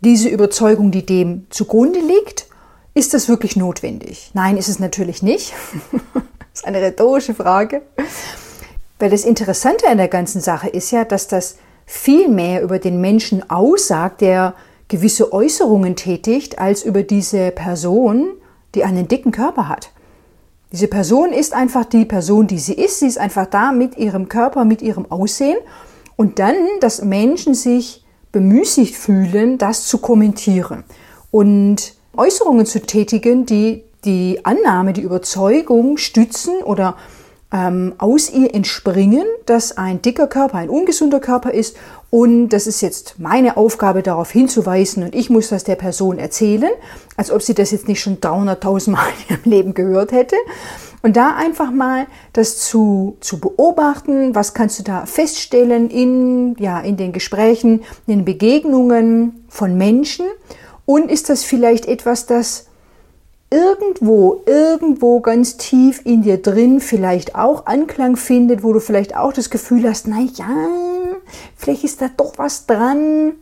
Diese 0.00 0.28
Überzeugung, 0.28 0.92
die 0.92 1.04
dem 1.04 1.46
zugrunde 1.50 1.98
liegt, 2.00 2.46
ist 2.94 3.14
das 3.14 3.28
wirklich 3.28 3.56
notwendig? 3.56 4.30
Nein, 4.34 4.56
ist 4.56 4.68
es 4.68 4.78
natürlich 4.78 5.22
nicht. 5.22 5.52
ist 6.58 6.66
eine 6.66 6.82
rhetorische 6.82 7.34
Frage. 7.34 7.82
Weil 8.98 9.10
das 9.10 9.24
Interessante 9.24 9.86
an 9.86 9.98
der 9.98 10.08
ganzen 10.08 10.40
Sache 10.40 10.68
ist 10.68 10.90
ja, 10.90 11.04
dass 11.04 11.28
das 11.28 11.56
viel 11.86 12.28
mehr 12.28 12.62
über 12.62 12.78
den 12.78 13.00
Menschen 13.00 13.48
aussagt, 13.48 14.20
der 14.20 14.54
gewisse 14.88 15.32
Äußerungen 15.32 15.94
tätigt, 15.94 16.58
als 16.58 16.82
über 16.82 17.02
diese 17.02 17.52
Person, 17.52 18.32
die 18.74 18.82
einen 18.82 19.06
dicken 19.06 19.30
Körper 19.30 19.68
hat. 19.68 19.92
Diese 20.72 20.88
Person 20.88 21.32
ist 21.32 21.54
einfach 21.54 21.84
die 21.84 22.04
Person, 22.04 22.46
die 22.48 22.58
sie 22.58 22.74
ist. 22.74 22.98
Sie 22.98 23.06
ist 23.06 23.18
einfach 23.18 23.46
da 23.46 23.70
mit 23.70 23.96
ihrem 23.96 24.28
Körper, 24.28 24.64
mit 24.64 24.82
ihrem 24.82 25.10
Aussehen. 25.10 25.58
Und 26.16 26.40
dann, 26.40 26.56
dass 26.80 27.02
Menschen 27.04 27.54
sich 27.54 28.04
bemüßigt 28.32 28.96
fühlen, 28.96 29.58
das 29.58 29.86
zu 29.86 29.98
kommentieren 29.98 30.84
und 31.30 31.94
Äußerungen 32.16 32.66
zu 32.66 32.80
tätigen, 32.80 33.46
die 33.46 33.84
die 34.04 34.44
Annahme, 34.44 34.92
die 34.92 35.02
Überzeugung 35.02 35.96
stützen 35.96 36.62
oder 36.62 36.96
ähm, 37.50 37.94
aus 37.98 38.30
ihr 38.30 38.54
entspringen, 38.54 39.24
dass 39.46 39.76
ein 39.76 40.02
dicker 40.02 40.26
Körper 40.26 40.58
ein 40.58 40.68
ungesunder 40.68 41.20
Körper 41.20 41.52
ist. 41.52 41.76
Und 42.10 42.50
das 42.50 42.66
ist 42.66 42.80
jetzt 42.80 43.16
meine 43.18 43.56
Aufgabe, 43.56 44.02
darauf 44.02 44.30
hinzuweisen. 44.30 45.02
Und 45.02 45.14
ich 45.14 45.30
muss 45.30 45.48
das 45.48 45.64
der 45.64 45.76
Person 45.76 46.18
erzählen, 46.18 46.70
als 47.16 47.30
ob 47.30 47.42
sie 47.42 47.54
das 47.54 47.70
jetzt 47.70 47.88
nicht 47.88 48.00
schon 48.00 48.18
300.000 48.18 48.90
Mal 48.90 49.06
in 49.28 49.36
ihrem 49.36 49.50
Leben 49.50 49.74
gehört 49.74 50.12
hätte. 50.12 50.36
Und 51.00 51.16
da 51.16 51.36
einfach 51.36 51.70
mal 51.70 52.06
das 52.32 52.58
zu, 52.58 53.16
zu 53.20 53.40
beobachten, 53.40 54.34
was 54.34 54.52
kannst 54.52 54.78
du 54.80 54.82
da 54.82 55.06
feststellen 55.06 55.90
in, 55.90 56.56
ja, 56.58 56.80
in 56.80 56.96
den 56.96 57.12
Gesprächen, 57.12 57.82
in 58.06 58.18
den 58.18 58.24
Begegnungen 58.24 59.44
von 59.48 59.78
Menschen? 59.78 60.26
Und 60.84 61.10
ist 61.10 61.28
das 61.28 61.44
vielleicht 61.44 61.86
etwas, 61.86 62.26
das 62.26 62.67
irgendwo, 63.50 64.42
irgendwo 64.46 65.20
ganz 65.20 65.56
tief 65.56 66.02
in 66.04 66.22
dir 66.22 66.40
drin 66.42 66.80
vielleicht 66.80 67.34
auch 67.34 67.66
Anklang 67.66 68.16
findet, 68.16 68.62
wo 68.62 68.72
du 68.72 68.80
vielleicht 68.80 69.16
auch 69.16 69.32
das 69.32 69.50
Gefühl 69.50 69.88
hast, 69.88 70.06
na 70.06 70.20
ja, 70.20 70.68
vielleicht 71.56 71.84
ist 71.84 72.02
da 72.02 72.10
doch 72.14 72.34
was 72.36 72.66
dran, 72.66 73.32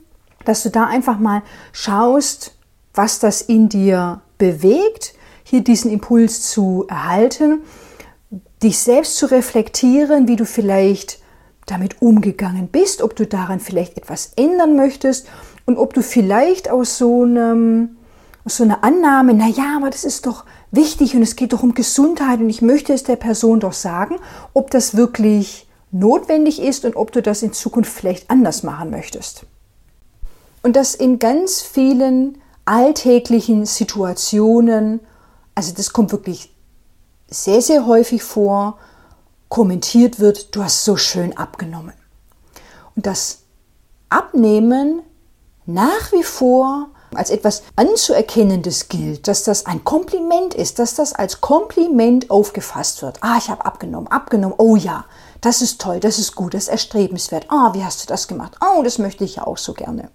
dass 0.44 0.62
du 0.62 0.70
da 0.70 0.84
einfach 0.84 1.18
mal 1.18 1.42
schaust, 1.72 2.56
was 2.94 3.18
das 3.18 3.42
in 3.42 3.68
dir 3.68 4.20
bewegt, 4.38 5.14
hier 5.42 5.62
diesen 5.62 5.90
Impuls 5.90 6.50
zu 6.50 6.86
erhalten, 6.88 7.60
dich 8.62 8.78
selbst 8.78 9.16
zu 9.16 9.26
reflektieren, 9.26 10.28
wie 10.28 10.36
du 10.36 10.46
vielleicht 10.46 11.20
damit 11.66 12.00
umgegangen 12.00 12.68
bist, 12.68 13.02
ob 13.02 13.16
du 13.16 13.26
daran 13.26 13.58
vielleicht 13.60 13.96
etwas 13.96 14.32
ändern 14.36 14.76
möchtest 14.76 15.26
und 15.66 15.78
ob 15.78 15.94
du 15.94 16.02
vielleicht 16.02 16.70
aus 16.70 16.96
so 16.96 17.24
einem 17.24 17.95
so 18.48 18.62
eine 18.62 18.82
Annahme, 18.82 19.34
na 19.34 19.48
ja, 19.48 19.76
aber 19.76 19.90
das 19.90 20.04
ist 20.04 20.26
doch 20.26 20.44
wichtig 20.70 21.16
und 21.16 21.22
es 21.22 21.36
geht 21.36 21.52
doch 21.52 21.62
um 21.62 21.74
Gesundheit 21.74 22.38
und 22.40 22.48
ich 22.48 22.62
möchte 22.62 22.92
es 22.92 23.02
der 23.02 23.16
Person 23.16 23.60
doch 23.60 23.72
sagen, 23.72 24.16
ob 24.54 24.70
das 24.70 24.96
wirklich 24.96 25.66
notwendig 25.90 26.60
ist 26.62 26.84
und 26.84 26.96
ob 26.96 27.10
du 27.10 27.22
das 27.22 27.42
in 27.42 27.52
Zukunft 27.52 27.92
vielleicht 27.92 28.30
anders 28.30 28.62
machen 28.62 28.90
möchtest. 28.90 29.46
Und 30.62 30.76
das 30.76 30.94
in 30.94 31.18
ganz 31.18 31.60
vielen 31.60 32.38
alltäglichen 32.64 33.66
Situationen, 33.66 35.00
also 35.54 35.72
das 35.74 35.92
kommt 35.92 36.12
wirklich 36.12 36.52
sehr, 37.28 37.62
sehr 37.62 37.86
häufig 37.86 38.22
vor, 38.22 38.78
kommentiert 39.48 40.20
wird, 40.20 40.54
du 40.54 40.62
hast 40.62 40.84
so 40.84 40.96
schön 40.96 41.36
abgenommen. 41.36 41.94
Und 42.94 43.06
das 43.06 43.40
Abnehmen 44.08 45.02
nach 45.66 46.12
wie 46.12 46.22
vor 46.22 46.90
als 47.14 47.30
etwas 47.30 47.62
Anzuerkennendes 47.76 48.88
gilt, 48.88 49.28
dass 49.28 49.44
das 49.44 49.66
ein 49.66 49.84
Kompliment 49.84 50.54
ist, 50.54 50.78
dass 50.78 50.94
das 50.94 51.12
als 51.12 51.40
Kompliment 51.40 52.30
aufgefasst 52.30 53.02
wird. 53.02 53.18
Ah, 53.22 53.36
ich 53.38 53.48
habe 53.48 53.64
abgenommen, 53.64 54.08
abgenommen. 54.08 54.56
Oh 54.58 54.76
ja, 54.76 55.04
das 55.40 55.62
ist 55.62 55.80
toll, 55.80 56.00
das 56.00 56.18
ist 56.18 56.34
gut, 56.34 56.54
das 56.54 56.64
ist 56.64 56.68
erstrebenswert. 56.68 57.46
Ah, 57.48 57.72
wie 57.74 57.84
hast 57.84 58.02
du 58.02 58.06
das 58.06 58.28
gemacht? 58.28 58.56
Oh, 58.60 58.82
das 58.82 58.98
möchte 58.98 59.24
ich 59.24 59.36
ja 59.36 59.46
auch 59.46 59.58
so 59.58 59.72
gerne. 59.74 60.10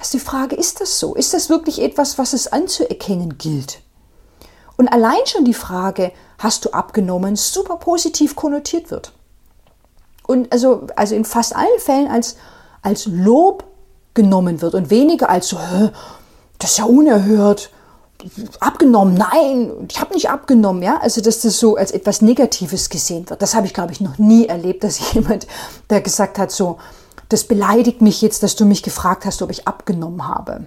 Ist 0.00 0.12
die 0.12 0.18
Frage, 0.18 0.56
ist 0.56 0.80
das 0.80 0.98
so? 0.98 1.14
Ist 1.14 1.32
das 1.32 1.48
wirklich 1.48 1.80
etwas, 1.80 2.18
was 2.18 2.32
es 2.32 2.52
anzuerkennen 2.52 3.38
gilt? 3.38 3.80
Und 4.76 4.88
allein 4.88 5.24
schon 5.26 5.44
die 5.44 5.54
Frage, 5.54 6.12
hast 6.38 6.64
du 6.64 6.70
abgenommen, 6.70 7.36
super 7.36 7.76
positiv 7.76 8.36
konnotiert 8.36 8.90
wird. 8.90 9.12
Und 10.26 10.52
also, 10.52 10.86
also 10.96 11.14
in 11.14 11.24
fast 11.24 11.54
allen 11.54 11.78
Fällen 11.78 12.08
als, 12.08 12.36
als 12.82 13.06
Lob 13.06 13.64
genommen 14.14 14.62
wird 14.62 14.74
und 14.74 14.90
weniger 14.90 15.28
als 15.28 15.48
so, 15.48 15.58
das 16.58 16.72
ist 16.72 16.78
ja 16.78 16.84
unerhört, 16.84 17.70
abgenommen, 18.60 19.14
nein, 19.14 19.72
ich 19.88 20.00
habe 20.00 20.14
nicht 20.14 20.30
abgenommen, 20.30 20.82
ja, 20.82 20.98
also 20.98 21.20
dass 21.20 21.40
das 21.40 21.58
so 21.58 21.76
als 21.76 21.90
etwas 21.90 22.22
Negatives 22.22 22.88
gesehen 22.88 23.28
wird. 23.28 23.42
Das 23.42 23.54
habe 23.54 23.66
ich, 23.66 23.74
glaube 23.74 23.92
ich, 23.92 24.00
noch 24.00 24.18
nie 24.18 24.46
erlebt, 24.46 24.84
dass 24.84 25.12
jemand, 25.12 25.46
der 25.90 26.00
gesagt 26.00 26.38
hat, 26.38 26.50
so, 26.50 26.78
das 27.28 27.44
beleidigt 27.44 28.00
mich 28.00 28.22
jetzt, 28.22 28.42
dass 28.42 28.56
du 28.56 28.64
mich 28.64 28.82
gefragt 28.82 29.24
hast, 29.24 29.42
ob 29.42 29.50
ich 29.50 29.66
abgenommen 29.66 30.26
habe. 30.28 30.66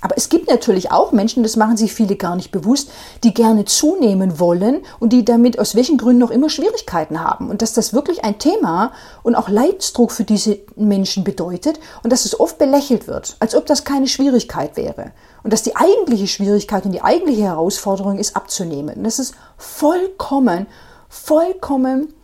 Aber 0.00 0.16
es 0.16 0.28
gibt 0.28 0.48
natürlich 0.48 0.92
auch 0.92 1.12
Menschen, 1.12 1.42
das 1.42 1.56
machen 1.56 1.76
sich 1.76 1.92
viele 1.92 2.16
gar 2.16 2.36
nicht 2.36 2.52
bewusst, 2.52 2.90
die 3.24 3.34
gerne 3.34 3.64
zunehmen 3.64 4.38
wollen 4.38 4.82
und 5.00 5.12
die 5.12 5.24
damit 5.24 5.58
aus 5.58 5.74
welchen 5.74 5.98
Gründen 5.98 6.20
noch 6.20 6.30
immer 6.30 6.48
Schwierigkeiten 6.48 7.22
haben. 7.22 7.50
Und 7.50 7.62
dass 7.62 7.72
das 7.72 7.92
wirklich 7.92 8.24
ein 8.24 8.38
Thema 8.38 8.92
und 9.22 9.34
auch 9.34 9.48
Leidensdruck 9.48 10.12
für 10.12 10.24
diese 10.24 10.58
Menschen 10.76 11.24
bedeutet 11.24 11.80
und 12.02 12.12
dass 12.12 12.24
es 12.24 12.38
oft 12.38 12.58
belächelt 12.58 13.08
wird, 13.08 13.36
als 13.40 13.54
ob 13.54 13.66
das 13.66 13.84
keine 13.84 14.06
Schwierigkeit 14.06 14.76
wäre. 14.76 15.12
Und 15.42 15.52
dass 15.52 15.62
die 15.62 15.76
eigentliche 15.76 16.28
Schwierigkeit 16.28 16.84
und 16.84 16.92
die 16.92 17.02
eigentliche 17.02 17.42
Herausforderung 17.42 18.18
ist 18.18 18.36
abzunehmen. 18.36 18.98
Und 18.98 19.04
das 19.04 19.18
ist 19.18 19.34
vollkommen, 19.56 20.66
vollkommen 21.08 22.14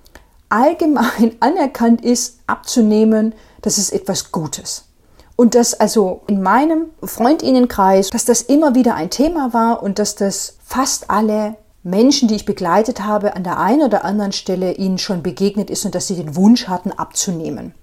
allgemein 0.49 1.37
anerkannt 1.41 2.05
ist, 2.05 2.39
abzunehmen, 2.47 3.35
das 3.63 3.79
ist 3.79 3.93
etwas 3.93 4.31
Gutes. 4.31 4.85
Und 5.37 5.55
dass 5.55 5.75
also 5.75 6.23
in 6.29 6.43
meinem 6.43 6.87
Freundinnenkreis, 7.03 8.11
dass 8.11 8.25
das 8.25 8.43
immer 8.43 8.75
wieder 8.75 8.95
ein 8.95 9.11
Thema 9.11 9.53
war 9.53 9.83
und 9.83 9.99
dass 9.99 10.15
das 10.15 10.57
fast 10.65 11.11
alle 11.11 11.57
Menschen, 11.83 12.29
die 12.29 12.37
ich 12.37 12.47
begleitet 12.47 13.05
habe, 13.05 13.37
an 13.37 13.45
der 13.45 13.59
einen 13.59 13.83
oder 13.83 14.05
anderen 14.05 14.33
Stelle 14.33 14.73
ihnen 14.73 14.99
schon 14.99 15.23
begegnet 15.23 15.71
ist 15.71 15.85
und 15.85 15.95
dass 15.95 16.07
sie 16.07 16.17
den 16.17 16.37
Wunsch 16.37 16.69
hatten, 16.69 16.93
abzunehmen. 16.93 17.75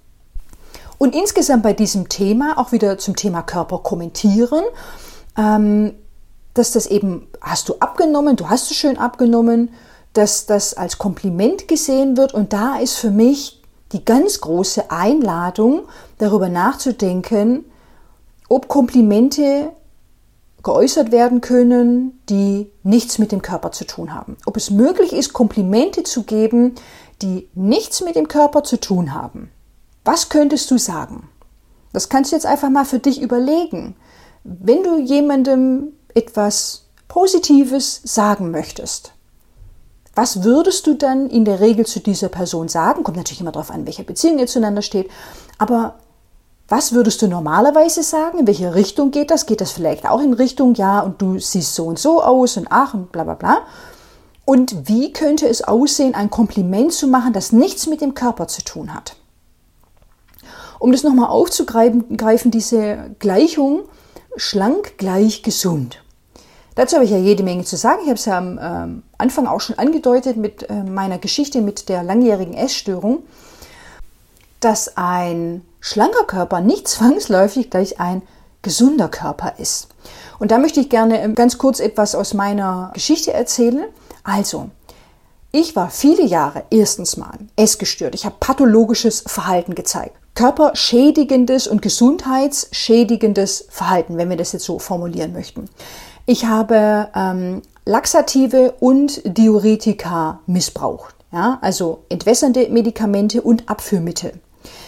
Und 0.98 1.16
insgesamt 1.16 1.64
bei 1.64 1.74
diesem 1.74 2.10
Thema, 2.10 2.58
auch 2.58 2.72
wieder 2.72 2.98
zum 2.98 3.16
Thema 3.16 3.42
Körper 3.42 3.80
kommentieren, 3.80 4.64
ähm, 5.38 5.94
dass 6.54 6.72
das 6.72 6.86
eben, 6.86 7.28
hast 7.42 7.70
du 7.70 7.76
abgenommen, 7.80 8.36
du 8.36 8.50
hast 8.50 8.72
es 8.72 8.78
schön 8.78 8.98
abgenommen, 8.98 9.70
dass 10.14 10.46
das 10.46 10.74
als 10.74 10.98
Kompliment 10.98 11.68
gesehen 11.68 12.18
wird. 12.18 12.34
Und 12.34 12.54
da 12.54 12.78
ist 12.78 12.96
für 12.96 13.12
mich 13.12 13.61
die 13.94 14.06
ganz 14.06 14.42
große 14.42 14.92
Einladung, 14.92 15.82
darüber 16.18 16.50
nachzudenken, 16.50 17.66
ob 18.50 18.68
Komplimente 18.68 19.72
geäußert 20.64 21.12
werden 21.12 21.42
können, 21.42 22.20
die 22.30 22.72
nichts 22.84 23.18
mit 23.18 23.32
dem 23.32 23.42
Körper 23.42 23.72
zu 23.72 23.86
tun 23.86 24.14
haben. 24.14 24.38
Ob 24.46 24.58
es 24.58 24.70
möglich 24.70 25.14
ist, 25.14 25.34
Komplimente 25.34 26.04
zu 26.04 26.24
geben, 26.24 26.76
die 27.22 27.50
nichts 27.54 28.02
mit 28.02 28.16
dem 28.16 28.28
Körper 28.28 28.64
zu 28.64 28.80
tun 28.80 29.14
haben. 29.14 29.52
Was 30.06 30.30
könntest 30.30 30.70
du 30.72 30.78
sagen? 30.78 31.30
Das 31.94 32.10
kannst 32.10 32.32
du 32.32 32.36
jetzt 32.36 32.46
einfach 32.46 32.70
mal 32.70 32.86
für 32.86 33.00
dich 33.00 33.22
überlegen. 33.22 33.96
Wenn 34.44 34.84
du 34.84 35.00
jemandem 35.00 35.94
etwas 36.14 36.86
Positives 37.08 38.02
sagen 38.04 38.52
möchtest. 38.52 39.14
Was 40.22 40.44
würdest 40.44 40.86
du 40.86 40.94
dann 40.94 41.32
in 41.32 41.46
der 41.46 41.62
Regel 41.62 41.84
zu 41.88 42.00
dieser 42.00 42.30
Person 42.30 42.68
sagen? 42.68 43.02
Kommt 43.02 43.18
natürlich 43.18 43.42
immer 43.42 43.52
darauf 43.52 43.72
an, 43.72 43.88
welche 43.88 44.04
Beziehung 44.04 44.38
ihr 44.38 44.46
zueinander 44.46 44.84
steht. 44.84 45.10
Aber 45.58 45.96
was 46.68 46.92
würdest 46.92 47.24
du 47.24 47.28
normalerweise 47.28 48.04
sagen? 48.04 48.38
In 48.38 48.46
welche 48.46 48.76
Richtung 48.76 49.10
geht 49.10 49.32
das? 49.32 49.48
Geht 49.48 49.62
das 49.62 49.72
vielleicht 49.72 50.08
auch 50.08 50.22
in 50.22 50.34
Richtung, 50.34 50.76
ja, 50.76 51.00
und 51.00 51.20
du 51.24 51.40
siehst 51.40 51.74
so 51.74 51.86
und 51.86 51.98
so 51.98 52.22
aus 52.22 52.56
und 52.56 52.68
ach 52.70 52.94
und 52.94 53.12
bla 53.12 53.24
bla 53.24 53.34
bla? 53.34 53.62
Und 54.46 54.88
wie 54.88 55.12
könnte 55.12 55.48
es 55.48 55.64
aussehen, 55.64 56.14
ein 56.14 56.30
Kompliment 56.30 56.94
zu 56.94 57.08
machen, 57.08 57.34
das 57.34 57.52
nichts 57.52 57.88
mit 57.88 58.02
dem 58.02 58.14
Körper 58.14 58.48
zu 58.48 58.64
tun 58.64 58.94
hat? 58.94 59.16
Um 60.78 60.92
das 60.92 61.02
nochmal 61.02 61.30
aufzugreifen, 61.30 62.52
diese 62.52 63.16
Gleichung, 63.18 63.86
schlank 64.36 65.00
gleich 65.00 65.42
gesund. 65.42 66.01
Dazu 66.76 66.96
habe 66.96 67.06
ich 67.06 67.12
ja 67.12 67.18
jede 67.18 67.44
Menge 67.44 67.64
zu 67.64 67.76
sagen. 67.76 68.00
Ich 68.04 68.08
habe 68.08 68.18
es 68.18 68.26
ja 68.26 68.38
am 68.38 68.60
ähm, 68.62 69.04
Anfang 69.18 69.48
auch 69.48 69.60
schon 69.60 69.78
angedeutet 69.78 70.38
mit 70.38 70.70
äh, 70.70 70.84
meiner 70.84 71.18
Geschichte 71.18 71.62
mit 71.62 71.90
der 71.90 72.04
langjährigen 72.04 72.54
Essstörung, 72.54 73.24
dass 74.62 74.96
ein 74.96 75.66
schlanker 75.80 76.24
Körper 76.26 76.62
nicht 76.62 76.88
zwangsläufig 76.88 77.70
gleich 77.70 78.00
ein 78.00 78.22
gesunder 78.62 79.10
Körper 79.10 79.56
ist. 79.58 79.88
Und 80.40 80.52
da 80.52 80.60
möchte 80.60 80.80
ich 80.80 80.90
gerne 80.90 81.22
ähm, 81.22 81.36
ganz 81.36 81.58
kurz 81.58 81.80
etwas 81.80 82.16
aus 82.16 82.34
meiner 82.34 82.92
Geschichte 82.94 83.34
erzählen. 83.34 83.86
Also, 84.24 84.70
ich 85.52 85.76
war 85.76 85.90
viele 85.90 86.24
Jahre 86.24 86.64
erstens 86.70 87.18
mal 87.18 87.38
essgestört. 87.58 88.16
Ich 88.16 88.26
habe 88.26 88.36
pathologisches 88.40 89.24
Verhalten 89.28 89.76
gezeigt. 89.76 90.16
Körperschädigendes 90.34 91.68
und 91.68 91.82
gesundheitsschädigendes 91.82 93.66
Verhalten, 93.70 94.18
wenn 94.18 94.30
wir 94.30 94.38
das 94.38 94.54
jetzt 94.54 94.64
so 94.64 94.80
formulieren 94.80 95.34
möchten. 95.34 95.70
Ich 96.32 96.46
habe 96.46 97.10
ähm, 97.14 97.62
Laxative 97.84 98.76
und 98.80 99.22
Diuretika 99.26 100.40
missbraucht. 100.46 101.14
Ja, 101.34 101.60
also 101.60 102.06
entwässernde 102.08 102.70
Medikamente 102.70 103.42
und 103.42 103.68
Abführmittel. 103.68 104.40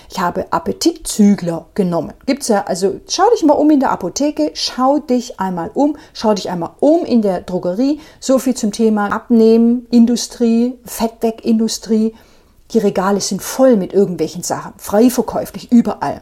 Ich 0.09 0.21
habe 0.21 0.45
Appetitzügler 0.53 1.65
genommen. 1.73 2.13
Gibt's 2.25 2.47
ja, 2.47 2.63
also 2.63 3.01
schau 3.09 3.29
dich 3.33 3.43
mal 3.43 3.55
um 3.55 3.69
in 3.71 3.81
der 3.81 3.91
Apotheke, 3.91 4.51
schau 4.53 4.99
dich 4.99 5.37
einmal 5.41 5.69
um, 5.73 5.97
schau 6.13 6.33
dich 6.33 6.49
einmal 6.49 6.75
um 6.79 7.03
in 7.03 7.21
der 7.21 7.41
Drogerie. 7.41 7.99
So 8.21 8.39
viel 8.39 8.55
zum 8.55 8.71
Thema 8.71 9.11
Abnehmen, 9.11 9.85
Industrie, 9.91 10.79
Fettwegindustrie. 10.85 12.15
Die 12.71 12.79
Regale 12.79 13.19
sind 13.19 13.41
voll 13.41 13.75
mit 13.75 13.91
irgendwelchen 13.91 14.43
Sachen, 14.43 14.75
frei 14.77 15.09
verkäuflich, 15.09 15.73
überall. 15.73 16.21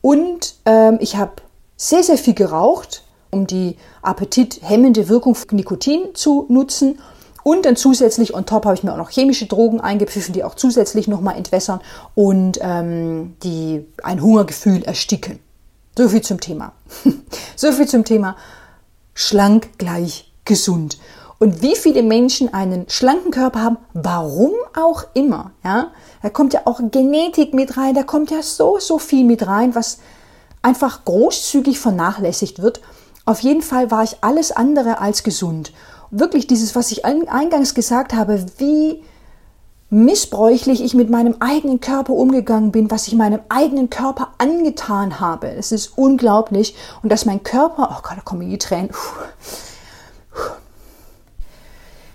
Und 0.00 0.54
ähm, 0.64 0.98
ich 1.00 1.16
habe 1.16 1.32
sehr, 1.76 2.04
sehr 2.04 2.18
viel 2.18 2.34
geraucht, 2.34 3.02
um 3.32 3.46
die 3.46 3.76
appetithemmende 4.02 5.08
Wirkung 5.08 5.34
von 5.34 5.56
Nikotin 5.56 6.14
zu 6.14 6.46
nutzen 6.48 6.98
und 7.42 7.64
dann 7.66 7.76
zusätzlich 7.76 8.34
on 8.34 8.46
top 8.46 8.66
habe 8.66 8.74
ich 8.74 8.84
mir 8.84 8.92
auch 8.92 8.98
noch 8.98 9.10
chemische 9.10 9.46
Drogen 9.46 9.80
eingepfiffen, 9.80 10.32
die 10.32 10.44
auch 10.44 10.54
zusätzlich 10.54 11.08
nochmal 11.08 11.36
entwässern 11.36 11.80
und 12.14 12.58
ähm, 12.62 13.34
die 13.42 13.84
ein 14.02 14.22
Hungergefühl 14.22 14.82
ersticken. 14.84 15.40
So 15.96 16.08
viel 16.08 16.22
zum 16.22 16.40
Thema. 16.40 16.72
so 17.56 17.72
viel 17.72 17.88
zum 17.88 18.04
Thema 18.04 18.36
schlank 19.14 19.78
gleich 19.78 20.32
gesund. 20.44 20.98
Und 21.38 21.60
wie 21.60 21.74
viele 21.74 22.04
Menschen 22.04 22.54
einen 22.54 22.88
schlanken 22.88 23.32
Körper 23.32 23.62
haben, 23.62 23.78
warum 23.94 24.52
auch 24.78 25.04
immer, 25.14 25.50
ja, 25.64 25.90
da 26.22 26.30
kommt 26.30 26.52
ja 26.54 26.60
auch 26.66 26.80
Genetik 26.92 27.52
mit 27.52 27.76
rein, 27.76 27.94
da 27.94 28.04
kommt 28.04 28.30
ja 28.30 28.42
so, 28.42 28.78
so 28.78 28.98
viel 28.98 29.24
mit 29.24 29.44
rein, 29.48 29.74
was 29.74 29.98
einfach 30.62 31.04
großzügig 31.04 31.80
vernachlässigt 31.80 32.62
wird. 32.62 32.80
Auf 33.24 33.40
jeden 33.40 33.62
Fall 33.62 33.90
war 33.90 34.02
ich 34.02 34.16
alles 34.22 34.52
andere 34.52 35.00
als 35.00 35.22
gesund 35.22 35.72
wirklich 36.12 36.46
dieses, 36.46 36.76
was 36.76 36.92
ich 36.92 37.04
eingangs 37.04 37.74
gesagt 37.74 38.12
habe, 38.12 38.44
wie 38.58 39.02
missbräuchlich 39.90 40.82
ich 40.82 40.94
mit 40.94 41.10
meinem 41.10 41.36
eigenen 41.40 41.80
Körper 41.80 42.12
umgegangen 42.12 42.70
bin, 42.70 42.90
was 42.90 43.08
ich 43.08 43.14
meinem 43.14 43.40
eigenen 43.48 43.90
Körper 43.90 44.28
angetan 44.38 45.20
habe. 45.20 45.48
Es 45.48 45.72
ist 45.72 45.98
unglaublich. 45.98 46.76
Und 47.02 47.10
dass 47.10 47.24
mein 47.24 47.42
Körper, 47.42 47.88
oh 47.90 48.02
Gott, 48.02 48.16
da 48.16 48.22
kommen 48.22 48.48
die 48.48 48.58
Tränen. 48.58 48.90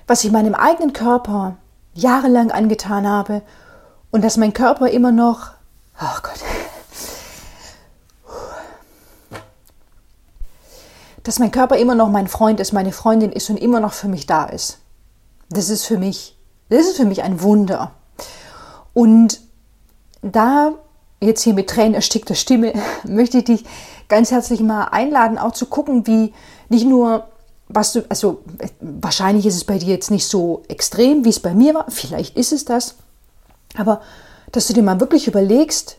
Was 0.07 0.23
ich 0.23 0.31
meinem 0.31 0.55
eigenen 0.55 0.93
Körper 0.93 1.57
jahrelang 1.93 2.51
angetan 2.51 3.07
habe 3.07 3.41
und 4.09 4.23
dass 4.23 4.37
mein 4.37 4.53
Körper 4.53 4.89
immer 4.89 5.11
noch, 5.11 5.49
oh 5.99 6.19
Gott, 6.23 6.39
dass 11.27 11.39
mein 11.39 11.51
Körper 11.51 11.75
immer 11.75 11.93
noch 11.93 12.09
mein 12.09 12.29
Freund 12.29 12.61
ist, 12.61 12.71
meine 12.71 12.93
Freundin 12.93 13.33
ist 13.33 13.49
und 13.49 13.57
immer 13.57 13.81
noch 13.81 13.91
für 13.91 14.07
mich 14.07 14.27
da 14.27 14.45
ist. 14.45 14.77
Das 15.49 15.69
ist 15.69 15.83
für 15.83 15.97
mich, 15.97 16.37
das 16.69 16.87
ist 16.87 16.95
für 16.95 17.03
mich 17.03 17.21
ein 17.21 17.41
Wunder. 17.41 17.91
Und 18.93 19.41
da 20.21 20.71
jetzt 21.19 21.41
hier 21.41 21.53
mit 21.53 21.69
Tränen 21.69 21.95
erstickter 21.95 22.33
Stimme 22.33 22.71
möchte 23.03 23.39
ich 23.39 23.43
dich 23.43 23.65
ganz 24.07 24.31
herzlich 24.31 24.61
mal 24.61 24.85
einladen, 24.85 25.37
auch 25.37 25.51
zu 25.51 25.65
gucken, 25.65 26.07
wie 26.07 26.33
nicht 26.69 26.85
nur 26.85 27.27
was 27.67 27.91
du, 27.91 28.05
also 28.07 28.39
wahrscheinlich 28.79 29.45
ist 29.45 29.55
es 29.55 29.65
bei 29.65 29.79
dir 29.79 29.89
jetzt 29.89 30.09
nicht 30.09 30.27
so 30.27 30.63
extrem, 30.69 31.25
wie 31.25 31.29
es 31.29 31.41
bei 31.41 31.53
mir 31.53 31.73
war, 31.73 31.87
vielleicht 31.89 32.37
ist 32.37 32.53
es 32.53 32.63
das, 32.63 32.95
aber 33.75 33.99
dass 34.53 34.67
du 34.67 34.73
dir 34.73 34.81
mal 34.83 35.01
wirklich 35.01 35.27
überlegst, 35.27 35.97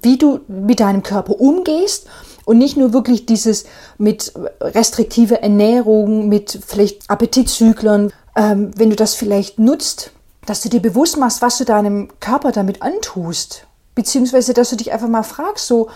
wie 0.00 0.16
du 0.16 0.42
mit 0.46 0.78
deinem 0.78 1.02
Körper 1.02 1.40
umgehst 1.40 2.06
und 2.44 2.58
nicht 2.58 2.76
nur 2.76 2.92
wirklich 2.92 3.26
dieses 3.26 3.64
mit 3.98 4.32
restriktiver 4.60 5.42
Ernährung, 5.42 6.28
mit 6.28 6.58
vielleicht 6.66 7.08
Appetitzyklern, 7.08 8.12
ähm, 8.36 8.70
wenn 8.76 8.90
du 8.90 8.96
das 8.96 9.14
vielleicht 9.14 9.58
nutzt, 9.58 10.12
dass 10.46 10.62
du 10.62 10.68
dir 10.68 10.80
bewusst 10.80 11.16
machst, 11.16 11.42
was 11.42 11.58
du 11.58 11.64
deinem 11.64 12.08
Körper 12.20 12.52
damit 12.52 12.82
antust. 12.82 13.66
Beziehungsweise, 13.94 14.54
dass 14.54 14.70
du 14.70 14.76
dich 14.76 14.92
einfach 14.92 15.08
mal 15.08 15.22
fragst, 15.22 15.66
so, 15.66 15.90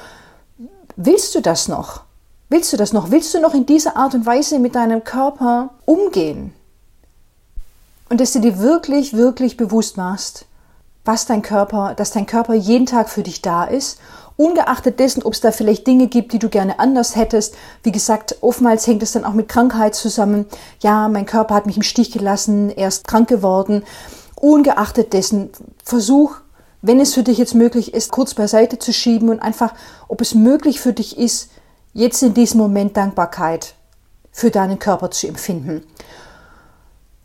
willst 0.97 1.35
du 1.35 1.41
das 1.41 1.69
noch? 1.69 2.03
Willst 2.49 2.73
du 2.73 2.77
das 2.77 2.93
noch? 2.93 3.11
Willst 3.11 3.33
du 3.35 3.41
noch 3.41 3.55
in 3.55 3.67
dieser 3.67 3.97
Art 3.97 4.15
und 4.15 4.27
Weise 4.27 4.59
mit 4.59 4.75
deinem 4.75 5.03
Körper 5.03 5.71
umgehen? 5.87 6.53
Und 8.11 8.21
dass 8.21 8.33
du 8.33 8.41
dir 8.41 8.59
wirklich, 8.59 9.15
wirklich 9.15 9.57
bewusst 9.57 9.97
machst, 9.97 10.47
was 11.05 11.27
dein 11.27 11.43
Körper, 11.43 11.95
dass 11.95 12.13
dein 12.13 12.27
Körper 12.27 12.55
jeden 12.55 12.87
Tag 12.87 13.09
für 13.09 13.23
dich 13.23 13.43
da 13.43 13.65
ist 13.65 13.99
Ungeachtet 14.37 14.99
dessen, 14.99 15.23
ob 15.23 15.35
es 15.35 15.41
da 15.41 15.53
vielleicht 15.53 15.87
Dinge 15.87 16.09
gibt, 16.09 16.33
die 16.33 16.41
du 16.41 16.49
gerne 16.49 16.81
anders 16.81 17.15
hättest. 17.15 17.55
Wie 17.85 17.93
gesagt, 17.93 18.39
oftmals 18.41 18.87
hängt 18.87 19.03
es 19.03 19.13
dann 19.13 19.25
auch 19.25 19.33
mit 19.33 19.49
Krankheit 19.49 19.95
zusammen. 19.95 20.47
Ja, 20.81 21.09
mein 21.09 21.27
Körper 21.27 21.55
hat 21.55 21.67
mich 21.67 21.77
im 21.77 21.85
Stich 21.85 22.11
gelassen, 22.11 22.71
er 22.71 22.89
ist 22.89 23.07
krank 23.07 23.29
geworden. 23.29 23.85
Ungeachtet 24.35 25.13
dessen, 25.13 25.51
versuch, 25.85 26.37
wenn 26.83 27.01
es 27.01 27.15
für 27.15 27.23
dich 27.23 27.39
jetzt 27.39 27.55
möglich 27.55 27.95
ist, 27.95 28.11
kurz 28.11 28.35
beiseite 28.35 28.79
zu 28.79 28.93
schieben 28.93 29.29
und 29.29 29.41
einfach, 29.41 29.73
ob 30.09 30.21
es 30.21 30.35
möglich 30.35 30.81
für 30.81 30.93
dich 30.93 31.17
ist, 31.17 31.51
jetzt 31.93 32.23
in 32.23 32.35
diesem 32.35 32.59
Moment 32.59 32.97
Dankbarkeit 32.97 33.75
für 34.33 34.51
deinen 34.51 34.81
Körper 34.81 35.13
zu 35.13 35.29
empfinden. 35.29 35.85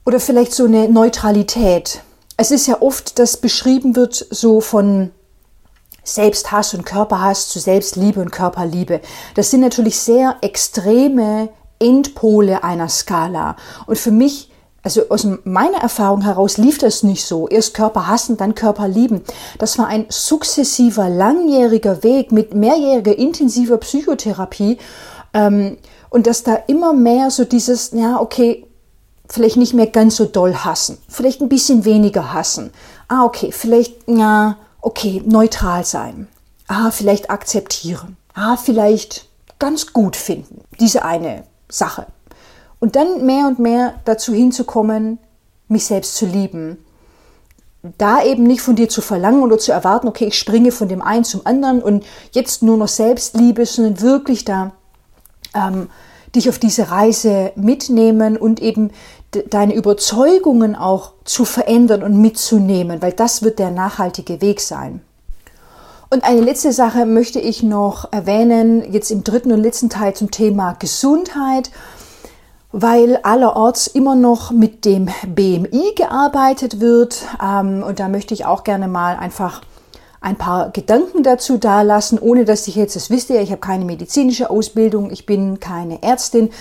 Oder 0.06 0.20
vielleicht 0.20 0.54
so 0.54 0.66
eine 0.66 0.88
Neutralität. 0.88 2.02
Es 2.38 2.52
ist 2.52 2.68
ja 2.68 2.82
oft, 2.82 3.20
dass 3.20 3.38
beschrieben 3.38 3.96
wird, 3.96 4.26
so 4.30 4.62
von 4.62 5.12
Selbsthass 6.04 6.74
und 6.74 6.86
Körperhass 6.86 7.50
zu 7.50 7.60
Selbstliebe 7.60 8.20
und 8.20 8.32
Körperliebe. 8.32 9.02
Das 9.36 9.52
sind 9.52 9.62
natürlich 9.62 10.00
sehr 10.00 10.38
extreme 10.42 11.50
Endpole 11.80 12.64
einer 12.64 12.90
Skala. 12.90 13.56
Und 13.86 13.98
für 13.98 14.12
mich, 14.12 14.52
also 14.84 15.04
aus 15.10 15.28
meiner 15.44 15.78
Erfahrung 15.78 16.22
heraus, 16.22 16.58
lief 16.58 16.78
das 16.78 17.04
nicht 17.04 17.26
so. 17.26 17.48
Erst 17.48 17.74
Körper 17.74 18.08
hassen, 18.08 18.38
dann 18.38 18.56
Körper 18.56 18.88
lieben. 18.88 19.24
Das 19.58 19.78
war 19.78 19.88
ein 19.88 20.06
sukzessiver, 20.10 21.10
langjähriger 21.10 22.04
Weg 22.04 22.32
mit 22.32 22.54
mehrjähriger 22.54 23.18
intensiver 23.18 23.78
Psychotherapie. 23.78 24.78
Ähm, 25.34 25.78
und 26.10 26.28
dass 26.28 26.44
da 26.44 26.56
immer 26.68 26.94
mehr 26.94 27.30
so 27.30 27.46
dieses, 27.46 27.92
ja, 27.92 28.20
okay, 28.20 28.66
vielleicht 29.28 29.58
nicht 29.58 29.74
mehr 29.74 29.88
ganz 29.88 30.16
so 30.16 30.26
doll 30.26 30.56
hassen, 30.56 30.98
vielleicht 31.08 31.42
ein 31.42 31.50
bisschen 31.50 31.86
weniger 31.86 32.34
hassen. 32.34 32.72
Ah, 33.08 33.26
okay, 33.26 33.52
vielleicht, 33.52 33.96
ja, 34.08 34.58
okay, 34.82 35.22
neutral 35.26 35.86
sein. 35.86 36.28
Ah, 36.68 36.92
vielleicht 36.92 37.30
akzeptieren. 37.30 38.18
Ah, 38.34 38.58
vielleicht 38.58 39.28
ganz 39.58 39.94
gut 39.94 40.16
finden. 40.16 40.62
Diese 40.80 41.04
eine 41.04 41.44
Sache. 41.68 42.08
Und 42.80 42.96
dann 42.96 43.26
mehr 43.26 43.48
und 43.48 43.60
mehr 43.60 43.96
dazu 44.06 44.34
hinzukommen, 44.34 45.20
mich 45.68 45.86
selbst 45.86 46.16
zu 46.16 46.26
lieben. 46.26 46.78
Da 47.98 48.24
eben 48.24 48.44
nicht 48.44 48.62
von 48.62 48.76
dir 48.76 48.90
zu 48.90 49.02
verlangen 49.02 49.42
oder 49.42 49.58
zu 49.58 49.72
erwarten, 49.72 50.08
okay, 50.08 50.26
ich 50.26 50.38
springe 50.38 50.72
von 50.72 50.90
dem 50.90 51.02
einen 51.02 51.24
zum 51.24 51.46
anderen 51.46 51.82
und 51.82 52.06
jetzt 52.32 52.62
nur 52.62 52.78
noch 52.78 52.88
Selbstliebe, 52.88 53.66
sondern 53.66 54.02
wirklich 54.02 54.44
da 54.44 54.74
ähm, 55.54 55.90
dich 56.36 56.50
auf 56.50 56.60
diese 56.60 56.92
Reise 56.92 57.52
mitnehmen 57.56 58.38
und 58.38 58.62
eben 58.62 58.92
deine 59.50 59.76
Überzeugungen 59.76 60.76
auch 60.76 61.14
zu 61.24 61.46
verändern 61.46 62.04
und 62.04 62.20
mitzunehmen, 62.20 63.02
weil 63.02 63.14
das 63.14 63.44
wird 63.44 63.60
der 63.60 63.72
nachhaltige 63.72 64.42
Weg 64.42 64.60
sein. 64.62 65.02
Und 66.12 66.24
eine 66.24 66.42
letzte 66.42 66.74
Sache 66.74 67.06
möchte 67.06 67.40
ich 67.40 67.62
noch 67.62 68.12
erwähnen, 68.12 68.92
jetzt 68.92 69.12
im 69.12 69.24
dritten 69.24 69.52
und 69.52 69.62
letzten 69.62 69.90
Teil 69.90 70.16
zum 70.16 70.32
Thema 70.32 70.74
Gesundheit. 70.80 71.70
weil 72.72 73.18
allerorts 73.24 73.88
immer 73.88 74.16
noch 74.16 74.52
mit 74.52 74.86
dem 74.86 75.10
BMI 75.28 75.94
gearbeitet 75.96 76.80
wird. 76.80 77.26
Ähm, 77.44 77.84
und 77.84 78.00
da 78.00 78.08
möchte 78.10 78.36
ich 78.36 78.46
auch 78.46 78.64
gerne 78.64 78.88
mal 78.88 79.16
einfach 79.18 79.62
ein 80.22 80.36
paar 80.36 80.70
Gedanken 80.70 81.24
dazu 81.24 81.58
dalassen, 81.58 82.20
ohne 82.20 82.46
dass 82.46 82.68
ich 82.68 82.76
jetzt, 82.76 82.96
das 82.96 83.10
wisst 83.10 83.30
ihr, 83.30 83.42
ich 83.42 83.52
habe 83.52 83.62
keine 83.62 83.86
medizinische 83.86 84.50
Ausbildung, 84.50 85.12
ich 85.12 85.26
bin 85.26 85.60
keine 85.60 86.04
Ärztin. 86.04 86.52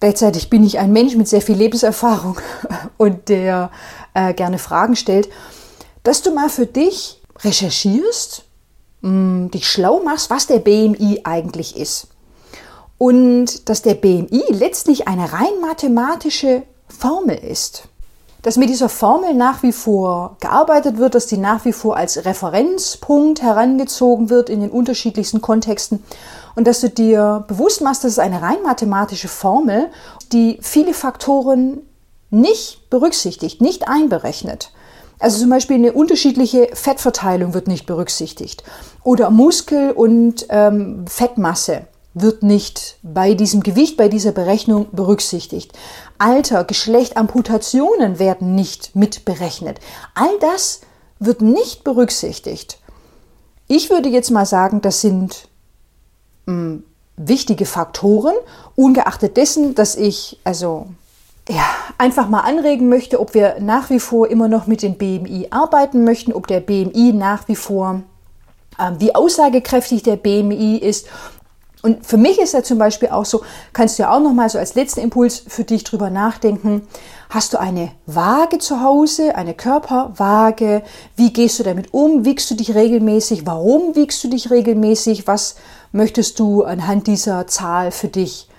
Gleichzeitig 0.00 0.48
bin 0.48 0.64
ich 0.64 0.78
ein 0.78 0.92
Mensch 0.92 1.14
mit 1.14 1.28
sehr 1.28 1.42
viel 1.42 1.56
Lebenserfahrung 1.56 2.38
und 2.96 3.28
der 3.28 3.70
äh, 4.14 4.32
gerne 4.32 4.58
Fragen 4.58 4.96
stellt, 4.96 5.28
dass 6.02 6.22
du 6.22 6.32
mal 6.32 6.48
für 6.48 6.66
dich 6.66 7.20
recherchierst, 7.40 8.44
mh, 9.02 9.10
mm, 9.10 9.50
dich 9.50 9.68
schlau 9.68 10.00
machst, 10.02 10.30
was 10.30 10.46
der 10.46 10.58
BMI 10.58 11.20
eigentlich 11.24 11.76
ist. 11.76 12.08
Und 12.96 13.68
dass 13.68 13.82
der 13.82 13.94
BMI 13.94 14.42
letztlich 14.50 15.06
eine 15.06 15.32
rein 15.32 15.60
mathematische 15.60 16.62
Formel 16.88 17.36
ist. 17.36 17.84
Dass 18.42 18.56
mit 18.56 18.70
dieser 18.70 18.88
Formel 18.88 19.34
nach 19.34 19.62
wie 19.62 19.72
vor 19.72 20.36
gearbeitet 20.40 20.96
wird, 20.96 21.14
dass 21.14 21.26
die 21.26 21.36
nach 21.36 21.66
wie 21.66 21.72
vor 21.72 21.96
als 21.96 22.24
Referenzpunkt 22.24 23.42
herangezogen 23.42 24.30
wird 24.30 24.48
in 24.48 24.60
den 24.60 24.70
unterschiedlichsten 24.70 25.42
Kontexten 25.42 26.02
und 26.60 26.66
dass 26.66 26.82
du 26.82 26.90
dir 26.90 27.42
bewusst 27.48 27.80
machst, 27.80 28.04
dass 28.04 28.12
es 28.12 28.18
eine 28.18 28.42
rein 28.42 28.62
mathematische 28.62 29.28
Formel, 29.28 29.88
die 30.30 30.58
viele 30.60 30.92
Faktoren 30.92 31.78
nicht 32.28 32.90
berücksichtigt, 32.90 33.62
nicht 33.62 33.88
einberechnet. 33.88 34.70
Also 35.18 35.38
zum 35.40 35.48
Beispiel 35.48 35.76
eine 35.76 35.94
unterschiedliche 35.94 36.68
Fettverteilung 36.74 37.54
wird 37.54 37.66
nicht 37.66 37.86
berücksichtigt 37.86 38.62
oder 39.04 39.30
Muskel- 39.30 39.92
und 39.92 40.48
ähm, 40.50 41.06
Fettmasse 41.06 41.86
wird 42.12 42.42
nicht 42.42 42.98
bei 43.02 43.32
diesem 43.32 43.62
Gewicht, 43.62 43.96
bei 43.96 44.08
dieser 44.08 44.32
Berechnung 44.32 44.88
berücksichtigt. 44.92 45.72
Alter, 46.18 46.64
Geschlecht, 46.64 47.16
Amputationen 47.16 48.18
werden 48.18 48.54
nicht 48.54 48.94
mitberechnet. 48.94 49.80
All 50.14 50.38
das 50.40 50.82
wird 51.20 51.40
nicht 51.40 51.84
berücksichtigt. 51.84 52.78
Ich 53.66 53.88
würde 53.88 54.10
jetzt 54.10 54.30
mal 54.30 54.44
sagen, 54.44 54.82
das 54.82 55.00
sind 55.00 55.48
mh, 56.50 56.72
hm, 56.72 56.84
wichtige 57.16 57.66
Faktoren, 57.66 58.34
ungeachtet 58.76 59.36
dessen, 59.36 59.74
dass 59.74 59.96
ich 59.96 60.38
also 60.44 60.86
ja, 61.48 61.64
einfach 61.98 62.28
mal 62.28 62.40
anregen 62.40 62.88
möchte, 62.88 63.20
ob 63.20 63.34
wir 63.34 63.56
nach 63.60 63.90
wie 63.90 64.00
vor 64.00 64.28
immer 64.28 64.48
noch 64.48 64.66
mit 64.66 64.82
dem 64.82 64.96
BMI 64.96 65.48
arbeiten 65.50 66.04
möchten, 66.04 66.32
ob 66.32 66.46
der 66.46 66.60
BMI 66.60 67.12
nach 67.12 67.48
wie 67.48 67.56
vor 67.56 68.02
äh, 68.78 68.92
wie 68.98 69.14
aussagekräftig 69.14 70.02
der 70.02 70.16
BMI 70.16 70.76
ist 70.76 71.08
und 71.82 72.04
für 72.04 72.18
mich 72.18 72.38
ist 72.38 72.52
ja 72.52 72.62
zum 72.62 72.76
Beispiel 72.76 73.08
auch 73.08 73.24
so, 73.24 73.42
kannst 73.72 73.98
du 73.98 74.02
ja 74.02 74.14
auch 74.14 74.20
nochmal 74.20 74.50
so 74.50 74.58
als 74.58 74.74
letzten 74.74 75.00
Impuls 75.00 75.42
für 75.46 75.64
dich 75.64 75.82
drüber 75.84 76.10
nachdenken. 76.10 76.86
Hast 77.30 77.54
du 77.54 77.60
eine 77.60 77.92
Waage 78.04 78.58
zu 78.58 78.82
Hause, 78.82 79.34
eine 79.34 79.54
Körperwaage? 79.54 80.82
Wie 81.16 81.32
gehst 81.32 81.58
du 81.58 81.62
damit 81.62 81.94
um? 81.94 82.26
Wiegst 82.26 82.50
du 82.50 82.54
dich 82.54 82.74
regelmäßig? 82.74 83.46
Warum 83.46 83.94
wiegst 83.96 84.22
du 84.22 84.28
dich 84.28 84.50
regelmäßig? 84.50 85.26
Was 85.26 85.54
möchtest 85.92 86.38
du 86.38 86.64
anhand 86.64 87.06
dieser 87.06 87.46
Zahl 87.46 87.92
für 87.92 88.08
dich 88.08 88.49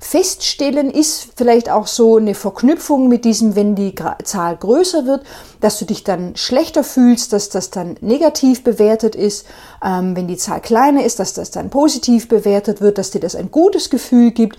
feststellen, 0.00 0.90
ist 0.90 1.28
vielleicht 1.36 1.70
auch 1.70 1.86
so 1.86 2.16
eine 2.16 2.34
Verknüpfung 2.34 3.08
mit 3.08 3.24
diesem, 3.24 3.54
wenn 3.54 3.74
die 3.74 3.94
Zahl 4.24 4.56
größer 4.56 5.06
wird, 5.06 5.24
dass 5.60 5.78
du 5.78 5.84
dich 5.84 6.04
dann 6.04 6.34
schlechter 6.36 6.82
fühlst, 6.82 7.34
dass 7.34 7.50
das 7.50 7.70
dann 7.70 7.96
negativ 8.00 8.64
bewertet 8.64 9.14
ist. 9.14 9.46
Ähm, 9.84 10.16
wenn 10.16 10.26
die 10.26 10.38
Zahl 10.38 10.60
kleiner 10.60 11.04
ist, 11.04 11.20
dass 11.20 11.34
das 11.34 11.50
dann 11.50 11.68
positiv 11.68 12.28
bewertet 12.28 12.80
wird, 12.80 12.96
dass 12.96 13.10
dir 13.10 13.20
das 13.20 13.36
ein 13.36 13.50
gutes 13.50 13.90
Gefühl 13.90 14.32
gibt 14.32 14.58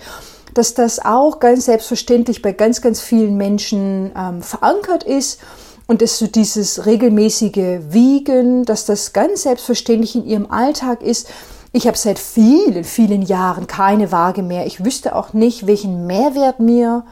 dass 0.53 0.73
das 0.73 0.99
auch 0.99 1.39
ganz 1.39 1.63
selbstverständlich 1.65 2.41
bei 2.41 2.51
ganz, 2.51 2.81
ganz 2.81 2.99
vielen 2.99 3.37
Menschen 3.37 4.11
ähm, 4.17 4.41
verankert 4.41 5.03
ist 5.03 5.39
und 5.87 6.01
dass 6.01 6.19
so 6.19 6.27
dieses 6.27 6.85
regelmäßige 6.85 7.81
Wiegen, 7.89 8.65
dass 8.65 8.85
das 8.85 9.13
ganz 9.13 9.43
selbstverständlich 9.43 10.15
in 10.15 10.25
ihrem 10.25 10.51
Alltag 10.51 11.01
ist, 11.01 11.29
ich 11.74 11.88
habe 11.88 11.97
seit 11.97 12.19
vielen, 12.19 12.84
vielen 12.84 13.22
Jahren 13.22 13.67
keine 13.67 14.11
Waage 14.11 14.43
mehr. 14.43 14.65
Ich 14.65 14.84
wüsste 14.84 15.15
auch 15.15 15.34
nicht, 15.34 15.67
welchen 15.67 16.05
Mehrwert 16.05 16.59
mir 16.59 17.05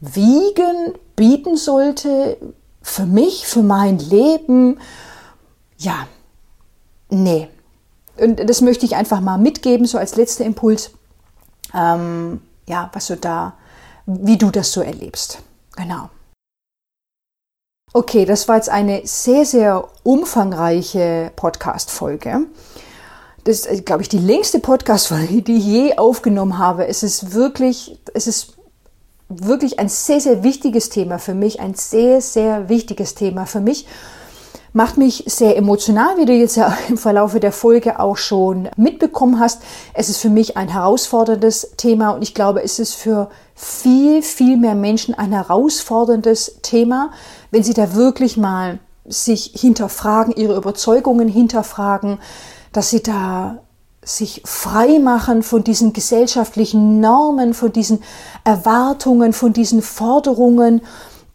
Wiegen 0.00 0.94
bieten 1.14 1.56
sollte 1.56 2.36
für 2.82 3.06
mich, 3.06 3.46
für 3.46 3.62
mein 3.62 3.98
Leben. 3.98 4.80
Ja, 5.78 6.08
nee. 7.10 7.48
Und 8.16 8.48
das 8.48 8.60
möchte 8.60 8.84
ich 8.84 8.96
einfach 8.96 9.20
mal 9.20 9.38
mitgeben, 9.38 9.86
so 9.86 9.98
als 9.98 10.16
letzter 10.16 10.44
Impuls. 10.44 10.90
Ähm, 11.72 12.40
ja, 12.68 12.90
was 12.92 13.06
du 13.06 13.16
da, 13.16 13.54
wie 14.06 14.36
du 14.36 14.50
das 14.50 14.72
so 14.72 14.82
erlebst. 14.82 15.38
Genau. 15.76 16.10
Okay, 17.94 18.24
das 18.24 18.48
war 18.48 18.56
jetzt 18.56 18.70
eine 18.70 19.06
sehr, 19.06 19.44
sehr 19.44 19.88
umfangreiche 20.02 21.30
Podcast-Folge. 21.36 22.46
Das 23.44 23.60
ist, 23.60 23.66
äh, 23.66 23.80
glaube 23.80 24.02
ich, 24.02 24.08
die 24.08 24.18
längste 24.18 24.60
Podcast-Folge, 24.60 25.42
die 25.42 25.56
ich 25.56 25.64
je 25.64 25.98
aufgenommen 25.98 26.58
habe. 26.58 26.86
Es 26.86 27.02
ist 27.02 27.34
wirklich, 27.34 27.98
es 28.14 28.26
ist 28.26 28.54
wirklich 29.28 29.78
ein 29.78 29.88
sehr, 29.88 30.20
sehr 30.20 30.42
wichtiges 30.42 30.90
Thema 30.90 31.18
für 31.18 31.34
mich, 31.34 31.60
ein 31.60 31.74
sehr, 31.74 32.20
sehr 32.20 32.68
wichtiges 32.68 33.14
Thema 33.14 33.46
für 33.46 33.60
mich. 33.60 33.86
Macht 34.74 34.96
mich 34.96 35.24
sehr 35.26 35.56
emotional, 35.56 36.16
wie 36.16 36.24
du 36.24 36.32
jetzt 36.32 36.56
ja 36.56 36.76
im 36.88 36.96
Verlauf 36.96 37.38
der 37.38 37.52
Folge 37.52 37.98
auch 37.98 38.16
schon 38.16 38.68
mitbekommen 38.76 39.40
hast. 39.40 39.62
Es 39.92 40.08
ist 40.08 40.18
für 40.18 40.30
mich 40.30 40.56
ein 40.56 40.68
herausforderndes 40.68 41.72
Thema 41.76 42.10
und 42.10 42.22
ich 42.22 42.34
glaube, 42.34 42.62
es 42.62 42.78
ist 42.78 42.94
für 42.94 43.28
viel, 43.54 44.22
viel 44.22 44.56
mehr 44.56 44.74
Menschen 44.74 45.14
ein 45.14 45.32
herausforderndes 45.32 46.60
Thema, 46.62 47.10
wenn 47.50 47.62
sie 47.62 47.74
da 47.74 47.94
wirklich 47.94 48.36
mal 48.36 48.78
sich 49.04 49.52
hinterfragen, 49.56 50.32
ihre 50.36 50.56
Überzeugungen 50.56 51.28
hinterfragen, 51.28 52.18
dass 52.72 52.90
sie 52.90 53.02
da 53.02 53.58
sich 54.04 54.42
frei 54.44 54.98
machen 54.98 55.42
von 55.42 55.62
diesen 55.62 55.92
gesellschaftlichen 55.92 57.00
Normen, 57.00 57.54
von 57.54 57.72
diesen 57.72 58.02
Erwartungen, 58.44 59.32
von 59.32 59.52
diesen 59.52 59.80
Forderungen, 59.80 60.82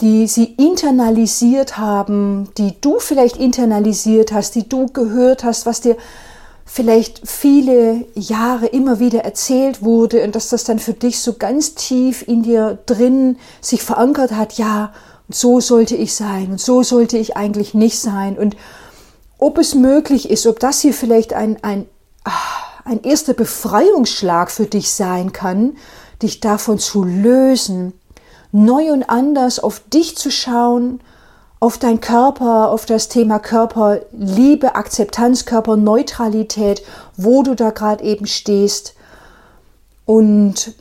die 0.01 0.27
sie 0.27 0.55
internalisiert 0.57 1.77
haben, 1.77 2.49
die 2.57 2.73
du 2.81 2.99
vielleicht 2.99 3.37
internalisiert 3.37 4.31
hast, 4.31 4.55
die 4.55 4.67
du 4.67 4.87
gehört 4.87 5.43
hast, 5.43 5.65
was 5.65 5.81
dir 5.81 5.95
vielleicht 6.65 7.21
viele 7.27 8.05
Jahre 8.13 8.67
immer 8.67 8.99
wieder 8.99 9.23
erzählt 9.23 9.81
wurde 9.81 10.23
und 10.23 10.35
dass 10.35 10.49
das 10.49 10.65
dann 10.65 10.79
für 10.79 10.93
dich 10.93 11.21
so 11.21 11.33
ganz 11.33 11.75
tief 11.75 12.27
in 12.27 12.43
dir 12.43 12.77
drin 12.85 13.37
sich 13.61 13.81
verankert 13.81 14.33
hat, 14.33 14.53
ja, 14.53 14.91
so 15.29 15.59
sollte 15.61 15.95
ich 15.95 16.13
sein 16.13 16.51
und 16.51 16.61
so 16.61 16.83
sollte 16.83 17.17
ich 17.17 17.37
eigentlich 17.37 17.73
nicht 17.73 17.99
sein. 17.99 18.37
Und 18.37 18.55
ob 19.37 19.57
es 19.57 19.75
möglich 19.75 20.29
ist, 20.29 20.47
ob 20.47 20.59
das 20.59 20.81
hier 20.81 20.93
vielleicht 20.93 21.33
ein, 21.33 21.61
ein, 21.63 21.85
ah, 22.23 22.31
ein 22.85 23.03
erster 23.03 23.33
Befreiungsschlag 23.33 24.49
für 24.49 24.65
dich 24.65 24.91
sein 24.91 25.33
kann, 25.33 25.77
dich 26.21 26.39
davon 26.39 26.79
zu 26.79 27.03
lösen, 27.03 27.93
neu 28.51 28.91
und 28.91 29.09
anders 29.09 29.59
auf 29.59 29.81
dich 29.89 30.17
zu 30.17 30.31
schauen, 30.31 31.01
auf 31.59 31.77
dein 31.77 32.01
Körper, 32.01 32.69
auf 32.69 32.85
das 32.85 33.09
Thema 33.09 33.39
Körper, 33.39 34.01
Liebe, 34.11 34.75
Akzeptanz, 34.75 35.45
Körperneutralität, 35.45 36.83
wo 37.15 37.43
du 37.43 37.55
da 37.55 37.71
gerade 37.71 38.03
eben 38.03 38.27
stehst 38.27 38.93
und 40.05 40.73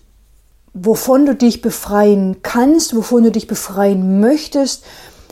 wovon 0.75 1.25
du 1.25 1.35
dich 1.35 1.63
befreien 1.63 2.43
kannst, 2.43 2.95
wovon 2.95 3.25
du 3.25 3.31
dich 3.31 3.47
befreien 3.47 4.21
möchtest, 4.21 4.85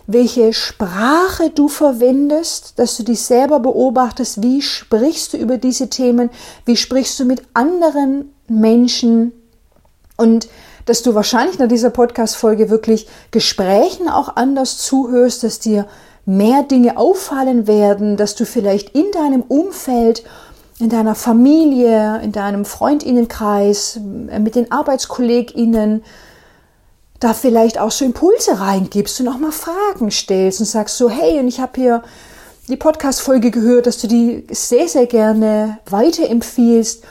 welche 0.06 0.52
Sprache 0.52 1.50
du 1.50 1.68
verwendest, 1.68 2.78
dass 2.78 2.96
du 2.96 3.04
dich 3.04 3.22
selber 3.22 3.60
beobachtest, 3.60 4.42
wie 4.42 4.60
sprichst 4.60 5.32
du 5.32 5.36
über 5.38 5.56
diese 5.56 5.88
Themen, 5.88 6.30
wie 6.66 6.76
sprichst 6.76 7.18
du 7.18 7.24
mit 7.24 7.42
anderen 7.54 8.34
Menschen 8.48 9.32
und 10.16 10.48
dass 10.84 11.02
du 11.02 11.14
wahrscheinlich 11.14 11.58
nach 11.58 11.68
dieser 11.68 11.90
Podcast-Folge 11.90 12.68
wirklich 12.68 13.08
Gesprächen 13.30 14.08
auch 14.08 14.36
anders 14.36 14.78
zuhörst, 14.78 15.42
dass 15.42 15.58
dir 15.58 15.86
mehr 16.26 16.62
Dinge 16.62 16.98
auffallen 16.98 17.66
werden, 17.66 18.16
dass 18.16 18.34
du 18.34 18.44
vielleicht 18.44 18.90
in 18.90 19.10
deinem 19.12 19.42
Umfeld, 19.42 20.24
in 20.78 20.90
deiner 20.90 21.14
Familie, 21.14 22.20
in 22.22 22.32
deinem 22.32 22.64
Freundinnenkreis, 22.64 24.00
mit 24.02 24.54
den 24.54 24.70
Arbeitskolleginnen, 24.70 26.02
da 27.24 27.32
vielleicht 27.32 27.78
auch 27.78 27.90
so 27.90 28.04
Impulse 28.04 28.60
reingibst 28.60 29.18
und 29.20 29.28
auch 29.28 29.38
mal 29.38 29.50
Fragen 29.50 30.10
stellst 30.10 30.60
und 30.60 30.66
sagst 30.66 30.98
so, 30.98 31.08
hey, 31.08 31.38
und 31.38 31.48
ich 31.48 31.58
habe 31.58 31.72
hier 31.74 32.02
die 32.68 32.76
Podcast-Folge 32.76 33.50
gehört, 33.50 33.86
dass 33.86 33.96
du 33.98 34.08
die 34.08 34.46
sehr, 34.50 34.88
sehr 34.88 35.06
gerne 35.06 35.78
weiterempfiehlst, 35.88 37.02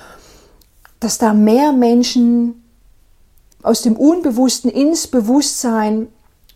dass 0.99 1.17
da 1.17 1.33
mehr 1.33 1.71
Menschen 1.71 2.63
aus 3.63 3.81
dem 3.81 3.95
Unbewussten 3.95 4.69
ins 4.69 5.07
Bewusstsein 5.07 6.09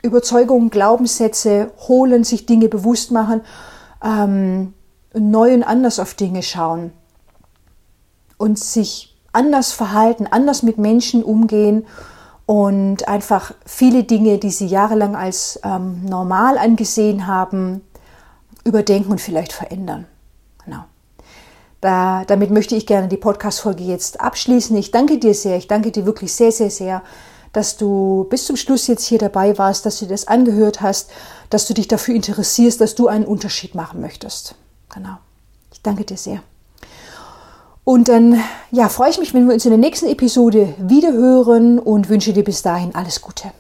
Überzeugungen, 0.03 0.69
Glaubenssätze 0.69 1.71
holen, 1.87 2.23
sich 2.23 2.45
Dinge 2.45 2.69
bewusst 2.69 3.09
machen, 3.09 3.41
ähm, 4.03 4.75
neu 5.15 5.51
und 5.55 5.63
anders 5.63 5.99
auf 5.99 6.13
Dinge 6.13 6.43
schauen 6.43 6.91
und 8.37 8.59
sich 8.59 9.17
anders 9.33 9.71
verhalten, 9.71 10.27
anders 10.27 10.61
mit 10.61 10.77
Menschen 10.77 11.23
umgehen 11.23 11.87
und 12.47 13.09
einfach 13.09 13.53
viele 13.65 14.05
Dinge, 14.05 14.37
die 14.39 14.49
sie 14.49 14.67
jahrelang 14.67 15.15
als 15.17 15.59
ähm, 15.63 16.03
normal 16.05 16.57
angesehen 16.57 17.27
haben, 17.27 17.81
überdenken 18.63 19.11
und 19.11 19.21
vielleicht 19.21 19.51
verändern. 19.51 20.05
Genau. 20.63 20.85
Da, 21.81 22.23
damit 22.25 22.49
möchte 22.49 22.75
ich 22.75 22.87
gerne 22.87 23.09
die 23.09 23.17
Podcast-Folge 23.17 23.83
jetzt 23.83 24.21
abschließen. 24.21 24.75
Ich 24.77 24.91
danke 24.91 25.19
dir 25.19 25.33
sehr. 25.33 25.57
Ich 25.57 25.67
danke 25.67 25.91
dir 25.91 26.05
wirklich 26.05 26.33
sehr, 26.33 26.53
sehr, 26.53 26.69
sehr, 26.69 27.03
dass 27.51 27.75
du 27.75 28.25
bis 28.29 28.45
zum 28.45 28.55
Schluss 28.55 28.87
jetzt 28.87 29.05
hier 29.05 29.19
dabei 29.19 29.57
warst, 29.57 29.85
dass 29.85 29.99
du 29.99 30.07
das 30.07 30.27
angehört 30.27 30.79
hast, 30.81 31.11
dass 31.49 31.67
du 31.67 31.73
dich 31.73 31.89
dafür 31.89 32.15
interessierst, 32.15 32.79
dass 32.79 32.95
du 32.95 33.07
einen 33.07 33.25
Unterschied 33.25 33.75
machen 33.75 33.99
möchtest. 33.99 34.55
Genau. 34.89 35.17
Ich 35.73 35.81
danke 35.81 36.05
dir 36.05 36.17
sehr. 36.17 36.41
Und 37.87 38.09
dann 38.09 38.43
ja, 38.69 38.89
freue 38.89 39.11
ich 39.11 39.17
mich, 39.17 39.33
wenn 39.33 39.47
wir 39.47 39.53
uns 39.53 39.63
in 39.63 39.71
der 39.71 39.77
nächsten 39.77 40.07
Episode 40.07 40.73
wieder 40.77 41.13
hören 41.13 41.79
und 41.79 42.09
wünsche 42.09 42.33
dir 42.33 42.43
bis 42.43 42.61
dahin 42.61 42.93
alles 42.93 43.21
Gute. 43.21 43.53